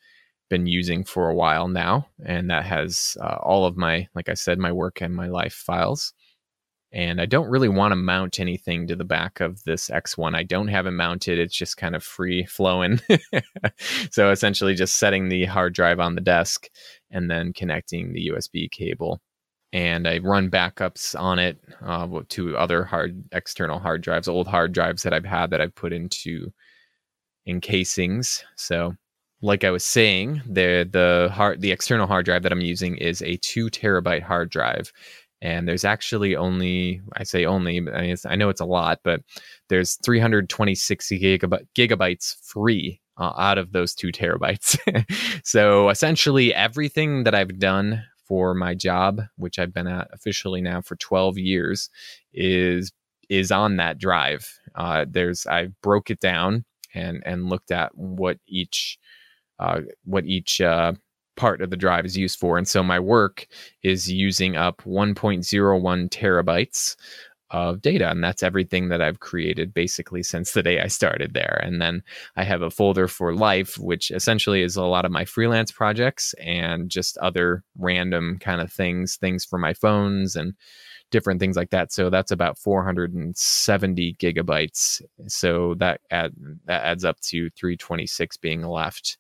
been 0.50 0.68
using 0.68 1.04
for 1.04 1.30
a 1.30 1.36
while 1.36 1.68
now, 1.68 2.08
and 2.26 2.50
that 2.50 2.66
has 2.66 3.18
uh, 3.22 3.38
all 3.42 3.66
of 3.66 3.78
my, 3.78 4.08
like 4.16 4.30
I 4.30 4.34
said, 4.34 4.60
my 4.60 4.72
work 4.72 5.02
and 5.02 5.16
my 5.16 5.28
life 5.28 5.54
files. 5.54 6.14
And 6.94 7.20
I 7.20 7.26
don't 7.26 7.50
really 7.50 7.68
want 7.68 7.92
to 7.92 7.98
mount 7.98 8.40
anything 8.40 8.88
to 8.88 8.96
the 8.96 9.04
back 9.04 9.42
of 9.42 9.62
this 9.66 9.90
X1. 9.90 10.36
I 10.36 10.44
don't 10.44 10.70
have 10.70 10.86
it 10.86 10.92
mounted. 10.92 11.38
It's 11.38 11.56
just 11.56 11.76
kind 11.76 11.98
of 11.98 12.04
free 12.04 12.46
flowing. 12.46 13.02
so 14.10 14.32
essentially, 14.32 14.74
just 14.74 14.96
setting 14.96 15.28
the 15.28 15.46
hard 15.46 15.74
drive 15.74 16.00
on 16.00 16.16
the 16.16 16.22
desk 16.22 16.70
and 17.12 17.30
then 17.30 17.52
connecting 17.52 18.14
the 18.14 18.30
USB 18.30 18.72
cable. 18.72 19.20
And 19.74 20.08
I 20.08 20.20
run 20.20 20.50
backups 20.50 21.20
on 21.20 21.40
it 21.40 21.60
uh, 21.86 22.08
to 22.30 22.58
other 22.58 22.84
hard 22.84 23.24
external 23.34 23.80
hard 23.80 24.02
drives, 24.02 24.28
old 24.28 24.48
hard 24.48 24.72
drives 24.72 25.04
that 25.04 25.14
I've 25.14 25.26
had 25.26 25.50
that 25.52 25.62
I've 25.62 25.76
put 25.76 25.92
into 25.92 26.52
encasings. 27.48 28.44
So 28.56 28.96
like 29.42 29.64
I 29.64 29.72
was 29.72 29.84
saying, 29.84 30.42
the 30.46 30.88
the 30.90 31.30
hard 31.32 31.62
the 31.62 31.72
external 31.72 32.08
hard 32.08 32.26
drive 32.26 32.44
that 32.44 32.52
I'm 32.52 32.62
using 32.62 32.98
is 32.98 33.22
a 33.22 33.38
two 33.38 33.70
terabyte 33.70 34.24
hard 34.24 34.50
drive, 34.50 34.92
and 35.42 35.68
there's 35.68 35.86
actually 35.86 36.36
only 36.36 37.02
I 37.16 37.24
say 37.24 37.46
only 37.46 37.78
I, 37.78 38.02
mean, 38.02 38.16
I 38.26 38.36
know 38.36 38.50
it's 38.50 38.62
a 38.62 38.66
lot, 38.66 39.00
but 39.04 39.22
there's 39.70 39.96
326 40.04 41.10
gigabyte, 41.10 41.68
gigabytes 41.76 42.36
free 42.44 43.00
uh, 43.18 43.34
out 43.38 43.58
of 43.58 43.74
those 43.74 43.94
two 43.94 44.12
terabytes. 44.12 44.78
so 45.44 45.90
essentially, 45.90 46.54
everything 46.54 47.24
that 47.24 47.36
I've 47.36 47.60
done 47.60 48.04
for 48.28 48.54
my 48.54 48.76
job, 48.76 49.22
which 49.38 49.60
I've 49.60 49.74
been 49.74 49.88
at 49.88 50.10
officially 50.14 50.62
now 50.62 50.82
for 50.82 50.96
12 50.96 51.38
years, 51.38 51.90
is 52.34 52.92
is 53.30 53.52
on 53.52 53.78
that 53.78 53.98
drive. 53.98 54.48
Uh, 54.76 55.06
there's 55.10 55.46
I 55.48 55.70
broke 55.82 56.10
it 56.10 56.20
down 56.20 56.66
and 56.94 57.22
and 57.26 57.50
looked 57.50 57.72
at 57.72 57.92
what 57.96 58.38
each 58.48 58.98
uh, 59.60 59.82
what 60.04 60.26
each 60.26 60.62
uh, 60.62 60.94
part 61.36 61.62
of 61.62 61.70
the 61.70 61.78
drive 61.78 62.06
is 62.06 62.18
used 62.18 62.40
for. 62.40 62.58
And 62.58 62.68
so 62.68 62.84
my 62.84 63.00
work 63.00 63.48
is 63.84 64.12
using 64.12 64.56
up 64.56 64.82
1.01 64.84 66.10
terabytes 66.10 66.96
of 67.52 67.82
data. 67.82 68.10
And 68.10 68.24
that's 68.24 68.44
everything 68.44 68.90
that 68.90 69.02
I've 69.02 69.20
created 69.20 69.74
basically 69.74 70.24
since 70.24 70.52
the 70.52 70.64
day 70.64 70.82
I 70.82 70.88
started 70.88 71.34
there. 71.34 71.60
And 71.64 71.82
then 71.82 72.04
I 72.36 72.44
have 72.44 72.62
a 72.62 72.70
folder 72.70 73.08
for 73.08 73.34
life, 73.34 73.78
which 73.78 74.12
essentially 74.12 74.62
is 74.62 74.76
a 74.76 74.84
lot 74.84 75.06
of 75.06 75.12
my 75.12 75.26
freelance 75.26 75.72
projects 75.72 76.34
and 76.40 76.90
just 76.90 77.18
other 77.20 77.64
random 77.78 78.38
kind 78.40 78.62
of 78.62 78.72
things, 78.72 79.16
things 79.16 79.46
for 79.46 79.58
my 79.58 79.74
phones 79.74 80.36
and 80.36 80.54
different 81.10 81.40
things 81.40 81.56
like 81.56 81.70
that. 81.70 81.94
So 81.94 82.10
that's 82.10 82.32
about 82.32 82.60
470 82.60 84.16
gigabytes. 84.16 85.02
So 85.28 85.76
that 85.76 86.02
add, 86.12 86.34
that 86.66 86.84
adds 86.84 87.06
up 87.06 87.20
to 87.22 87.50
326 87.52 88.38
being 88.38 88.64
left. 88.64 89.18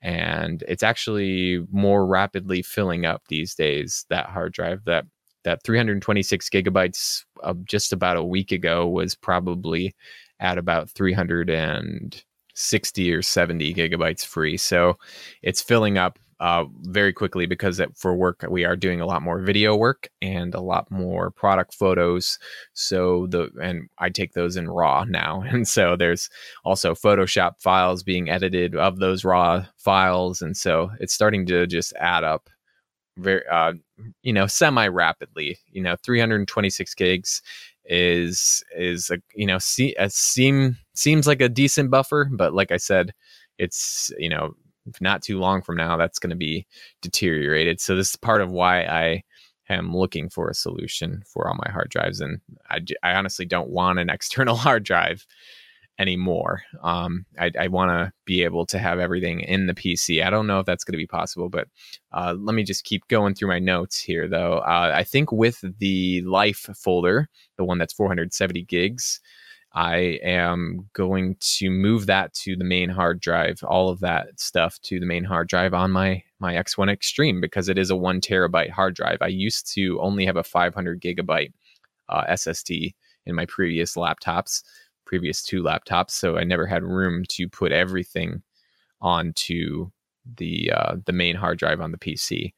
And 0.00 0.62
it's 0.68 0.82
actually 0.82 1.64
more 1.70 2.06
rapidly 2.06 2.62
filling 2.62 3.04
up 3.04 3.22
these 3.28 3.54
days. 3.54 4.06
That 4.08 4.26
hard 4.26 4.52
drive 4.52 4.84
that 4.84 5.04
that 5.46 5.62
326 5.62 6.50
gigabytes 6.50 7.24
of 7.42 7.64
just 7.64 7.92
about 7.92 8.16
a 8.16 8.24
week 8.24 8.50
ago 8.50 8.86
was 8.86 9.14
probably 9.14 9.94
at 10.40 10.58
about 10.58 10.90
360 10.90 13.12
or 13.12 13.22
70 13.22 13.74
gigabytes 13.74 14.26
free. 14.26 14.56
So 14.56 14.98
it's 15.42 15.62
filling 15.62 15.98
up 15.98 16.18
uh, 16.40 16.64
very 16.82 17.12
quickly 17.12 17.46
because 17.46 17.80
for 17.94 18.14
work 18.14 18.44
we 18.50 18.64
are 18.64 18.76
doing 18.76 19.00
a 19.00 19.06
lot 19.06 19.22
more 19.22 19.40
video 19.40 19.76
work 19.76 20.08
and 20.20 20.52
a 20.52 20.60
lot 20.60 20.90
more 20.90 21.30
product 21.30 21.74
photos. 21.74 22.40
So 22.74 23.28
the 23.28 23.48
and 23.62 23.88
I 23.98 24.10
take 24.10 24.32
those 24.32 24.56
in 24.56 24.68
RAW 24.68 25.04
now, 25.04 25.40
and 25.46 25.66
so 25.66 25.96
there's 25.96 26.28
also 26.64 26.94
Photoshop 26.94 27.60
files 27.60 28.02
being 28.02 28.28
edited 28.28 28.74
of 28.74 28.98
those 28.98 29.24
RAW 29.24 29.64
files, 29.78 30.42
and 30.42 30.56
so 30.56 30.90
it's 31.00 31.14
starting 31.14 31.46
to 31.46 31.66
just 31.68 31.94
add 31.98 32.24
up 32.24 32.50
very 33.16 33.42
uh, 33.50 33.74
you 34.22 34.32
know 34.32 34.46
semi 34.46 34.86
rapidly. 34.88 35.58
You 35.70 35.82
know, 35.82 35.96
326 36.02 36.94
gigs 36.94 37.42
is 37.84 38.64
is 38.76 39.10
a 39.10 39.18
you 39.34 39.46
know 39.46 39.58
see 39.58 39.94
a 39.98 40.10
seem 40.10 40.76
seems 40.94 41.26
like 41.26 41.40
a 41.40 41.48
decent 41.48 41.90
buffer, 41.90 42.28
but 42.32 42.54
like 42.54 42.72
I 42.72 42.76
said, 42.76 43.12
it's 43.58 44.10
you 44.18 44.28
know 44.28 44.54
not 45.00 45.22
too 45.22 45.38
long 45.38 45.62
from 45.62 45.76
now 45.76 45.96
that's 45.96 46.18
going 46.18 46.30
to 46.30 46.36
be 46.36 46.66
deteriorated. 47.02 47.80
So 47.80 47.96
this 47.96 48.10
is 48.10 48.16
part 48.16 48.40
of 48.40 48.50
why 48.50 48.82
I 48.82 49.22
am 49.68 49.96
looking 49.96 50.28
for 50.28 50.48
a 50.48 50.54
solution 50.54 51.22
for 51.26 51.48
all 51.48 51.56
my 51.56 51.70
hard 51.72 51.90
drives, 51.90 52.20
and 52.20 52.40
I, 52.70 52.80
I 53.02 53.12
honestly 53.14 53.46
don't 53.46 53.70
want 53.70 53.98
an 53.98 54.10
external 54.10 54.56
hard 54.56 54.84
drive 54.84 55.26
anymore. 55.98 56.62
Um, 56.82 57.24
I, 57.38 57.50
I 57.58 57.68
want 57.68 57.90
to 57.90 58.12
be 58.24 58.42
able 58.42 58.66
to 58.66 58.78
have 58.78 58.98
everything 58.98 59.40
in 59.40 59.66
the 59.66 59.74
PC. 59.74 60.24
I 60.24 60.30
don't 60.30 60.46
know 60.46 60.60
if 60.60 60.66
that's 60.66 60.84
going 60.84 60.92
to 60.92 60.98
be 60.98 61.06
possible, 61.06 61.48
but 61.48 61.68
uh, 62.12 62.34
let 62.38 62.54
me 62.54 62.62
just 62.64 62.84
keep 62.84 63.06
going 63.08 63.34
through 63.34 63.48
my 63.48 63.58
notes 63.58 63.98
here, 63.98 64.28
though. 64.28 64.58
Uh, 64.58 64.92
I 64.94 65.04
think 65.04 65.32
with 65.32 65.64
the 65.78 66.22
Life 66.22 66.68
folder, 66.76 67.28
the 67.56 67.64
one 67.64 67.78
that's 67.78 67.94
470 67.94 68.62
gigs, 68.64 69.20
I 69.76 70.18
am 70.22 70.88
going 70.94 71.36
to 71.58 71.70
move 71.70 72.06
that 72.06 72.32
to 72.34 72.56
the 72.56 72.64
main 72.64 72.88
hard 72.88 73.20
drive, 73.20 73.62
all 73.62 73.90
of 73.90 74.00
that 74.00 74.40
stuff 74.40 74.80
to 74.84 74.98
the 74.98 75.04
main 75.04 75.22
hard 75.24 75.48
drive 75.48 75.74
on 75.74 75.90
my 75.90 76.22
my 76.38 76.54
X1 76.54 76.90
Extreme 76.90 77.40
because 77.40 77.68
it 77.68 77.78
is 77.78 77.90
a 77.90 77.96
one 77.96 78.20
terabyte 78.20 78.70
hard 78.70 78.94
drive. 78.94 79.18
I 79.20 79.28
used 79.28 79.72
to 79.74 80.00
only 80.00 80.24
have 80.24 80.36
a 80.36 80.44
500 80.44 81.00
gigabyte 81.00 81.52
uh, 82.08 82.24
SSD 82.24 82.94
in 83.26 83.34
my 83.34 83.44
previous 83.46 83.96
laptops, 83.96 84.62
previous 85.06 85.42
two 85.42 85.62
laptops, 85.62 86.10
so 86.10 86.36
I 86.36 86.44
never 86.44 86.66
had 86.66 86.82
room 86.84 87.24
to 87.30 87.48
put 87.48 87.72
everything 87.72 88.42
onto 89.00 89.90
the 90.36 90.72
uh, 90.72 90.96
the 91.06 91.12
main 91.12 91.36
hard 91.36 91.58
drive 91.58 91.80
on 91.80 91.92
the 91.92 91.98
PC 91.98 92.52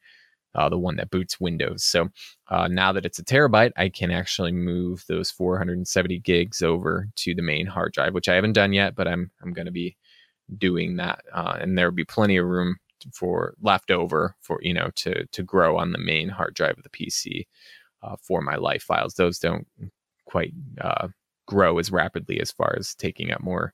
uh, 0.55 0.69
the 0.69 0.77
one 0.77 0.95
that 0.97 1.11
boots 1.11 1.39
Windows. 1.39 1.83
So 1.83 2.09
uh, 2.49 2.67
now 2.67 2.91
that 2.91 3.05
it's 3.05 3.19
a 3.19 3.23
terabyte, 3.23 3.71
I 3.77 3.89
can 3.89 4.11
actually 4.11 4.51
move 4.51 5.05
those 5.07 5.31
470 5.31 6.19
gigs 6.19 6.61
over 6.61 7.07
to 7.17 7.35
the 7.35 7.41
main 7.41 7.67
hard 7.67 7.93
drive, 7.93 8.13
which 8.13 8.29
I 8.29 8.35
haven't 8.35 8.53
done 8.53 8.73
yet, 8.73 8.95
but 8.95 9.07
I'm 9.07 9.31
I'm 9.41 9.53
going 9.53 9.67
to 9.67 9.71
be 9.71 9.95
doing 10.57 10.95
that, 10.97 11.23
uh, 11.33 11.57
and 11.59 11.77
there'll 11.77 11.91
be 11.91 12.05
plenty 12.05 12.37
of 12.37 12.45
room 12.45 12.77
for 13.13 13.53
left 13.61 13.91
over 13.91 14.35
for 14.41 14.59
you 14.61 14.73
know 14.73 14.89
to 14.95 15.25
to 15.27 15.43
grow 15.43 15.77
on 15.77 15.91
the 15.91 15.97
main 15.99 16.29
hard 16.29 16.53
drive 16.55 16.77
of 16.77 16.83
the 16.83 16.89
PC 16.89 17.45
uh, 18.03 18.15
for 18.21 18.41
my 18.41 18.55
life 18.55 18.83
files. 18.83 19.13
Those 19.13 19.39
don't 19.39 19.67
quite 20.25 20.53
uh, 20.81 21.09
grow 21.49 21.79
as 21.79 21.91
rapidly 21.91 22.39
as 22.39 22.51
far 22.51 22.75
as 22.77 22.93
taking 22.93 23.31
up 23.31 23.41
more 23.41 23.73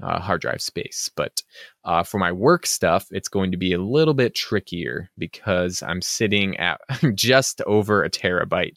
uh, 0.00 0.20
hard 0.20 0.40
drive 0.40 0.62
space. 0.62 1.10
But 1.16 1.42
uh, 1.84 2.04
for 2.04 2.18
my 2.18 2.30
work 2.30 2.66
stuff, 2.66 3.06
it's 3.10 3.28
going 3.28 3.50
to 3.50 3.56
be 3.56 3.72
a 3.72 3.82
little 3.82 4.14
bit 4.14 4.34
trickier 4.34 5.10
because 5.18 5.82
I'm 5.82 6.00
sitting 6.00 6.56
at 6.58 6.80
just 7.14 7.60
over 7.62 8.04
a 8.04 8.10
terabyte, 8.10 8.76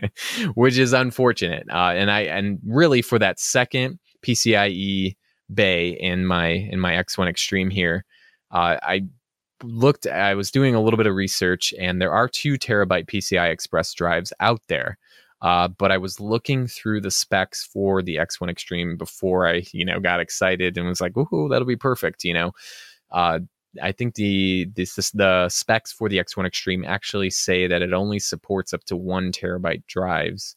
which 0.54 0.78
is 0.78 0.92
unfortunate. 0.92 1.66
Uh, 1.68 1.92
and 1.96 2.10
I 2.10 2.20
and 2.20 2.60
really 2.64 3.02
for 3.02 3.18
that 3.18 3.40
second 3.40 3.98
PCIe 4.22 5.16
bay 5.52 5.88
in 5.88 6.26
my 6.26 6.46
in 6.46 6.78
my 6.78 6.92
X1 6.92 7.28
Extreme 7.28 7.70
here, 7.70 8.04
uh, 8.52 8.76
I 8.80 9.02
looked. 9.64 10.06
I 10.06 10.34
was 10.34 10.52
doing 10.52 10.76
a 10.76 10.80
little 10.80 10.98
bit 10.98 11.08
of 11.08 11.16
research, 11.16 11.74
and 11.80 12.00
there 12.00 12.12
are 12.12 12.28
two 12.28 12.54
terabyte 12.54 13.06
PCI 13.06 13.50
Express 13.50 13.92
drives 13.92 14.32
out 14.38 14.60
there. 14.68 14.98
Uh, 15.42 15.68
but 15.68 15.90
I 15.90 15.98
was 15.98 16.20
looking 16.20 16.66
through 16.66 17.00
the 17.00 17.10
specs 17.10 17.64
for 17.64 18.02
the 18.02 18.16
X1 18.16 18.50
Extreme 18.50 18.96
before 18.96 19.48
I, 19.48 19.62
you 19.72 19.84
know, 19.84 20.00
got 20.00 20.20
excited 20.20 20.76
and 20.76 20.86
was 20.86 21.00
like, 21.00 21.16
"Ooh, 21.16 21.48
that'll 21.48 21.66
be 21.66 21.76
perfect," 21.76 22.24
you 22.24 22.34
know. 22.34 22.52
Uh, 23.10 23.40
I 23.82 23.92
think 23.92 24.14
the 24.14 24.68
this, 24.74 24.96
the 25.12 25.48
specs 25.48 25.92
for 25.92 26.08
the 26.08 26.18
X1 26.18 26.46
Extreme 26.46 26.84
actually 26.84 27.30
say 27.30 27.66
that 27.66 27.82
it 27.82 27.92
only 27.92 28.18
supports 28.18 28.74
up 28.74 28.84
to 28.84 28.96
one 28.96 29.32
terabyte 29.32 29.86
drives 29.86 30.56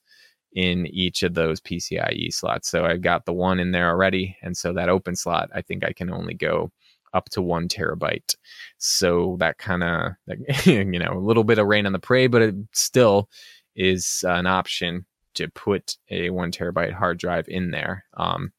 in 0.53 0.87
each 0.87 1.23
of 1.23 1.33
those 1.33 1.59
PCIe 1.61 2.33
slots. 2.33 2.69
So 2.69 2.85
I've 2.85 3.01
got 3.01 3.25
the 3.25 3.33
one 3.33 3.59
in 3.59 3.71
there 3.71 3.89
already, 3.89 4.37
and 4.41 4.55
so 4.57 4.73
that 4.73 4.89
open 4.89 5.15
slot, 5.15 5.49
I 5.53 5.61
think 5.61 5.83
I 5.85 5.93
can 5.93 6.11
only 6.11 6.33
go 6.33 6.71
up 7.13 7.29
to 7.29 7.41
one 7.41 7.67
terabyte. 7.67 8.35
So 8.79 9.37
that 9.39 9.57
kind 9.57 9.83
of, 9.83 10.11
you 10.65 10.83
know, 10.85 11.13
a 11.13 11.19
little 11.19 11.43
bit 11.43 11.59
of 11.59 11.67
rain 11.67 11.85
on 11.85 11.93
the 11.93 11.99
parade, 11.99 12.31
but 12.31 12.41
it 12.41 12.55
still 12.73 13.29
is 13.75 14.23
an 14.27 14.47
option 14.47 15.05
to 15.35 15.47
put 15.49 15.97
a 16.09 16.29
one 16.29 16.51
terabyte 16.51 16.93
hard 16.93 17.17
drive 17.17 17.47
in 17.47 17.71
there. 17.71 18.05
Um, 18.15 18.51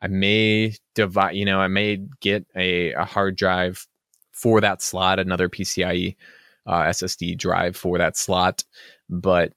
I 0.00 0.08
may 0.08 0.74
divide, 0.94 1.36
you 1.36 1.44
know, 1.44 1.60
I 1.60 1.68
may 1.68 2.04
get 2.20 2.46
a, 2.56 2.92
a 2.92 3.04
hard 3.04 3.36
drive 3.36 3.86
for 4.32 4.60
that 4.60 4.82
slot, 4.82 5.18
another 5.18 5.48
PCIe 5.48 6.16
uh, 6.66 6.82
SSD 6.82 7.38
drive 7.38 7.76
for 7.76 7.98
that 7.98 8.16
slot. 8.16 8.64
But 9.08 9.52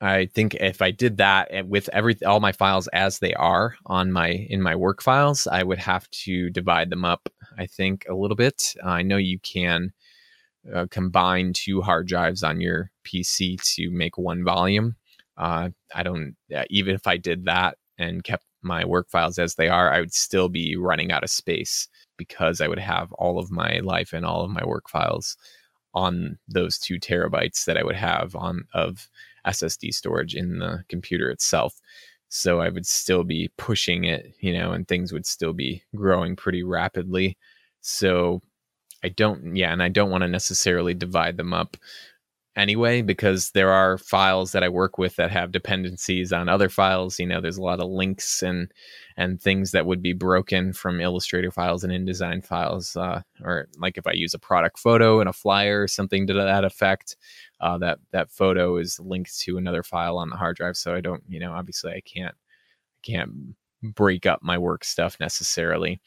I 0.00 0.26
think 0.26 0.54
if 0.54 0.82
I 0.82 0.90
did 0.90 1.18
that 1.18 1.48
eh, 1.50 1.62
with 1.62 1.88
every 1.90 2.16
all 2.24 2.40
my 2.40 2.52
files 2.52 2.88
as 2.88 3.18
they 3.18 3.34
are 3.34 3.76
on 3.86 4.12
my 4.12 4.28
in 4.28 4.60
my 4.60 4.74
work 4.76 5.02
files, 5.02 5.46
I 5.46 5.62
would 5.62 5.78
have 5.78 6.10
to 6.10 6.50
divide 6.50 6.90
them 6.90 7.04
up. 7.04 7.28
I 7.56 7.66
think 7.66 8.06
a 8.08 8.14
little 8.14 8.36
bit. 8.36 8.74
Uh, 8.82 8.88
I 8.88 9.02
know 9.02 9.16
you 9.16 9.38
can 9.38 9.92
uh, 10.74 10.86
combine 10.90 11.52
two 11.52 11.80
hard 11.80 12.06
drives 12.06 12.42
on 12.42 12.60
your 12.60 12.90
PC 13.04 13.60
to 13.74 13.90
make 13.90 14.18
one 14.18 14.44
volume. 14.44 14.96
Uh, 15.36 15.70
I 15.94 16.02
don't, 16.02 16.36
even 16.70 16.94
if 16.94 17.06
I 17.06 17.16
did 17.16 17.44
that 17.44 17.76
and 17.98 18.24
kept 18.24 18.44
my 18.62 18.84
work 18.84 19.08
files 19.10 19.38
as 19.38 19.54
they 19.54 19.68
are, 19.68 19.92
I 19.92 20.00
would 20.00 20.14
still 20.14 20.48
be 20.48 20.76
running 20.76 21.12
out 21.12 21.24
of 21.24 21.30
space 21.30 21.88
because 22.16 22.60
I 22.60 22.68
would 22.68 22.78
have 22.78 23.12
all 23.12 23.38
of 23.38 23.50
my 23.50 23.80
life 23.80 24.12
and 24.12 24.24
all 24.24 24.42
of 24.42 24.50
my 24.50 24.64
work 24.64 24.88
files 24.88 25.36
on 25.92 26.38
those 26.48 26.78
two 26.78 26.98
terabytes 26.98 27.64
that 27.64 27.76
I 27.76 27.84
would 27.84 27.96
have 27.96 28.34
on 28.34 28.64
of 28.74 29.08
SSD 29.46 29.92
storage 29.92 30.34
in 30.34 30.58
the 30.58 30.82
computer 30.88 31.30
itself. 31.30 31.80
So 32.28 32.60
I 32.60 32.68
would 32.68 32.86
still 32.86 33.22
be 33.22 33.50
pushing 33.58 34.04
it, 34.04 34.34
you 34.40 34.52
know, 34.52 34.72
and 34.72 34.88
things 34.88 35.12
would 35.12 35.26
still 35.26 35.52
be 35.52 35.82
growing 35.94 36.34
pretty 36.34 36.62
rapidly. 36.62 37.36
So 37.80 38.42
I 39.04 39.10
don't, 39.10 39.54
yeah, 39.54 39.72
and 39.72 39.82
I 39.82 39.88
don't 39.88 40.10
want 40.10 40.22
to 40.22 40.28
necessarily 40.28 40.94
divide 40.94 41.36
them 41.36 41.52
up 41.52 41.76
anyway 42.56 43.02
because 43.02 43.50
there 43.50 43.70
are 43.70 43.98
files 43.98 44.52
that 44.52 44.62
I 44.62 44.68
work 44.68 44.98
with 44.98 45.16
that 45.16 45.30
have 45.30 45.52
dependencies 45.52 46.32
on 46.32 46.48
other 46.48 46.68
files. 46.68 47.18
You 47.18 47.26
know, 47.26 47.40
there's 47.40 47.58
a 47.58 47.62
lot 47.62 47.80
of 47.80 47.88
links 47.90 48.42
and 48.42 48.70
and 49.16 49.40
things 49.40 49.70
that 49.72 49.86
would 49.86 50.02
be 50.02 50.12
broken 50.12 50.72
from 50.72 51.00
Illustrator 51.00 51.50
files 51.50 51.84
and 51.84 51.92
InDesign 51.92 52.44
files, 52.44 52.96
uh, 52.96 53.22
or 53.42 53.68
like 53.78 53.96
if 53.96 54.06
I 54.06 54.12
use 54.12 54.34
a 54.34 54.38
product 54.38 54.78
photo 54.78 55.20
in 55.20 55.28
a 55.28 55.32
flyer 55.32 55.82
or 55.82 55.88
something 55.88 56.26
to 56.26 56.34
that 56.34 56.64
effect, 56.64 57.16
uh, 57.60 57.78
that 57.78 57.98
that 58.12 58.30
photo 58.30 58.76
is 58.76 58.98
linked 59.00 59.38
to 59.40 59.56
another 59.58 59.82
file 59.82 60.18
on 60.18 60.30
the 60.30 60.36
hard 60.36 60.56
drive. 60.56 60.76
So 60.76 60.94
I 60.94 61.00
don't, 61.00 61.22
you 61.28 61.40
know, 61.40 61.52
obviously 61.52 61.92
I 61.92 62.00
can't 62.00 62.34
I 62.34 63.06
can't 63.06 63.56
break 63.82 64.26
up 64.26 64.40
my 64.42 64.58
work 64.58 64.84
stuff 64.84 65.16
necessarily. 65.20 66.00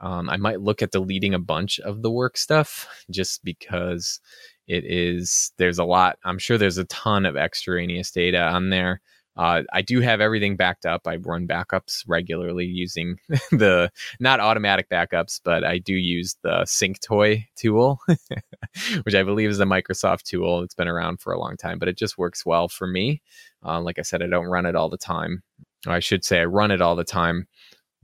Um, 0.00 0.28
I 0.28 0.36
might 0.36 0.60
look 0.60 0.82
at 0.82 0.90
deleting 0.90 1.34
a 1.34 1.38
bunch 1.38 1.80
of 1.80 2.02
the 2.02 2.10
work 2.10 2.36
stuff 2.36 2.86
just 3.10 3.44
because 3.44 4.20
it 4.66 4.84
is, 4.84 5.52
there's 5.58 5.78
a 5.78 5.84
lot. 5.84 6.18
I'm 6.24 6.38
sure 6.38 6.58
there's 6.58 6.78
a 6.78 6.84
ton 6.84 7.26
of 7.26 7.36
extraneous 7.36 8.10
data 8.10 8.40
on 8.40 8.70
there. 8.70 9.00
Uh, 9.36 9.62
I 9.72 9.82
do 9.82 10.00
have 10.00 10.20
everything 10.20 10.54
backed 10.54 10.86
up. 10.86 11.08
I 11.08 11.16
run 11.16 11.48
backups 11.48 12.04
regularly 12.06 12.66
using 12.66 13.18
the 13.50 13.90
not 14.20 14.38
automatic 14.38 14.88
backups, 14.88 15.40
but 15.44 15.64
I 15.64 15.78
do 15.78 15.94
use 15.94 16.36
the 16.42 16.62
SyncToy 16.62 17.44
tool, 17.56 17.98
which 19.02 19.14
I 19.14 19.24
believe 19.24 19.50
is 19.50 19.58
a 19.58 19.64
Microsoft 19.64 20.22
tool. 20.22 20.62
It's 20.62 20.74
been 20.74 20.86
around 20.86 21.20
for 21.20 21.32
a 21.32 21.40
long 21.40 21.56
time, 21.56 21.80
but 21.80 21.88
it 21.88 21.98
just 21.98 22.16
works 22.16 22.46
well 22.46 22.68
for 22.68 22.86
me. 22.86 23.22
Uh, 23.66 23.80
like 23.80 23.98
I 23.98 24.02
said, 24.02 24.22
I 24.22 24.28
don't 24.28 24.46
run 24.46 24.66
it 24.66 24.76
all 24.76 24.88
the 24.88 24.96
time. 24.96 25.42
I 25.86 25.98
should 25.98 26.24
say 26.24 26.40
I 26.40 26.44
run 26.44 26.70
it 26.70 26.80
all 26.80 26.94
the 26.94 27.04
time 27.04 27.48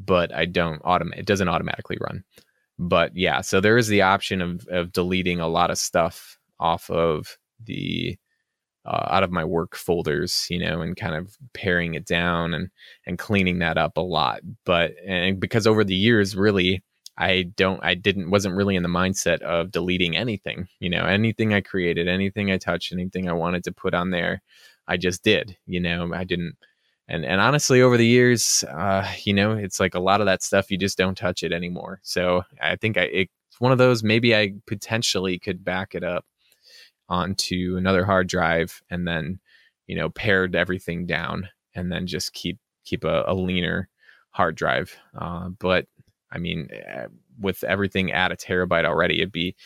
but 0.01 0.35
I 0.35 0.47
don't 0.47 0.83
automate. 0.83 1.19
It 1.19 1.27
doesn't 1.27 1.49
automatically 1.49 1.99
run. 2.01 2.25
But 2.79 3.15
yeah, 3.15 3.43
so 3.43 3.61
there 3.61 3.77
is 3.77 3.89
the 3.89 4.03
option 4.03 4.41
of 4.41 4.67
of 4.69 4.93
deleting 4.93 5.41
a 5.41 5.49
lot 5.49 5.71
of 5.71 5.79
stuff 5.79 6.39
off 6.61 6.91
of 6.91 7.39
the 7.65 8.17
uh, 8.87 9.09
out 9.11 9.23
of 9.23 9.31
my 9.31 9.45
work 9.45 9.77
folders, 9.77 10.47
you 10.49 10.59
know, 10.59 10.81
and 10.81 10.97
kind 10.97 11.15
of 11.15 11.37
paring 11.53 11.95
it 11.95 12.07
down 12.07 12.55
and 12.55 12.71
and 13.07 13.19
cleaning 13.19 13.59
that 13.59 13.79
up 13.79 13.97
a 13.97 14.01
lot. 14.01 14.41
But 14.65 14.93
and 15.07 15.41
because 15.41 15.67
over 15.67 15.85
the 15.85 15.95
years, 15.95 16.37
really, 16.37 16.83
I 17.19 17.43
don't, 17.57 17.83
I 17.85 17.95
didn't, 17.95 18.31
wasn't 18.31 18.57
really 18.57 18.77
in 18.77 18.83
the 18.83 18.89
mindset 18.89 19.43
of 19.43 19.71
deleting 19.71 20.17
anything. 20.17 20.69
You 20.79 20.91
know, 20.91 21.05
anything 21.05 21.53
I 21.53 21.61
created, 21.61 22.09
anything 22.09 22.51
I 22.51 22.59
touched, 22.59 22.93
anything 22.93 23.29
I 23.29 23.35
wanted 23.35 23.65
to 23.65 23.73
put 23.73 23.95
on 23.95 24.11
there, 24.11 24.43
I 24.89 24.97
just 24.97 25.23
did. 25.23 25.57
You 25.67 25.81
know, 25.81 26.13
I 26.15 26.25
didn't 26.25 26.57
and 27.09 27.25
and 27.25 27.41
honestly 27.41 27.83
over 27.83 27.97
the 27.97 28.07
years 28.07 28.65
uh, 28.71 29.11
you 29.25 29.35
know 29.35 29.53
it's 29.53 29.81
like 29.81 29.95
a 29.95 30.01
lot 30.01 30.21
of 30.21 30.27
that 30.27 30.43
stuff 30.43 30.71
you 30.71 30.79
just 30.79 30.97
don't 30.97 31.17
touch 31.17 31.43
it 31.43 31.53
anymore 31.53 31.99
so 32.05 32.43
i 32.63 32.77
think 32.77 32.97
I, 32.97 33.03
it 33.03 33.31
one 33.61 33.73
of 33.73 33.79
those. 33.79 34.03
Maybe 34.03 34.35
I 34.35 34.55
potentially 34.67 35.39
could 35.39 35.65
back 35.65 35.95
it 35.95 36.03
up 36.03 36.25
onto 37.11 37.75
another 37.77 38.05
hard 38.05 38.29
drive 38.29 38.83
and 38.89 39.07
then, 39.07 39.41
you 39.87 39.97
know, 39.97 40.09
pared 40.09 40.57
everything 40.57 41.05
down 41.05 41.49
and 41.75 41.93
then 41.93 42.07
just 42.07 42.33
keep 42.33 42.59
keep 42.85 43.05
a, 43.05 43.25
a 43.27 43.35
leaner 43.35 43.89
hard 44.31 44.57
drive. 44.57 44.97
Uh, 45.19 45.51
but 45.59 45.87
I 46.33 46.39
mean, 46.39 46.69
eh, 46.73 47.07
with 47.39 47.65
everything 47.65 48.13
at 48.13 48.33
a 48.33 48.37
terabyte 48.37 48.85
already, 48.85 49.19
it'd 49.19 49.33
be. 49.33 49.57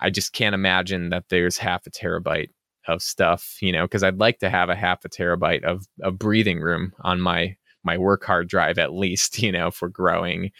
I 0.00 0.10
just 0.10 0.32
can't 0.32 0.54
imagine 0.54 1.10
that 1.10 1.26
there's 1.28 1.58
half 1.58 1.86
a 1.86 1.90
terabyte 1.90 2.50
of 2.88 3.02
stuff, 3.02 3.56
you 3.60 3.70
know, 3.70 3.84
because 3.84 4.02
I'd 4.02 4.18
like 4.18 4.40
to 4.40 4.50
have 4.50 4.68
a 4.68 4.74
half 4.74 5.04
a 5.04 5.08
terabyte 5.08 5.62
of, 5.62 5.86
of 6.02 6.18
breathing 6.18 6.60
room 6.60 6.92
on 7.02 7.20
my 7.20 7.56
my 7.84 7.98
work 7.98 8.24
hard 8.24 8.48
drive 8.48 8.78
at 8.78 8.92
least, 8.92 9.38
you 9.42 9.52
know, 9.52 9.70
for 9.70 9.88
growing. 9.88 10.50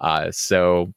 Uh, 0.00 0.30
so 0.30 0.92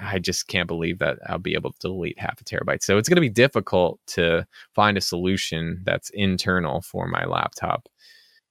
I 0.00 0.18
just 0.18 0.48
can't 0.48 0.68
believe 0.68 0.98
that 0.98 1.18
I'll 1.26 1.38
be 1.38 1.54
able 1.54 1.72
to 1.72 1.78
delete 1.80 2.18
half 2.18 2.40
a 2.40 2.44
terabyte. 2.44 2.82
So 2.82 2.98
it's 2.98 3.08
going 3.08 3.16
to 3.16 3.20
be 3.20 3.28
difficult 3.28 4.00
to 4.08 4.46
find 4.74 4.96
a 4.96 5.02
solution 5.02 5.82
that's 5.84 6.10
internal 6.10 6.80
for 6.82 7.06
my 7.08 7.24
laptop. 7.24 7.88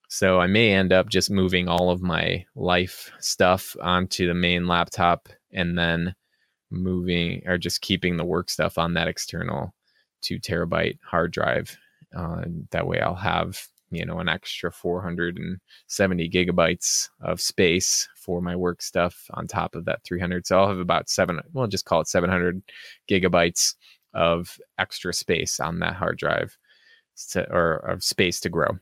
So 0.09 0.39
I 0.39 0.47
may 0.47 0.73
end 0.73 0.91
up 0.91 1.09
just 1.09 1.29
moving 1.29 1.67
all 1.67 1.91
of 1.91 2.01
my 2.01 2.45
life 2.55 3.11
stuff 3.19 3.75
onto 3.81 4.27
the 4.27 4.33
main 4.33 4.67
laptop 4.67 5.29
and 5.53 5.77
then 5.77 6.15
moving 6.71 7.43
or 7.45 7.57
just 7.57 7.81
keeping 7.81 8.17
the 8.17 8.25
work 8.25 8.49
stuff 8.49 8.77
on 8.77 8.93
that 8.93 9.07
external 9.07 9.73
two 10.21 10.39
terabyte 10.39 10.97
hard 11.03 11.31
drive. 11.31 11.77
Uh, 12.15 12.43
that 12.71 12.87
way 12.87 12.99
I'll 12.99 13.15
have, 13.15 13.67
you 13.91 14.05
know, 14.05 14.19
an 14.19 14.29
extra 14.29 14.71
470 14.71 16.29
gigabytes 16.29 17.09
of 17.21 17.41
space 17.41 18.07
for 18.15 18.41
my 18.41 18.55
work 18.55 18.81
stuff 18.81 19.25
on 19.31 19.47
top 19.47 19.75
of 19.75 19.85
that 19.85 20.03
300. 20.03 20.45
So 20.45 20.59
I'll 20.59 20.67
have 20.67 20.79
about 20.79 21.09
seven, 21.09 21.39
well, 21.53 21.67
just 21.67 21.85
call 21.85 22.01
it 22.01 22.07
700 22.07 22.61
gigabytes 23.09 23.75
of 24.13 24.57
extra 24.77 25.13
space 25.13 25.59
on 25.59 25.79
that 25.79 25.95
hard 25.95 26.17
drive 26.17 26.57
to, 27.31 27.49
or 27.51 27.77
of 27.77 28.03
space 28.03 28.39
to 28.41 28.49
grow. 28.49 28.77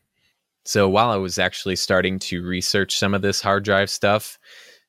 So 0.64 0.88
while 0.88 1.10
I 1.10 1.16
was 1.16 1.38
actually 1.38 1.76
starting 1.76 2.18
to 2.20 2.44
research 2.44 2.98
some 2.98 3.14
of 3.14 3.22
this 3.22 3.40
hard 3.40 3.64
drive 3.64 3.88
stuff 3.88 4.38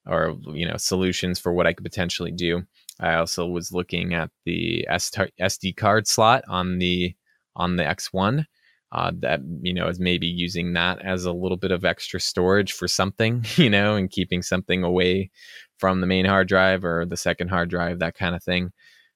or, 0.06 0.38
you 0.48 0.68
know, 0.68 0.78
solutions 0.78 1.40
for 1.40 1.54
what 1.54 1.68
I 1.68 1.74
could 1.74 1.86
potentially 1.86 2.32
do, 2.32 2.64
I 3.00 3.16
also 3.16 3.46
was 3.48 3.72
looking 3.72 4.14
at 4.14 4.30
the 4.46 4.86
SD 4.92 5.78
card 5.78 6.06
slot 6.08 6.44
on 6.50 6.80
the 6.80 7.16
on 7.56 7.76
the 7.78 7.84
X1. 7.84 8.46
Uh, 8.92 9.12
that 9.20 9.40
you 9.62 9.74
know 9.74 9.88
is 9.88 10.00
maybe 10.00 10.26
using 10.26 10.74
that 10.74 11.00
as 11.06 11.26
a 11.26 11.32
little 11.32 11.58
bit 11.58 11.72
of 11.72 11.86
extra 11.86 12.20
storage 12.20 12.74
for 12.74 12.88
something, 12.88 13.46
you 13.56 13.70
know, 13.70 13.96
and 13.96 14.10
keeping 14.10 14.42
something 14.42 14.84
away 14.84 15.30
from 15.78 16.02
the 16.02 16.08
main 16.08 16.26
hard 16.26 16.48
drive 16.48 16.84
or 16.84 17.06
the 17.06 17.18
second 17.18 17.50
hard 17.50 17.70
drive, 17.70 18.00
that 18.00 18.16
kind 18.16 18.36
of 18.36 18.44
thing, 18.44 18.72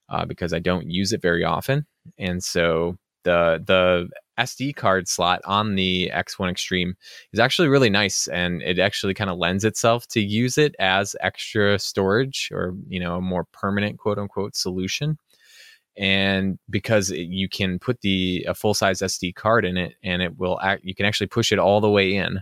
uh, 0.08 0.24
because 0.24 0.52
I 0.52 0.60
don't 0.60 0.88
use 0.90 1.12
it 1.12 1.20
very 1.22 1.44
often, 1.44 1.86
and 2.18 2.42
so 2.42 2.98
the 3.24 3.62
the 3.66 4.08
SD 4.38 4.72
card 4.72 5.08
slot 5.08 5.40
on 5.44 5.74
the 5.74 6.10
X1 6.12 6.50
Extreme 6.50 6.94
is 7.32 7.40
actually 7.40 7.68
really 7.68 7.90
nice 7.90 8.26
and 8.28 8.62
it 8.62 8.78
actually 8.78 9.14
kind 9.14 9.30
of 9.30 9.38
lends 9.38 9.64
itself 9.64 10.06
to 10.08 10.20
use 10.20 10.58
it 10.58 10.74
as 10.78 11.14
extra 11.20 11.78
storage 11.78 12.48
or, 12.52 12.74
you 12.88 13.00
know, 13.00 13.16
a 13.16 13.20
more 13.20 13.44
permanent 13.52 13.98
quote 13.98 14.18
unquote 14.18 14.56
solution. 14.56 15.18
And 15.96 16.58
because 16.68 17.10
it, 17.10 17.28
you 17.28 17.48
can 17.48 17.78
put 17.78 18.00
the 18.00 18.44
a 18.48 18.54
full 18.54 18.74
size 18.74 19.00
SD 19.00 19.34
card 19.34 19.64
in 19.64 19.76
it 19.76 19.94
and 20.02 20.22
it 20.22 20.36
will 20.38 20.60
act, 20.60 20.84
you 20.84 20.94
can 20.94 21.06
actually 21.06 21.28
push 21.28 21.52
it 21.52 21.58
all 21.58 21.80
the 21.80 21.90
way 21.90 22.14
in 22.14 22.40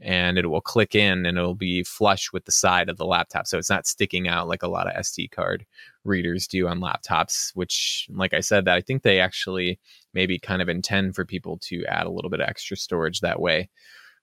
and 0.00 0.36
it 0.36 0.46
will 0.46 0.60
click 0.60 0.94
in 0.94 1.24
and 1.24 1.38
it'll 1.38 1.54
be 1.54 1.82
flush 1.82 2.30
with 2.32 2.44
the 2.44 2.52
side 2.52 2.88
of 2.88 2.98
the 2.98 3.06
laptop. 3.06 3.46
So 3.46 3.56
it's 3.58 3.70
not 3.70 3.86
sticking 3.86 4.28
out 4.28 4.48
like 4.48 4.62
a 4.62 4.68
lot 4.68 4.86
of 4.86 4.94
SD 5.00 5.30
card 5.30 5.64
readers 6.04 6.46
do 6.46 6.68
on 6.68 6.80
laptops, 6.80 7.50
which, 7.54 8.06
like 8.12 8.34
I 8.34 8.40
said, 8.40 8.66
that 8.66 8.76
I 8.76 8.82
think 8.82 9.02
they 9.02 9.20
actually 9.20 9.78
maybe 10.12 10.38
kind 10.38 10.60
of 10.60 10.68
intend 10.68 11.14
for 11.14 11.24
people 11.24 11.58
to 11.62 11.84
add 11.86 12.06
a 12.06 12.10
little 12.10 12.30
bit 12.30 12.40
of 12.40 12.48
extra 12.48 12.76
storage 12.76 13.20
that 13.20 13.40
way, 13.40 13.70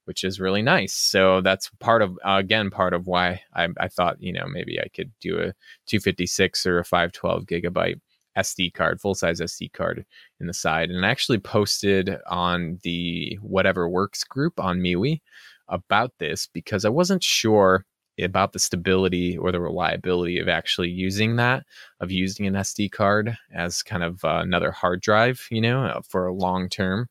which 0.05 0.23
is 0.23 0.39
really 0.39 0.61
nice. 0.61 0.93
So 0.93 1.41
that's 1.41 1.71
part 1.79 2.03
of, 2.03 2.19
uh, 2.23 2.37
again, 2.37 2.69
part 2.69 2.93
of 2.93 3.07
why 3.07 3.41
I, 3.55 3.67
I 3.79 3.87
thought, 3.87 4.21
you 4.21 4.31
know, 4.31 4.45
maybe 4.47 4.79
I 4.79 4.89
could 4.89 5.11
do 5.21 5.37
a 5.37 5.53
256 5.87 6.67
or 6.67 6.79
a 6.79 6.85
512 6.85 7.45
gigabyte 7.45 7.99
SD 8.37 8.73
card, 8.73 9.01
full 9.01 9.15
size 9.15 9.39
SD 9.39 9.71
card 9.73 10.05
in 10.39 10.47
the 10.47 10.53
side. 10.53 10.89
And 10.89 11.05
I 11.05 11.09
actually 11.09 11.39
posted 11.39 12.17
on 12.27 12.79
the 12.83 13.37
Whatever 13.41 13.87
Works 13.89 14.23
group 14.23 14.59
on 14.59 14.79
MeWe 14.79 15.21
about 15.67 16.11
this 16.19 16.47
because 16.47 16.85
I 16.85 16.89
wasn't 16.89 17.23
sure 17.23 17.85
about 18.21 18.53
the 18.53 18.59
stability 18.59 19.37
or 19.37 19.51
the 19.51 19.59
reliability 19.59 20.39
of 20.39 20.47
actually 20.47 20.89
using 20.89 21.35
that, 21.37 21.63
of 21.99 22.11
using 22.11 22.45
an 22.45 22.53
SD 22.53 22.91
card 22.91 23.35
as 23.53 23.81
kind 23.81 24.03
of 24.03 24.23
uh, 24.23 24.39
another 24.43 24.71
hard 24.71 25.01
drive, 25.01 25.47
you 25.49 25.61
know, 25.61 25.83
uh, 25.83 26.01
for 26.07 26.27
a 26.27 26.33
long 26.33 26.69
term. 26.69 27.07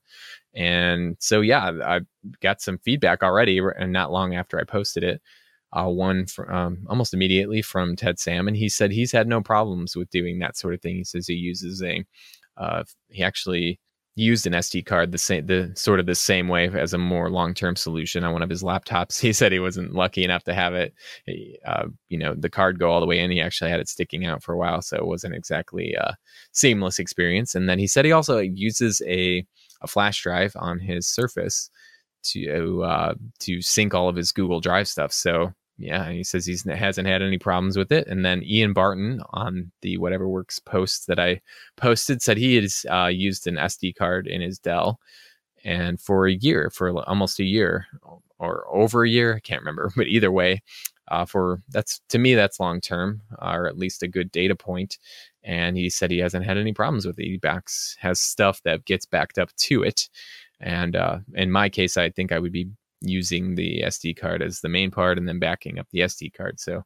And 0.55 1.17
so, 1.19 1.41
yeah, 1.41 1.73
I 1.85 2.01
got 2.41 2.61
some 2.61 2.79
feedback 2.79 3.23
already, 3.23 3.59
and 3.59 3.93
not 3.93 4.13
long 4.13 4.35
after 4.35 4.61
I 4.61 4.65
posted 4.65 5.03
it. 5.03 5.23
Uh, 5.73 5.89
one 5.89 6.27
from 6.27 6.53
um, 6.55 6.87
almost 6.89 7.15
immediately 7.15 7.63
from 7.63 7.97
Ted 7.97 8.19
Salmon. 8.19 8.49
And 8.49 8.57
he 8.57 8.69
said 8.69 8.91
he's 8.91 9.13
had 9.13 9.27
no 9.27 9.41
problems 9.41 9.97
with 9.97 10.11
doing 10.11 10.39
that 10.41 10.57
sort 10.57 10.75
of 10.75 10.83
thing. 10.83 10.97
He 10.97 11.05
says 11.05 11.27
he 11.27 11.35
uses 11.35 11.83
a, 11.83 12.05
uh, 12.59 12.85
he 13.09 13.23
actually 13.23 13.81
used 14.15 14.47
an 14.47 14.53
SD 14.53 14.85
card 14.85 15.11
the 15.11 15.19
same 15.19 15.47
the 15.47 15.73
sort 15.75 15.99
of 15.99 16.05
the 16.05 16.15
same 16.15 16.49
way 16.49 16.69
as 16.69 16.93
a 16.93 16.99
more 16.99 17.31
long 17.31 17.55
term 17.55 17.77
solution 17.77 18.25
on 18.25 18.33
one 18.33 18.43
of 18.43 18.51
his 18.51 18.63
laptops. 18.63 19.21
He 19.23 19.33
said 19.33 19.53
he 19.53 19.59
wasn't 19.59 19.95
lucky 19.95 20.25
enough 20.25 20.45
to 20.45 20.55
have 20.55 20.75
it, 20.75 20.93
uh, 21.67 21.87
you 22.09 22.19
know, 22.19 22.35
the 22.35 22.51
card 22.51 22.79
go 22.79 22.91
all 22.91 23.01
the 23.01 23.07
way 23.07 23.19
in. 23.19 23.31
He 23.31 23.41
actually 23.41 23.71
had 23.71 23.81
it 23.81 23.89
sticking 23.89 24.27
out 24.27 24.43
for 24.43 24.53
a 24.53 24.59
while, 24.59 24.83
so 24.83 24.97
it 24.97 25.07
wasn't 25.07 25.35
exactly 25.35 25.95
a 25.95 26.17
seamless 26.53 26.99
experience. 26.99 27.55
And 27.55 27.69
then 27.69 27.79
he 27.79 27.87
said 27.87 28.05
he 28.05 28.13
also 28.13 28.39
uses 28.39 29.01
a 29.07 29.47
a 29.81 29.87
flash 29.87 30.23
drive 30.23 30.53
on 30.57 30.79
his 30.79 31.09
Surface 31.09 31.71
to 32.25 32.83
uh, 32.85 33.15
to 33.41 33.63
sync 33.63 33.95
all 33.95 34.09
of 34.09 34.17
his 34.17 34.33
Google 34.33 34.61
Drive 34.61 34.89
stuff. 34.89 35.13
So 35.13 35.53
yeah, 35.79 36.11
he 36.11 36.23
says 36.23 36.47
he 36.47 36.57
hasn't 36.71 37.09
had 37.09 37.23
any 37.23 37.39
problems 37.39 37.77
with 37.77 37.91
it. 37.91 38.07
And 38.07 38.25
then 38.25 38.43
Ian 38.45 38.73
Barton 38.73 39.23
on 39.31 39.73
the 39.81 39.99
Whatever 39.99 40.29
Works 40.29 40.59
post 40.59 41.07
that 41.07 41.19
I 41.19 41.41
posted 41.77 42.23
said 42.23 42.37
he 42.37 42.57
has 42.57 42.87
uh, 42.91 43.07
used 43.07 43.47
an 43.47 43.57
SD 43.57 43.95
card 43.97 44.27
in 44.27 44.41
his 44.41 44.59
Dell 44.59 45.01
and 45.65 46.01
for 46.01 46.27
a 46.27 46.33
year, 46.33 46.71
for 46.71 46.91
almost 47.09 47.41
a 47.41 47.45
year 47.45 47.87
or 48.39 48.67
over 48.71 49.05
a 49.05 49.09
year, 49.09 49.37
I 49.37 49.41
can't 49.41 49.63
remember, 49.63 49.93
but 49.97 50.07
either 50.07 50.33
way, 50.33 50.63
uh, 51.09 51.25
for 51.25 51.61
that's 51.69 52.01
to 52.09 52.19
me 52.19 52.35
that's 52.35 52.61
long 52.61 52.81
term 52.81 53.21
or 53.41 53.67
at 53.67 53.79
least 53.79 54.03
a 54.03 54.09
good 54.09 54.31
data 54.33 54.55
point. 54.55 54.99
And 55.45 55.77
he 55.77 55.91
said 55.91 56.11
he 56.11 56.19
hasn't 56.19 56.45
had 56.45 56.57
any 56.57 56.73
problems 56.73 57.07
with 57.07 57.19
it. 57.19 57.25
He 57.25 57.37
backs 57.37 57.97
has 58.01 58.21
stuff 58.21 58.63
that 58.63 58.85
gets 58.85 59.07
backed 59.07 59.39
up 59.39 59.55
to 59.57 59.83
it. 59.83 60.09
And 60.61 60.95
uh, 60.95 61.19
in 61.35 61.51
my 61.51 61.69
case, 61.69 61.97
I 61.97 62.11
think 62.11 62.31
I 62.31 62.39
would 62.39 62.53
be 62.53 62.71
using 63.03 63.55
the 63.55 63.83
SD 63.85 64.17
card 64.17 64.43
as 64.43 64.61
the 64.61 64.69
main 64.69 64.91
part 64.91 65.19
and 65.19 65.29
then 65.29 65.39
backing 65.39 65.79
up 65.79 65.87
the 65.91 66.01
SD 66.01 66.35
card. 66.35 66.61
So 66.61 66.83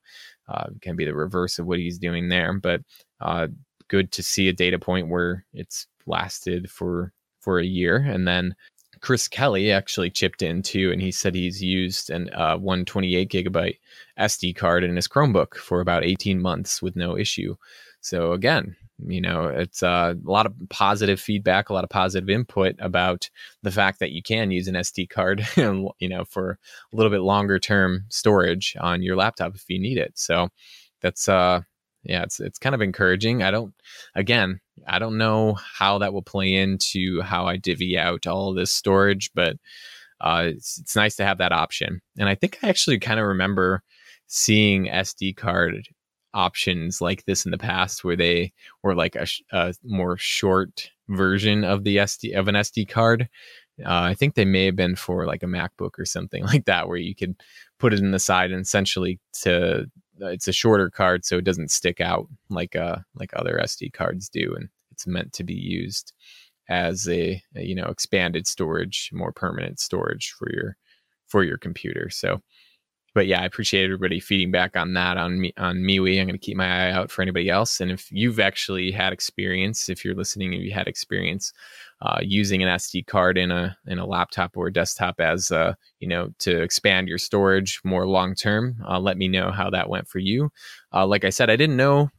uh, 0.48 0.66
it 0.74 0.82
can 0.82 0.96
be 0.96 1.04
the 1.04 1.14
reverse 1.14 1.58
of 1.58 1.66
what 1.66 1.78
he's 1.78 1.98
doing 1.98 2.28
there. 2.28 2.52
But 2.54 2.82
uh, 3.20 3.48
good 3.88 4.12
to 4.12 4.22
see 4.22 4.48
a 4.48 4.52
data 4.52 4.78
point 4.78 5.08
where 5.08 5.44
it's 5.52 5.86
lasted 6.06 6.70
for 6.70 7.12
for 7.40 7.60
a 7.60 7.64
year, 7.64 7.96
and 7.96 8.26
then 8.26 8.56
Chris 9.00 9.28
Kelly 9.28 9.70
actually 9.70 10.10
chipped 10.10 10.42
in 10.42 10.62
too, 10.62 10.90
and 10.90 11.00
he 11.00 11.12
said 11.12 11.34
he's 11.34 11.62
used 11.62 12.10
an 12.10 12.28
uh, 12.34 12.56
128 12.56 13.30
gigabyte 13.30 13.78
SD 14.18 14.56
card 14.56 14.82
in 14.82 14.96
his 14.96 15.06
Chromebook 15.06 15.54
for 15.54 15.80
about 15.80 16.04
18 16.04 16.40
months 16.40 16.82
with 16.82 16.96
no 16.96 17.16
issue. 17.16 17.54
So 18.00 18.32
again, 18.32 18.74
you 19.06 19.20
know 19.20 19.46
it's 19.46 19.82
uh, 19.82 20.14
a 20.16 20.30
lot 20.30 20.46
of 20.46 20.54
positive 20.70 21.20
feedback 21.20 21.68
a 21.68 21.74
lot 21.74 21.84
of 21.84 21.90
positive 21.90 22.30
input 22.30 22.74
about 22.78 23.28
the 23.62 23.70
fact 23.70 23.98
that 24.00 24.12
you 24.12 24.22
can 24.22 24.50
use 24.50 24.68
an 24.68 24.74
sd 24.74 25.08
card 25.08 25.46
you 25.56 26.08
know 26.08 26.24
for 26.24 26.58
a 26.92 26.96
little 26.96 27.10
bit 27.10 27.20
longer 27.20 27.58
term 27.58 28.04
storage 28.08 28.76
on 28.80 29.02
your 29.02 29.16
laptop 29.16 29.54
if 29.54 29.64
you 29.68 29.78
need 29.78 29.98
it. 29.98 30.12
So 30.14 30.48
that's 31.02 31.28
uh 31.28 31.60
yeah 32.04 32.22
it's 32.22 32.40
it's 32.40 32.58
kind 32.58 32.74
of 32.74 32.80
encouraging. 32.80 33.42
I 33.42 33.50
don't 33.50 33.74
again 34.14 34.60
i 34.86 34.98
don't 34.98 35.18
know 35.18 35.54
how 35.54 35.98
that 35.98 36.12
will 36.12 36.22
play 36.22 36.54
into 36.54 37.20
how 37.22 37.46
i 37.46 37.56
divvy 37.56 37.98
out 37.98 38.26
all 38.26 38.52
this 38.52 38.70
storage 38.70 39.30
but 39.34 39.56
uh 40.20 40.44
it's, 40.46 40.78
it's 40.78 40.96
nice 40.96 41.16
to 41.16 41.24
have 41.24 41.38
that 41.38 41.52
option. 41.52 42.00
And 42.18 42.28
i 42.28 42.34
think 42.34 42.58
i 42.62 42.68
actually 42.68 42.98
kind 42.98 43.20
of 43.20 43.26
remember 43.26 43.82
seeing 44.26 44.86
sd 44.86 45.36
card 45.36 45.88
options 46.36 47.00
like 47.00 47.24
this 47.24 47.44
in 47.44 47.50
the 47.50 47.58
past 47.58 48.04
where 48.04 48.16
they 48.16 48.52
were 48.82 48.94
like 48.94 49.16
a, 49.16 49.26
a 49.52 49.74
more 49.82 50.16
short 50.18 50.90
version 51.08 51.64
of 51.64 51.84
the 51.84 51.96
SD 51.96 52.36
of 52.36 52.48
an 52.48 52.54
SD 52.54 52.88
card. 52.88 53.28
Uh, 53.84 54.02
I 54.02 54.14
think 54.14 54.34
they 54.34 54.44
may 54.44 54.66
have 54.66 54.76
been 54.76 54.96
for 54.96 55.26
like 55.26 55.42
a 55.42 55.46
MacBook 55.46 55.98
or 55.98 56.04
something 56.04 56.44
like 56.52 56.66
that, 56.66 56.88
where 56.88 56.98
you 56.98 57.14
could 57.14 57.36
put 57.78 57.92
it 57.92 58.00
in 58.00 58.10
the 58.10 58.18
side 58.18 58.52
and 58.52 58.62
essentially 58.62 59.18
to 59.42 59.86
uh, 60.22 60.26
it's 60.28 60.48
a 60.48 60.52
shorter 60.52 60.90
card, 60.90 61.24
so 61.24 61.38
it 61.38 61.44
doesn't 61.44 61.70
stick 61.70 62.00
out 62.00 62.26
like 62.50 62.76
uh 62.76 62.96
like 63.14 63.30
other 63.34 63.58
SD 63.62 63.92
cards 63.92 64.28
do, 64.28 64.54
and 64.54 64.68
it's 64.92 65.06
meant 65.06 65.32
to 65.34 65.44
be 65.44 65.54
used 65.54 66.12
as 66.68 67.08
a, 67.08 67.42
a 67.54 67.62
you 67.62 67.74
know 67.74 67.86
expanded 67.86 68.46
storage, 68.46 69.10
more 69.12 69.32
permanent 69.32 69.80
storage 69.80 70.34
for 70.38 70.50
your 70.52 70.76
for 71.26 71.42
your 71.44 71.58
computer. 71.58 72.08
So 72.10 72.40
but 73.16 73.26
yeah, 73.26 73.40
I 73.40 73.46
appreciate 73.46 73.84
everybody 73.84 74.20
feeding 74.20 74.50
back 74.50 74.76
on 74.76 74.92
that 74.92 75.16
on 75.16 75.40
me 75.40 75.54
on 75.56 75.76
MeWe. 75.78 76.20
I'm 76.20 76.26
going 76.26 76.38
to 76.38 76.46
keep 76.46 76.58
my 76.58 76.66
eye 76.66 76.90
out 76.90 77.10
for 77.10 77.22
anybody 77.22 77.48
else. 77.48 77.80
And 77.80 77.90
if 77.90 78.12
you've 78.12 78.38
actually 78.38 78.90
had 78.90 79.10
experience, 79.10 79.88
if 79.88 80.04
you're 80.04 80.14
listening, 80.14 80.52
and 80.52 80.62
you 80.62 80.70
had 80.70 80.86
experience 80.86 81.54
uh, 82.02 82.18
using 82.20 82.62
an 82.62 82.68
SD 82.68 83.06
card 83.06 83.38
in 83.38 83.50
a 83.50 83.74
in 83.86 83.98
a 83.98 84.04
laptop 84.04 84.54
or 84.54 84.66
a 84.66 84.72
desktop 84.72 85.18
as 85.18 85.50
uh, 85.50 85.72
you 85.98 86.06
know 86.06 86.28
to 86.40 86.60
expand 86.60 87.08
your 87.08 87.16
storage 87.16 87.80
more 87.84 88.06
long 88.06 88.34
term, 88.34 88.76
uh, 88.86 89.00
let 89.00 89.16
me 89.16 89.28
know 89.28 89.50
how 89.50 89.70
that 89.70 89.88
went 89.88 90.06
for 90.06 90.18
you. 90.18 90.50
Uh, 90.92 91.06
like 91.06 91.24
I 91.24 91.30
said, 91.30 91.48
I 91.48 91.56
didn't 91.56 91.78
know 91.78 92.10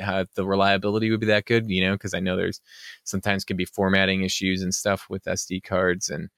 uh, 0.00 0.24
the 0.36 0.46
reliability 0.46 1.10
would 1.10 1.18
be 1.18 1.26
that 1.26 1.46
good, 1.46 1.68
you 1.68 1.84
know, 1.84 1.94
because 1.94 2.14
I 2.14 2.20
know 2.20 2.36
there's 2.36 2.60
sometimes 3.02 3.44
can 3.44 3.56
be 3.56 3.64
formatting 3.64 4.22
issues 4.22 4.62
and 4.62 4.72
stuff 4.72 5.06
with 5.10 5.24
SD 5.24 5.64
cards 5.64 6.10
and 6.10 6.28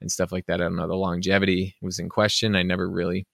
and 0.00 0.10
stuff 0.10 0.32
like 0.32 0.46
that. 0.46 0.62
I 0.62 0.64
don't 0.64 0.76
know 0.76 0.88
the 0.88 0.94
longevity 0.94 1.74
was 1.82 1.98
in 1.98 2.08
question. 2.08 2.56
I 2.56 2.62
never 2.62 2.88
really 2.88 3.26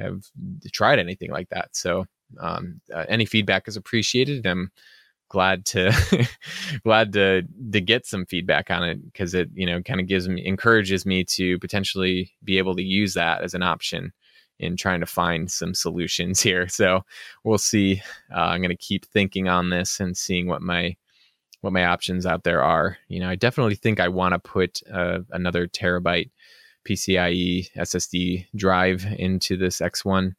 have 0.00 0.24
tried 0.72 0.98
anything 0.98 1.30
like 1.30 1.48
that. 1.50 1.70
So 1.72 2.06
um, 2.38 2.80
uh, 2.94 3.04
any 3.08 3.24
feedback 3.24 3.68
is 3.68 3.76
appreciated. 3.76 4.46
I'm 4.46 4.70
glad 5.28 5.64
to 5.64 6.28
glad 6.84 7.12
to 7.12 7.42
to 7.72 7.80
get 7.80 8.04
some 8.04 8.26
feedback 8.26 8.70
on 8.70 8.82
it 8.82 9.02
because 9.04 9.32
it 9.34 9.48
you 9.54 9.64
know 9.64 9.80
kind 9.82 10.00
of 10.00 10.06
gives 10.06 10.28
me 10.28 10.44
encourages 10.44 11.06
me 11.06 11.24
to 11.24 11.58
potentially 11.60 12.32
be 12.44 12.58
able 12.58 12.74
to 12.76 12.82
use 12.82 13.14
that 13.14 13.42
as 13.42 13.54
an 13.54 13.62
option 13.62 14.12
in 14.58 14.76
trying 14.76 15.00
to 15.00 15.06
find 15.06 15.50
some 15.50 15.74
solutions 15.74 16.40
here. 16.42 16.68
So 16.68 17.02
we'll 17.44 17.58
see. 17.58 18.02
Uh, 18.34 18.40
I'm 18.40 18.60
going 18.60 18.70
to 18.70 18.76
keep 18.76 19.06
thinking 19.06 19.48
on 19.48 19.70
this 19.70 20.00
and 20.00 20.16
seeing 20.16 20.46
what 20.46 20.62
my 20.62 20.96
what 21.62 21.72
my 21.72 21.84
options 21.84 22.24
out 22.24 22.44
there 22.44 22.62
are. 22.62 22.96
You 23.08 23.20
know, 23.20 23.28
I 23.28 23.36
definitely 23.36 23.74
think 23.74 24.00
I 24.00 24.08
want 24.08 24.32
to 24.32 24.38
put 24.38 24.80
uh, 24.92 25.20
another 25.30 25.66
terabyte 25.66 26.30
PCIe 26.88 27.70
SSD 27.76 28.46
drive 28.54 29.06
into 29.18 29.56
this 29.56 29.80
X1 29.80 30.34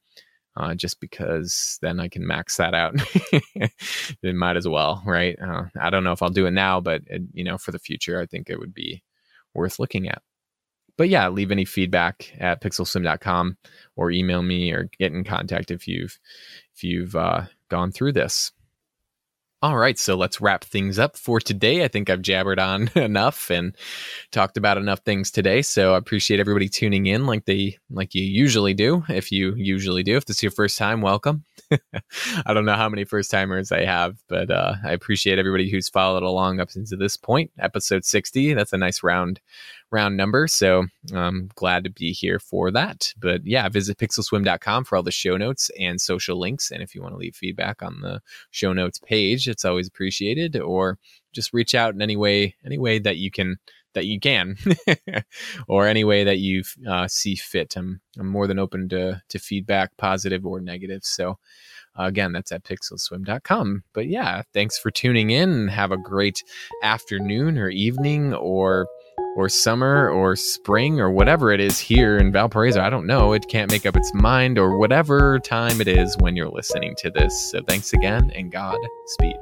uh, 0.58 0.76
just 0.76 1.00
because 1.00 1.80
then 1.82 2.00
I 2.00 2.08
can 2.08 2.26
max 2.26 2.58
that 2.58 2.74
out. 2.74 2.96
it 3.56 4.36
might 4.36 4.58
as 4.58 4.68
well, 4.68 5.02
right? 5.06 5.38
Uh, 5.42 5.64
I 5.80 5.90
don't 5.90 6.04
know 6.04 6.12
if 6.12 6.22
I'll 6.22 6.30
do 6.30 6.46
it 6.46 6.52
now, 6.52 6.82
but 6.82 7.02
it, 7.08 7.22
you 7.34 7.44
know, 7.44 7.58
for 7.58 7.72
the 7.72 7.80
future, 7.80 8.20
I 8.20 8.26
think 8.26 8.50
it 8.50 8.60
would 8.60 8.74
be 8.74 9.04
worth 9.54 9.80
looking 9.80 10.08
at. 10.08 10.22
But 10.98 11.10
yeah, 11.10 11.30
leave 11.30 11.52
any 11.52 11.66
feedback 11.66 12.34
at 12.38 12.62
pixelswim.com 12.62 13.58
or 13.96 14.12
email 14.12 14.42
me 14.42 14.72
or 14.72 14.90
get 15.00 15.14
in 15.14 15.24
contact 15.24 15.72
if 15.72 15.88
you've 15.88 16.20
if 16.76 16.84
you've 16.84 17.16
uh, 17.16 17.44
gone 17.70 17.92
through 17.92 18.12
this. 18.14 18.52
All 19.64 19.78
right, 19.78 20.00
so 20.00 20.16
let's 20.16 20.42
wrap 20.42 20.64
things 20.64 20.98
up 20.98 21.16
for 21.16 21.40
today. 21.40 21.84
I 21.84 21.88
think 21.88 22.10
I've 22.10 22.24
jabbered 22.24 22.58
on 22.58 22.90
enough 23.00 23.52
and 23.52 23.76
talked 24.32 24.58
about 24.58 24.78
enough 24.78 25.02
things 25.02 25.30
today. 25.30 25.62
So 25.62 25.94
I 25.94 25.98
appreciate 26.00 26.40
everybody 26.40 26.68
tuning 26.68 27.06
in 27.06 27.28
like 27.28 27.46
they 27.46 27.78
like 27.92 28.16
you 28.16 28.24
usually 28.24 28.74
do. 28.74 29.04
If 29.08 29.32
you 29.32 29.54
usually 29.56 30.02
do, 30.02 30.18
if 30.18 30.26
this 30.26 30.38
is 30.38 30.44
your 30.44 30.52
first 30.52 30.80
time, 30.80 31.02
welcome. 31.02 31.44
I 31.72 32.54
don't 32.56 32.66
know 32.66 32.74
how 32.74 32.90
many 32.90 33.04
first 33.04 33.30
timers 33.30 33.72
I 33.72 33.86
have, 33.86 34.18
but 34.28 34.50
uh, 34.50 34.78
I 34.84 34.94
appreciate 34.94 35.38
everybody 35.38 35.70
who's 35.70 35.90
followed 35.90 36.24
along 36.24 36.60
up 36.60 36.70
into 36.76 36.96
this 36.96 37.16
point. 37.16 37.52
Episode 37.60 38.04
60. 38.04 38.56
That's 38.56 38.74
a 38.74 38.78
nice 38.78 39.04
round 39.04 39.42
round 39.92 40.16
number. 40.18 40.48
So 40.48 40.86
I'm 41.12 41.18
um, 41.18 41.50
glad 41.56 41.84
to 41.84 41.90
be 41.90 42.14
here 42.14 42.40
for 42.40 42.72
that. 42.72 43.14
But 43.20 43.42
yeah, 43.46 43.68
visit 43.70 43.98
pixelswim.com 43.98 44.86
for 44.86 44.96
all 44.96 45.04
the 45.04 45.12
show 45.12 45.38
notes 45.38 45.70
and 45.80 46.00
social 46.00 46.40
links. 46.40 46.72
And 46.72 46.82
if 46.82 46.96
you 46.96 47.02
want 47.02 47.14
to 47.14 47.18
leave 47.18 47.36
feedback 47.36 47.84
on 47.84 48.02
the 48.02 48.22
show 48.52 48.74
notes 48.74 49.00
page, 49.00 49.48
it's 49.48 49.66
always 49.66 49.88
appreciated. 49.88 50.58
Or 50.58 50.98
just 51.34 51.54
reach 51.54 51.76
out 51.76 51.94
in 51.94 52.02
any 52.02 52.16
way, 52.16 52.56
any 52.66 52.78
way 52.78 53.00
that 53.00 53.18
you 53.18 53.30
can 53.32 53.58
that 53.94 54.06
you 54.06 54.22
can, 54.22 54.56
or 55.68 55.86
any 55.86 56.06
way 56.06 56.24
that 56.24 56.40
you 56.40 56.64
uh, 56.90 57.10
see 57.10 57.36
fit. 57.36 57.76
I'm 57.76 58.00
I'm 58.18 58.28
more 58.28 58.48
than 58.48 58.60
open 58.60 58.88
to 58.90 59.22
to 59.28 59.40
feedback, 59.40 59.98
positive 59.98 60.46
or 60.46 60.60
negative. 60.62 61.04
So. 61.04 61.38
Uh, 62.00 62.04
again, 62.04 62.32
that's 62.32 62.54
at 62.54 62.64
pixelswim.com. 62.64 63.84
But 63.92 64.08
yeah, 64.08 64.44
thanks 64.54 64.80
for 64.80 64.92
tuning 64.92 65.30
in. 65.30 65.68
Have 65.68 65.92
a 65.92 65.98
great 65.98 66.42
afternoon 66.82 67.58
or 67.58 67.68
evening 67.68 68.34
or 68.34 68.88
or 69.36 69.50
summer 69.50 70.10
or 70.10 70.36
spring 70.36 71.00
or 71.00 71.10
whatever 71.10 71.52
it 71.52 71.60
is 71.60 71.80
here 71.80 72.18
in 72.18 72.32
Valparaiso. 72.32 72.82
I 72.82 72.90
don't 72.90 73.08
know. 73.08 73.34
It 73.34 73.48
can't 73.48 73.72
make 73.72 73.86
up 73.86 73.96
its 73.96 74.12
mind 74.14 74.58
or 74.58 74.78
whatever 74.78 75.40
time 75.40 75.82
it 75.82 75.88
is 75.88 76.16
when 76.20 76.36
you're 76.36 76.50
listening 76.50 76.96
to 77.00 77.10
this. 77.12 77.52
So 77.52 77.62
thanks 77.68 77.94
again 77.94 78.32
and 78.36 78.52
God 78.52 78.78
speed. 79.08 79.38